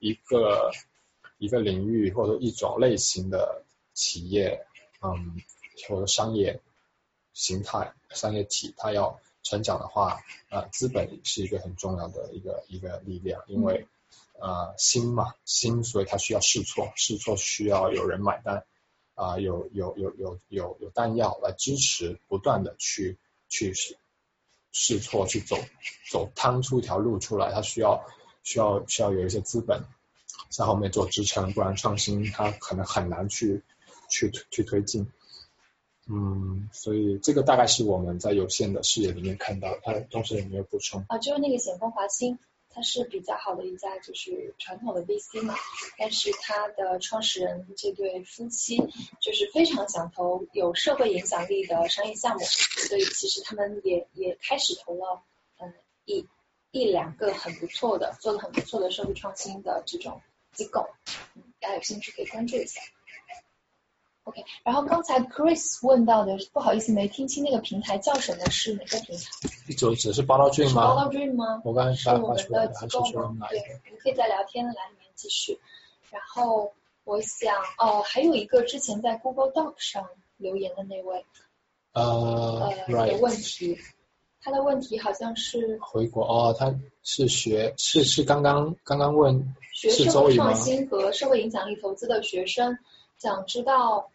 [0.00, 0.72] 一个
[1.38, 3.62] 一个领域或者一种类型的
[3.94, 4.66] 企业，
[5.00, 5.40] 嗯，
[5.88, 6.60] 或者商业
[7.32, 10.18] 形态、商业体，它要成长的话，
[10.50, 13.86] 呃，资本是一个很重要的一个一个力量，因为。
[14.40, 18.64] 呃，新嘛，新，所以它需要试错，试错需要有人买单，
[19.14, 23.18] 啊，有有有有有有弹药来支持，不断的去
[23.50, 23.98] 去试
[24.72, 25.56] 试错，去走
[26.10, 28.02] 走趟出一条路出来，它需要
[28.42, 29.84] 需要需要有一些资本
[30.48, 33.62] 在后面做支撑，不然创新它可能很难去
[34.08, 35.06] 去去推进。
[36.08, 41.04] 嗯，所以这个大概是我们在有限的视野里面看到，它同时有没有补充？
[41.08, 42.38] 啊，就是那个险峰华兴。
[42.72, 45.54] 它是比较好的一家，就是传统的 VC 嘛，
[45.98, 48.76] 但是它的创始人这对夫妻
[49.20, 55.22] 就是非常想投有社会影响力的商业项目，所以其实他们也也开始投了
[55.58, 55.74] 嗯
[56.04, 56.26] 一
[56.70, 60.22] 一两个很不错的，做的很不错的社会创新的这种
[60.52, 60.88] 机构，
[61.34, 62.80] 嗯，大家有兴趣可以关注一下。
[64.30, 68.48] OK，然后刚才 Chris 问到的，不好意思没听清那个平台叫什么？
[68.48, 69.74] 是哪个平台？
[69.76, 71.60] 就只是 Bottle Dream 吗？Bottle Dream 吗？
[71.64, 73.00] 我刚才是我们的机构
[73.32, 73.48] 吗？
[73.50, 75.58] 对，我们可以在聊天的栏里面继续。
[76.10, 81.24] 然后我想，哦，还有一个之前在 Google Doc 上留言的那位，
[81.92, 83.78] 呃呃的问题，
[84.40, 92.78] 他的问题好像是回国哦，他是学是是刚刚刚刚问学社会创新和社会影响力投资的学生。
[93.20, 94.10] 想知道，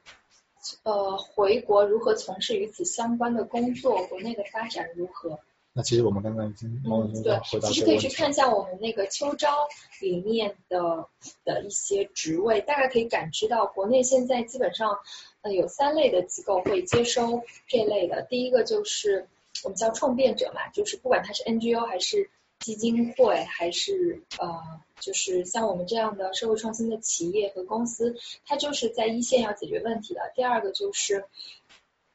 [0.84, 4.04] 呃，回国如何从事与此相关的工作？
[4.08, 5.40] 国内的发展如何？
[5.74, 9.68] 那其实我们刚刚已经嗯对，其实可以去看一下我们那个秋招
[10.02, 11.08] 里面的
[11.44, 14.98] 的一些职位，大概可以感知到国内现在基本上
[15.42, 18.24] 呃有三类的机构会接收这类的。
[18.24, 19.28] 第一个就是
[19.64, 22.32] 我们叫创变者嘛，就是不管它是 NGO 还是。
[22.60, 28.16] 基金会还是呃，就是像我们这样的社会创新的企业和公司，
[28.46, 30.32] 它就是在一线要解决问题的。
[30.36, 31.26] 第二个就是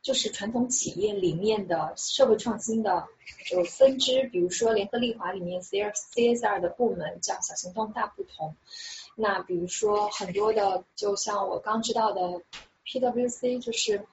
[0.03, 3.07] 就是传统企业里面的社会创新的
[3.47, 8.57] 就分支，比如说联合利华里面 C R C S R 的部门叫小行动大不同。
[9.15, 12.41] 那比如说很多的，就像我刚知道的
[12.83, 14.07] P W C，就是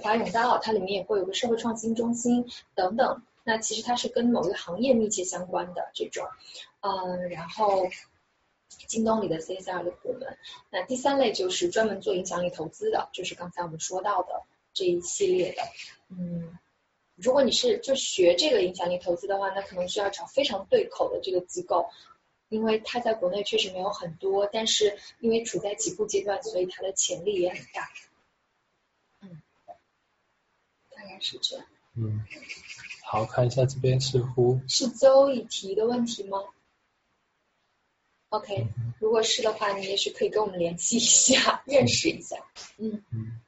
[0.00, 3.22] 华永大佬，它里面也会有个社会创新中心等等。
[3.44, 6.26] 那其实它是跟某一个行业密切相关的这种，
[6.80, 7.88] 嗯，然后
[8.86, 10.38] 京东里的 CSR 的部门，
[10.70, 14.42] 那第三类就是专门做影响力投资的，就是刚才我们说到的
[14.72, 15.62] 这一系列的，
[16.08, 16.58] 嗯，
[17.16, 21.90] 如果你是就学这个影响力投资的话，那可能需要找非常对口的这个机构，
[22.48, 27.90] 因为它在国内确实没有很多，但是因为处在起步阶段，所以它的潜力也很大，
[29.20, 29.42] 嗯，
[30.96, 31.66] 大概是这样，
[31.96, 32.24] 嗯。
[33.12, 36.38] 好，看一下这边似乎是周易提的问题吗
[38.30, 38.68] ？OK，
[38.98, 42.42] 如果是的话，你也许可以跟我们联系一下， 认识一下。
[42.78, 43.38] 嗯嗯。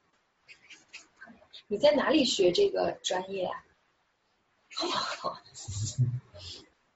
[1.65, 3.63] 你在哪里学这个专业啊？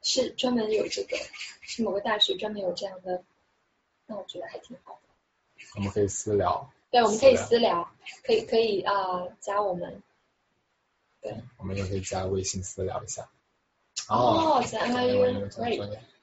[0.04, 1.18] 是专门有这个，
[1.62, 3.24] 是某个大学专门有这样的，
[4.06, 5.66] 那我觉得还挺好的。
[5.74, 6.72] 我们可以私聊。
[6.92, 7.92] 对，我们可以私聊，
[8.24, 10.04] 可以可以啊，加我们。
[11.22, 13.30] 对，我们也可以加微信私聊一下。
[14.08, 15.82] 哦，在 NYU 可以，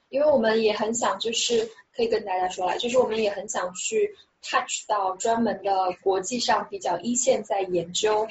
[0.09, 8.27] 因为我们也很想，就是可以跟大家说了，就是我们也很想去 touch 到专门的国际上比较一线在研究、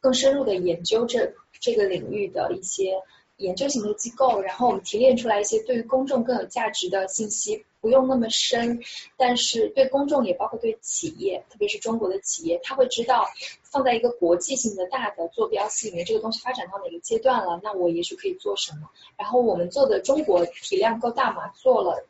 [0.00, 3.02] 更深入的研究这这个领域的一些
[3.40, 8.82] 研究型的机构，然后我们提炼出来一些对于公众更有价值的信息，不用那么深，
[9.16, 13.26] 但是对公众也包括对企业，特别是中国的企业，他会知道
[13.62, 18.90] 放在一个国际性的大的坐标系里面，这个东西发展到哪个阶段了，那我也许可以做什么。
[19.16, 22.06] 然后我们做的中国体量够大嘛，做了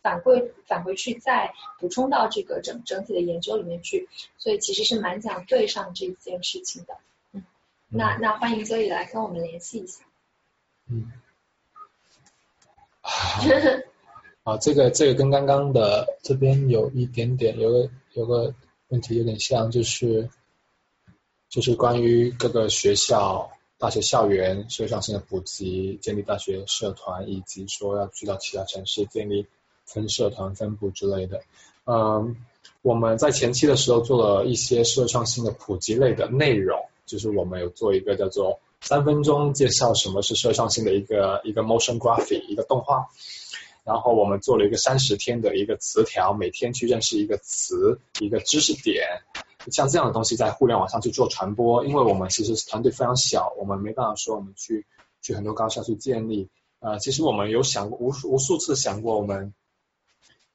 [0.00, 6.96] 反馈返回去再补充到这个整整体的研究里面去，所以其实是蛮想对上这件事情的。
[7.32, 7.42] 嗯，
[7.88, 10.04] 那那欢迎 Zoe 来跟我们联系一下。
[10.90, 11.12] 嗯，
[14.42, 18.54] 啊，这个这个跟刚刚的这边有一点点，有个有个
[18.88, 20.30] 问题有点像，就是
[21.50, 29.46] 就是关于各个学校、大学校园社会创新的普及，建立大学社团，以及说要去到其他城市建立
[29.84, 31.42] 分社团分部之类的。
[31.84, 32.34] 嗯，
[32.80, 38.58] 我们在前期的时候做了一些社会创新的普及类的内容，就是我们有做一个叫做。
[38.80, 43.08] 三分钟介绍什么是社会创新的一个一个 motion graphic 一个动画，
[43.84, 49.04] 然后我们做了一个三十天的一个词条，每天去认识一个词一个知识点，
[49.70, 54.86] 像这样的东西在互联网上去做传播，因为我们其实团队非常小，我们没办法说我们去
[55.20, 56.48] 去很多高校去建立，
[56.80, 59.52] 呃，其实我们有想过无数无数次想过我们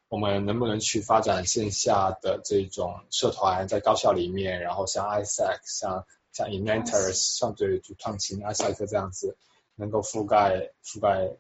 [0.07, 6.05] 我们能不能去发展线下的这种社团在高校里面，然后像 ISEC 像。
[6.33, 9.37] 像 Inventors 像对主创新阿赛克这样子，
[9.75, 11.37] 能够覆盖覆盖，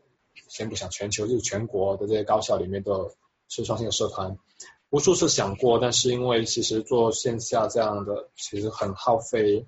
[0.47, 3.13] 先不想全球，就是全国的这些高校里面的
[3.49, 4.37] 是创新的社团，
[4.89, 9.67] 无数次想过，但是因为其实做线下这样的其实很耗费，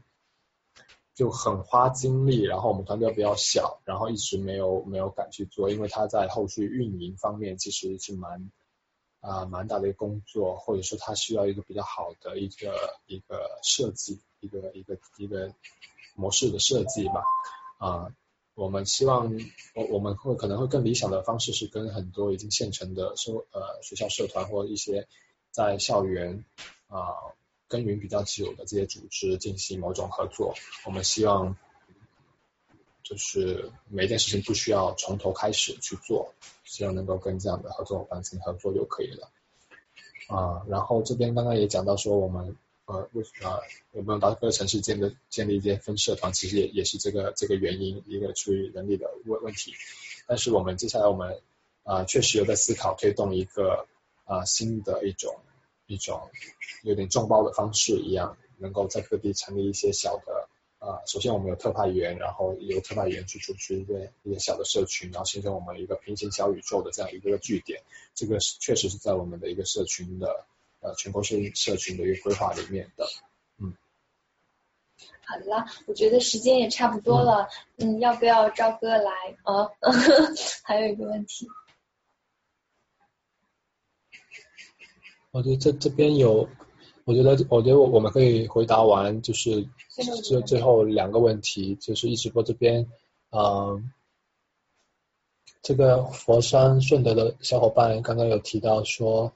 [1.16, 8.52] 就很花精力，然后我们团队比较小，然后一直没有没有敢去做，因为它在后续运营方面其实是蛮
[9.26, 14.20] 啊蛮大的一个工作，或者说它需要一个比较好的一个一个设计。
[14.42, 15.52] 一个一个一个
[16.14, 17.24] 模式的设计吧，
[17.80, 18.14] 啊，
[18.54, 19.34] 我们希望
[19.74, 25.08] 我我们会可能会更理想的方式是跟很多已经现成的社呃学校社团或一些
[25.50, 26.46] 在校园
[26.90, 27.34] 啊
[27.68, 30.54] 耕耘比较久的这些组织进行某种合作。
[30.86, 31.58] 我们希望
[33.06, 36.34] 就是每一件事情不需要从头开始去做，
[36.66, 39.30] 希望能够跟这样的合作伙伴进行合作就可以了。
[40.28, 42.58] 啊，然后这边刚刚也讲到说我们。
[42.88, 43.62] 呃，为什么
[43.94, 46.32] 有没有到各个城市建的建立一些分社团？
[46.34, 49.74] 其实也也是这个这个原因，一个出于人力的问问题。
[50.28, 51.42] 但是我们接下来我们
[51.82, 53.88] 啊确实有在思考推动一个
[54.26, 55.36] 啊新的一种
[55.88, 56.30] 一种
[56.84, 60.45] 有点众包的方式一样，能够在各地成立一些小的
[60.86, 67.82] 啊，首先我们有特派员，然后由特派员去组织一个一个小的社群，然后形成我们一个平行小宇宙的这样一个据点。
[68.14, 70.46] 这个是确实是在我们的一个社群的。
[70.82, 73.08] 呃，全国社社群的一个规划里面的，
[73.58, 73.74] 嗯，
[75.26, 79.12] 好了，我觉得时间也差不多了，嗯，要不要赵哥来？
[79.42, 79.72] 啊，
[80.62, 81.48] 还有一个问题，
[85.32, 86.48] 我觉得这这边有，
[87.06, 89.66] 我觉得我觉得我们可以回答完，就是
[90.24, 92.86] 最最后两个问题，就是一直播这边，
[93.32, 93.92] 嗯，
[95.62, 99.32] 这个佛山顺德的小伙伴刚刚有提到说。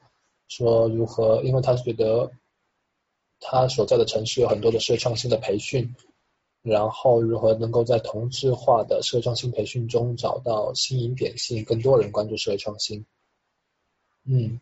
[0.52, 1.44] 说如何？
[1.44, 2.32] 因为他觉得
[3.40, 5.94] 他所在的城市有很多的社会创新的培训，
[6.64, 13.06] 然后如何能够在同质化的社会创新培训中找到新颖点，吸引更多人关注社会创新。
[14.24, 14.60] 嗯，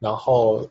[0.00, 0.68] 然后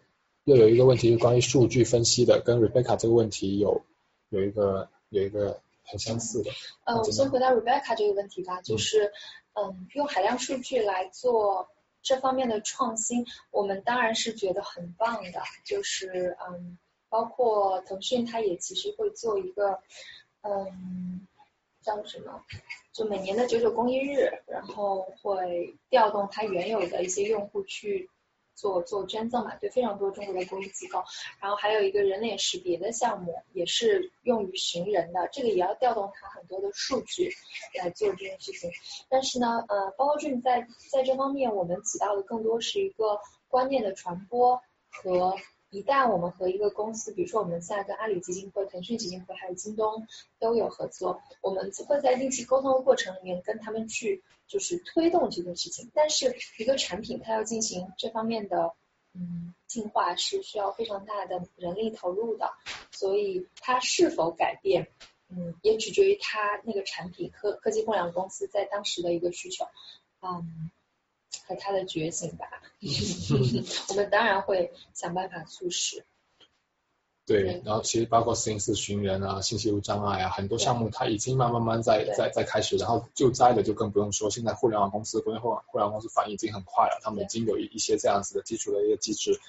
[0.48, 3.82] 又有一个问题是关于数据分析的，跟 Rebecca 这个问题有
[4.30, 6.52] 有一个有一个很相似的。
[6.86, 9.12] 呃，我先回答 Rebecca 这个问题吧，就是
[9.56, 11.68] 嗯，用海量数据来做。
[12.02, 15.42] 这方面的创新，我们当然是觉得很棒的。
[15.66, 16.78] 就是嗯，
[17.10, 19.82] 包括腾讯，它也其实会做一个
[20.44, 21.28] 嗯，
[21.82, 22.46] 叫什么？
[22.94, 28.10] 就每年的九九公益日，然后会调动它原有的一些用户去。
[28.58, 31.04] 做做捐赠嘛，对非常多中国的公益机构，
[31.40, 37.32] 然后还有一个人脸识别的项目，也是用于寻人的，这个也要调动它很多的数据
[37.80, 38.72] 来做这件事情。
[39.08, 45.36] 但是呢，呃，包括俊在在这方面，我们起到的更多是一个观念的传播和。
[45.70, 50.08] 一旦我们和一个公司，比如说我们现在跟阿里基金会、腾讯基金会还有京东
[50.40, 55.92] 都有合作，我们会在定期沟通的过程里面跟他们去就是推动这件事情。
[55.94, 58.74] 但是一个产品它要进行这方面的
[59.14, 62.50] 嗯进化是需要非常大的人力投入的，
[62.92, 64.88] 所以它是否改变
[65.28, 69.66] 嗯也取决于它那个产品科科技互联网公司在当时的一个需求
[70.22, 70.72] 嗯。
[71.46, 72.46] 和他的觉醒吧，
[73.90, 76.06] 我们当然会想办法促使。
[77.26, 89.42] 对，然后其实包括私隐私寻人啊、信息无障碍啊，很多项目它已经慢慢慢在在在开始，然后救灾的就更不用说，现在互联网公司、国内互互联网公司反应已经很快了，他们已经有一一些这样子的基础的一个机制，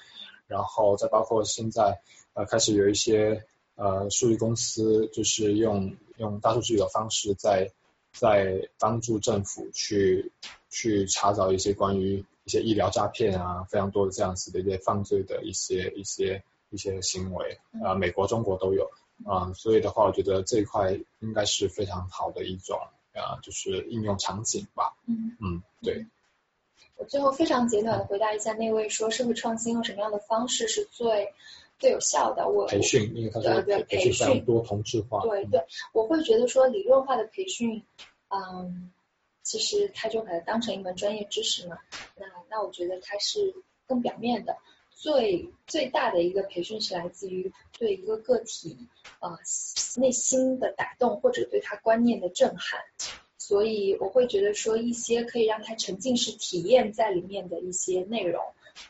[0.47, 2.01] 然后再包括现在
[2.33, 3.45] 呃开始有一些
[3.75, 7.71] 呃数据公司就是用用大数据的方式在
[8.11, 10.31] 在帮助政府去
[10.69, 16.43] 去查找一些关于一些医疗诈骗啊，非常多的这样子的一些犯罪的一些一些。
[16.71, 18.91] 一些行为，啊，美国、中国都有，
[19.25, 22.77] 啊，所以的话，我觉得这一块应该是非常好的一种，
[23.15, 24.95] 啊，就是应用场景吧。
[25.07, 26.05] 嗯嗯，对。
[26.95, 31.33] 我最后非常简短的回答一下那位说社会创新用什么样的方式是最
[31.79, 32.47] 最有效的？
[32.47, 35.21] 我培训，因为他说培训多同质化。
[35.21, 37.83] 对对，我会觉得说理论化的培训，
[38.27, 38.91] 嗯，
[39.41, 41.77] 其实他就把它当成一门专业知识嘛。
[42.15, 43.55] 那那我觉得它是
[43.87, 44.57] 更表面的。
[44.91, 48.77] 最最大的一个培训是来自于对一个个体
[49.21, 49.37] 呃
[49.95, 52.81] 内心的打动或者对他观念的震撼，
[53.37, 58.43] 所以我会觉得说一些可以让他沉浸式体验在里面的一些内容，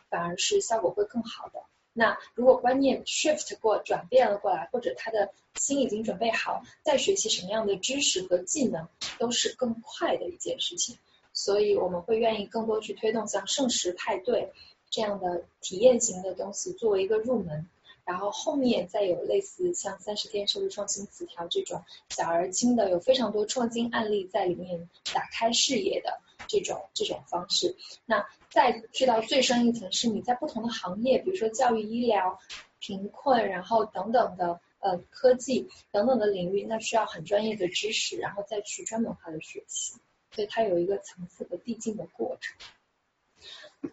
[0.10, 1.62] 反而是效果会更好的。
[2.00, 10.98] 那如果观念 shift 过转变了过来，或者他的心已经准备好，再学习什么样的知识和技能，都是更快的一件事情。
[11.34, 14.54] 所以我们会愿意更多去推动像圣石派对。
[14.92, 17.68] 这样的体验型的东西作为一个入门，
[18.10, 27.76] 然后后面再有类似像三十天社会创新词条这种小而精的，有非常多创新案例在里面打开视野的这种这种方式。
[28.08, 32.40] 那再去到最深一层，是你在不同的行业，比如说教育、医疗、
[32.80, 39.94] 贫困，然后等等的呃科技等等的领域，那需要很专业的知识，然后再去专门化的学习，
[40.34, 42.58] 所以它有一个层次和递进的过程。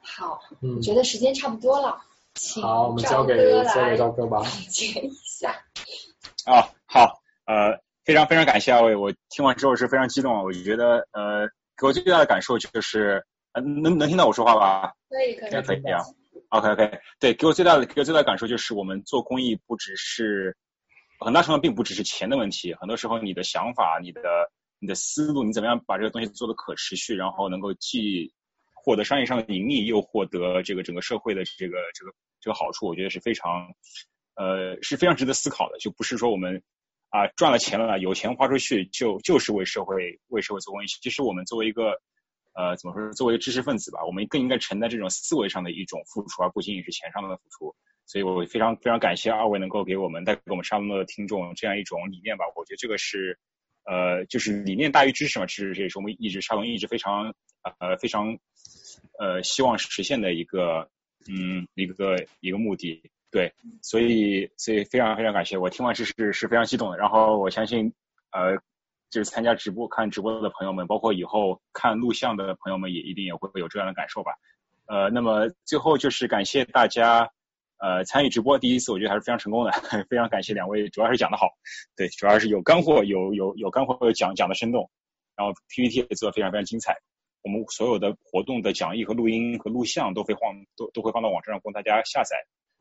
[0.00, 2.02] 好，我觉得时间差不多了，
[2.60, 3.34] 好，我们交给
[3.64, 4.40] 交给赵哥吧。
[4.40, 5.50] 总结一下。
[6.44, 14.92] 啊，好，呃，非常非常感谢二位，我听完之后是非常激动，我觉得呃，给我最大的感受就是，能能听到我说话吧？
[15.08, 16.02] 可以可以可以啊。
[16.50, 20.56] OK OK，对，给我最大的给我最大的感受就是，我们做公益不只是，
[21.18, 24.20] 很大程度并不只是钱的问题，很多时候你的想法、你的
[24.78, 28.32] 你的思路，你怎么样把这个东西做的可持续，然后能够既
[28.86, 33.74] 获得商业上的盈利，又获得这个整个社会的这个这个这个好处，我觉得是非常
[34.36, 35.78] 呃是非常值得思考的。
[35.80, 36.62] 就不是说我们
[37.10, 41.00] 啊赚了钱了，有钱花出去就就是为社会为社会做贡献。
[41.02, 42.00] 其实我们作为一个
[42.54, 47.74] 呃怎么说，作为知识分子吧，我们更应该承担这种思维上的一种付出，而不仅仅是钱上的付出。
[48.06, 52.44] 所以我非常非常感谢二位能够给我们带给我们沙龙的听众这样一种理念吧。
[52.54, 53.36] 我觉得这个是
[53.86, 57.34] 呃就是理念大于知识嘛，其实这也是我们一直沙龙一直非常
[57.80, 58.38] 呃非常。
[59.18, 60.90] 呃，希望实现的一个，
[61.26, 67.94] 嗯，一个一个目的，对，所以所以非常非常感谢，我听完是是是非常激动的，然后我相信，
[68.30, 68.56] 呃，
[69.08, 74.32] 就是参加直播看直播的朋友们，包括以后看录像的朋友们，也一定也会有这样的感受吧，
[74.86, 77.30] 呃，那么最后就是感谢大家，
[77.78, 79.72] 呃，参与直播第一次，我觉得还是非常成功的，
[80.08, 81.50] 非常感谢两位，主要是讲的好，
[81.94, 84.90] 对，主要是有干货，有有有干货，讲讲的生动，
[85.36, 86.96] 然后 PPT 也做的非常非常精彩。
[87.42, 92.36] 我们所有的活动的讲义和录音和录像都会放都都会放到网站上供大家下载。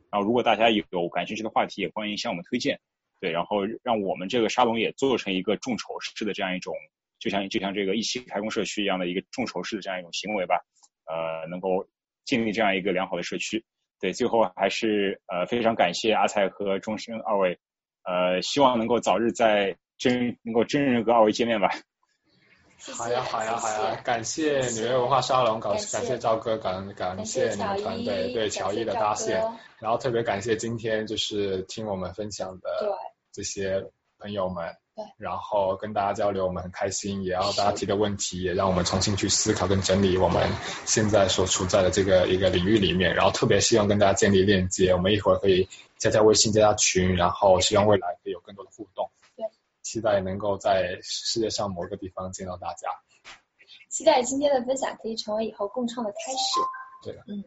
[0.10, 2.80] 然后如果大家有感兴趣的话题，也欢迎向我们推荐。
[3.20, 6.74] 对，然后让我们这个沙龙也做成一个众筹式的这样一种，
[7.20, 10.66] 就像就像这个一起开工社区一样的一个众筹式的这样一种行为吧。
[11.06, 11.88] 呃，能够
[12.24, 13.64] 建立这样一个良好的社区。
[14.00, 17.60] 对，最后还是呃非常感谢阿菜和钟声二位，
[18.04, 21.70] 呃，希望能够早日在真能够真人和二位见面吧。
[22.94, 24.02] 好呀，好呀，好呀！
[24.04, 29.42] 感谢纽约文化沙龙，感感谢赵哥，感感谢你们团队对乔伊的搭线，
[29.80, 32.70] 然后特别感谢今天就是听我们分享的
[33.32, 33.90] 这些
[34.20, 34.76] 朋友们，
[35.18, 40.50] 然后跟大家交流，我们很开心，也要大家提的问题，也让我们重新去思考跟整理我们
[40.86, 45.68] 现在所处在的这个一个领域里面，然后特别希望跟大家建立链接，我们一会儿可以
[45.98, 49.10] 加加微信，加加群，然后希望未来可以有更多的互动。
[49.36, 49.46] 对
[49.82, 52.90] 期待能够在世界上某个地方见到大家。
[53.90, 56.60] 期待今天的分享可以成为以后共创的开始。
[57.04, 57.44] 对的，嗯。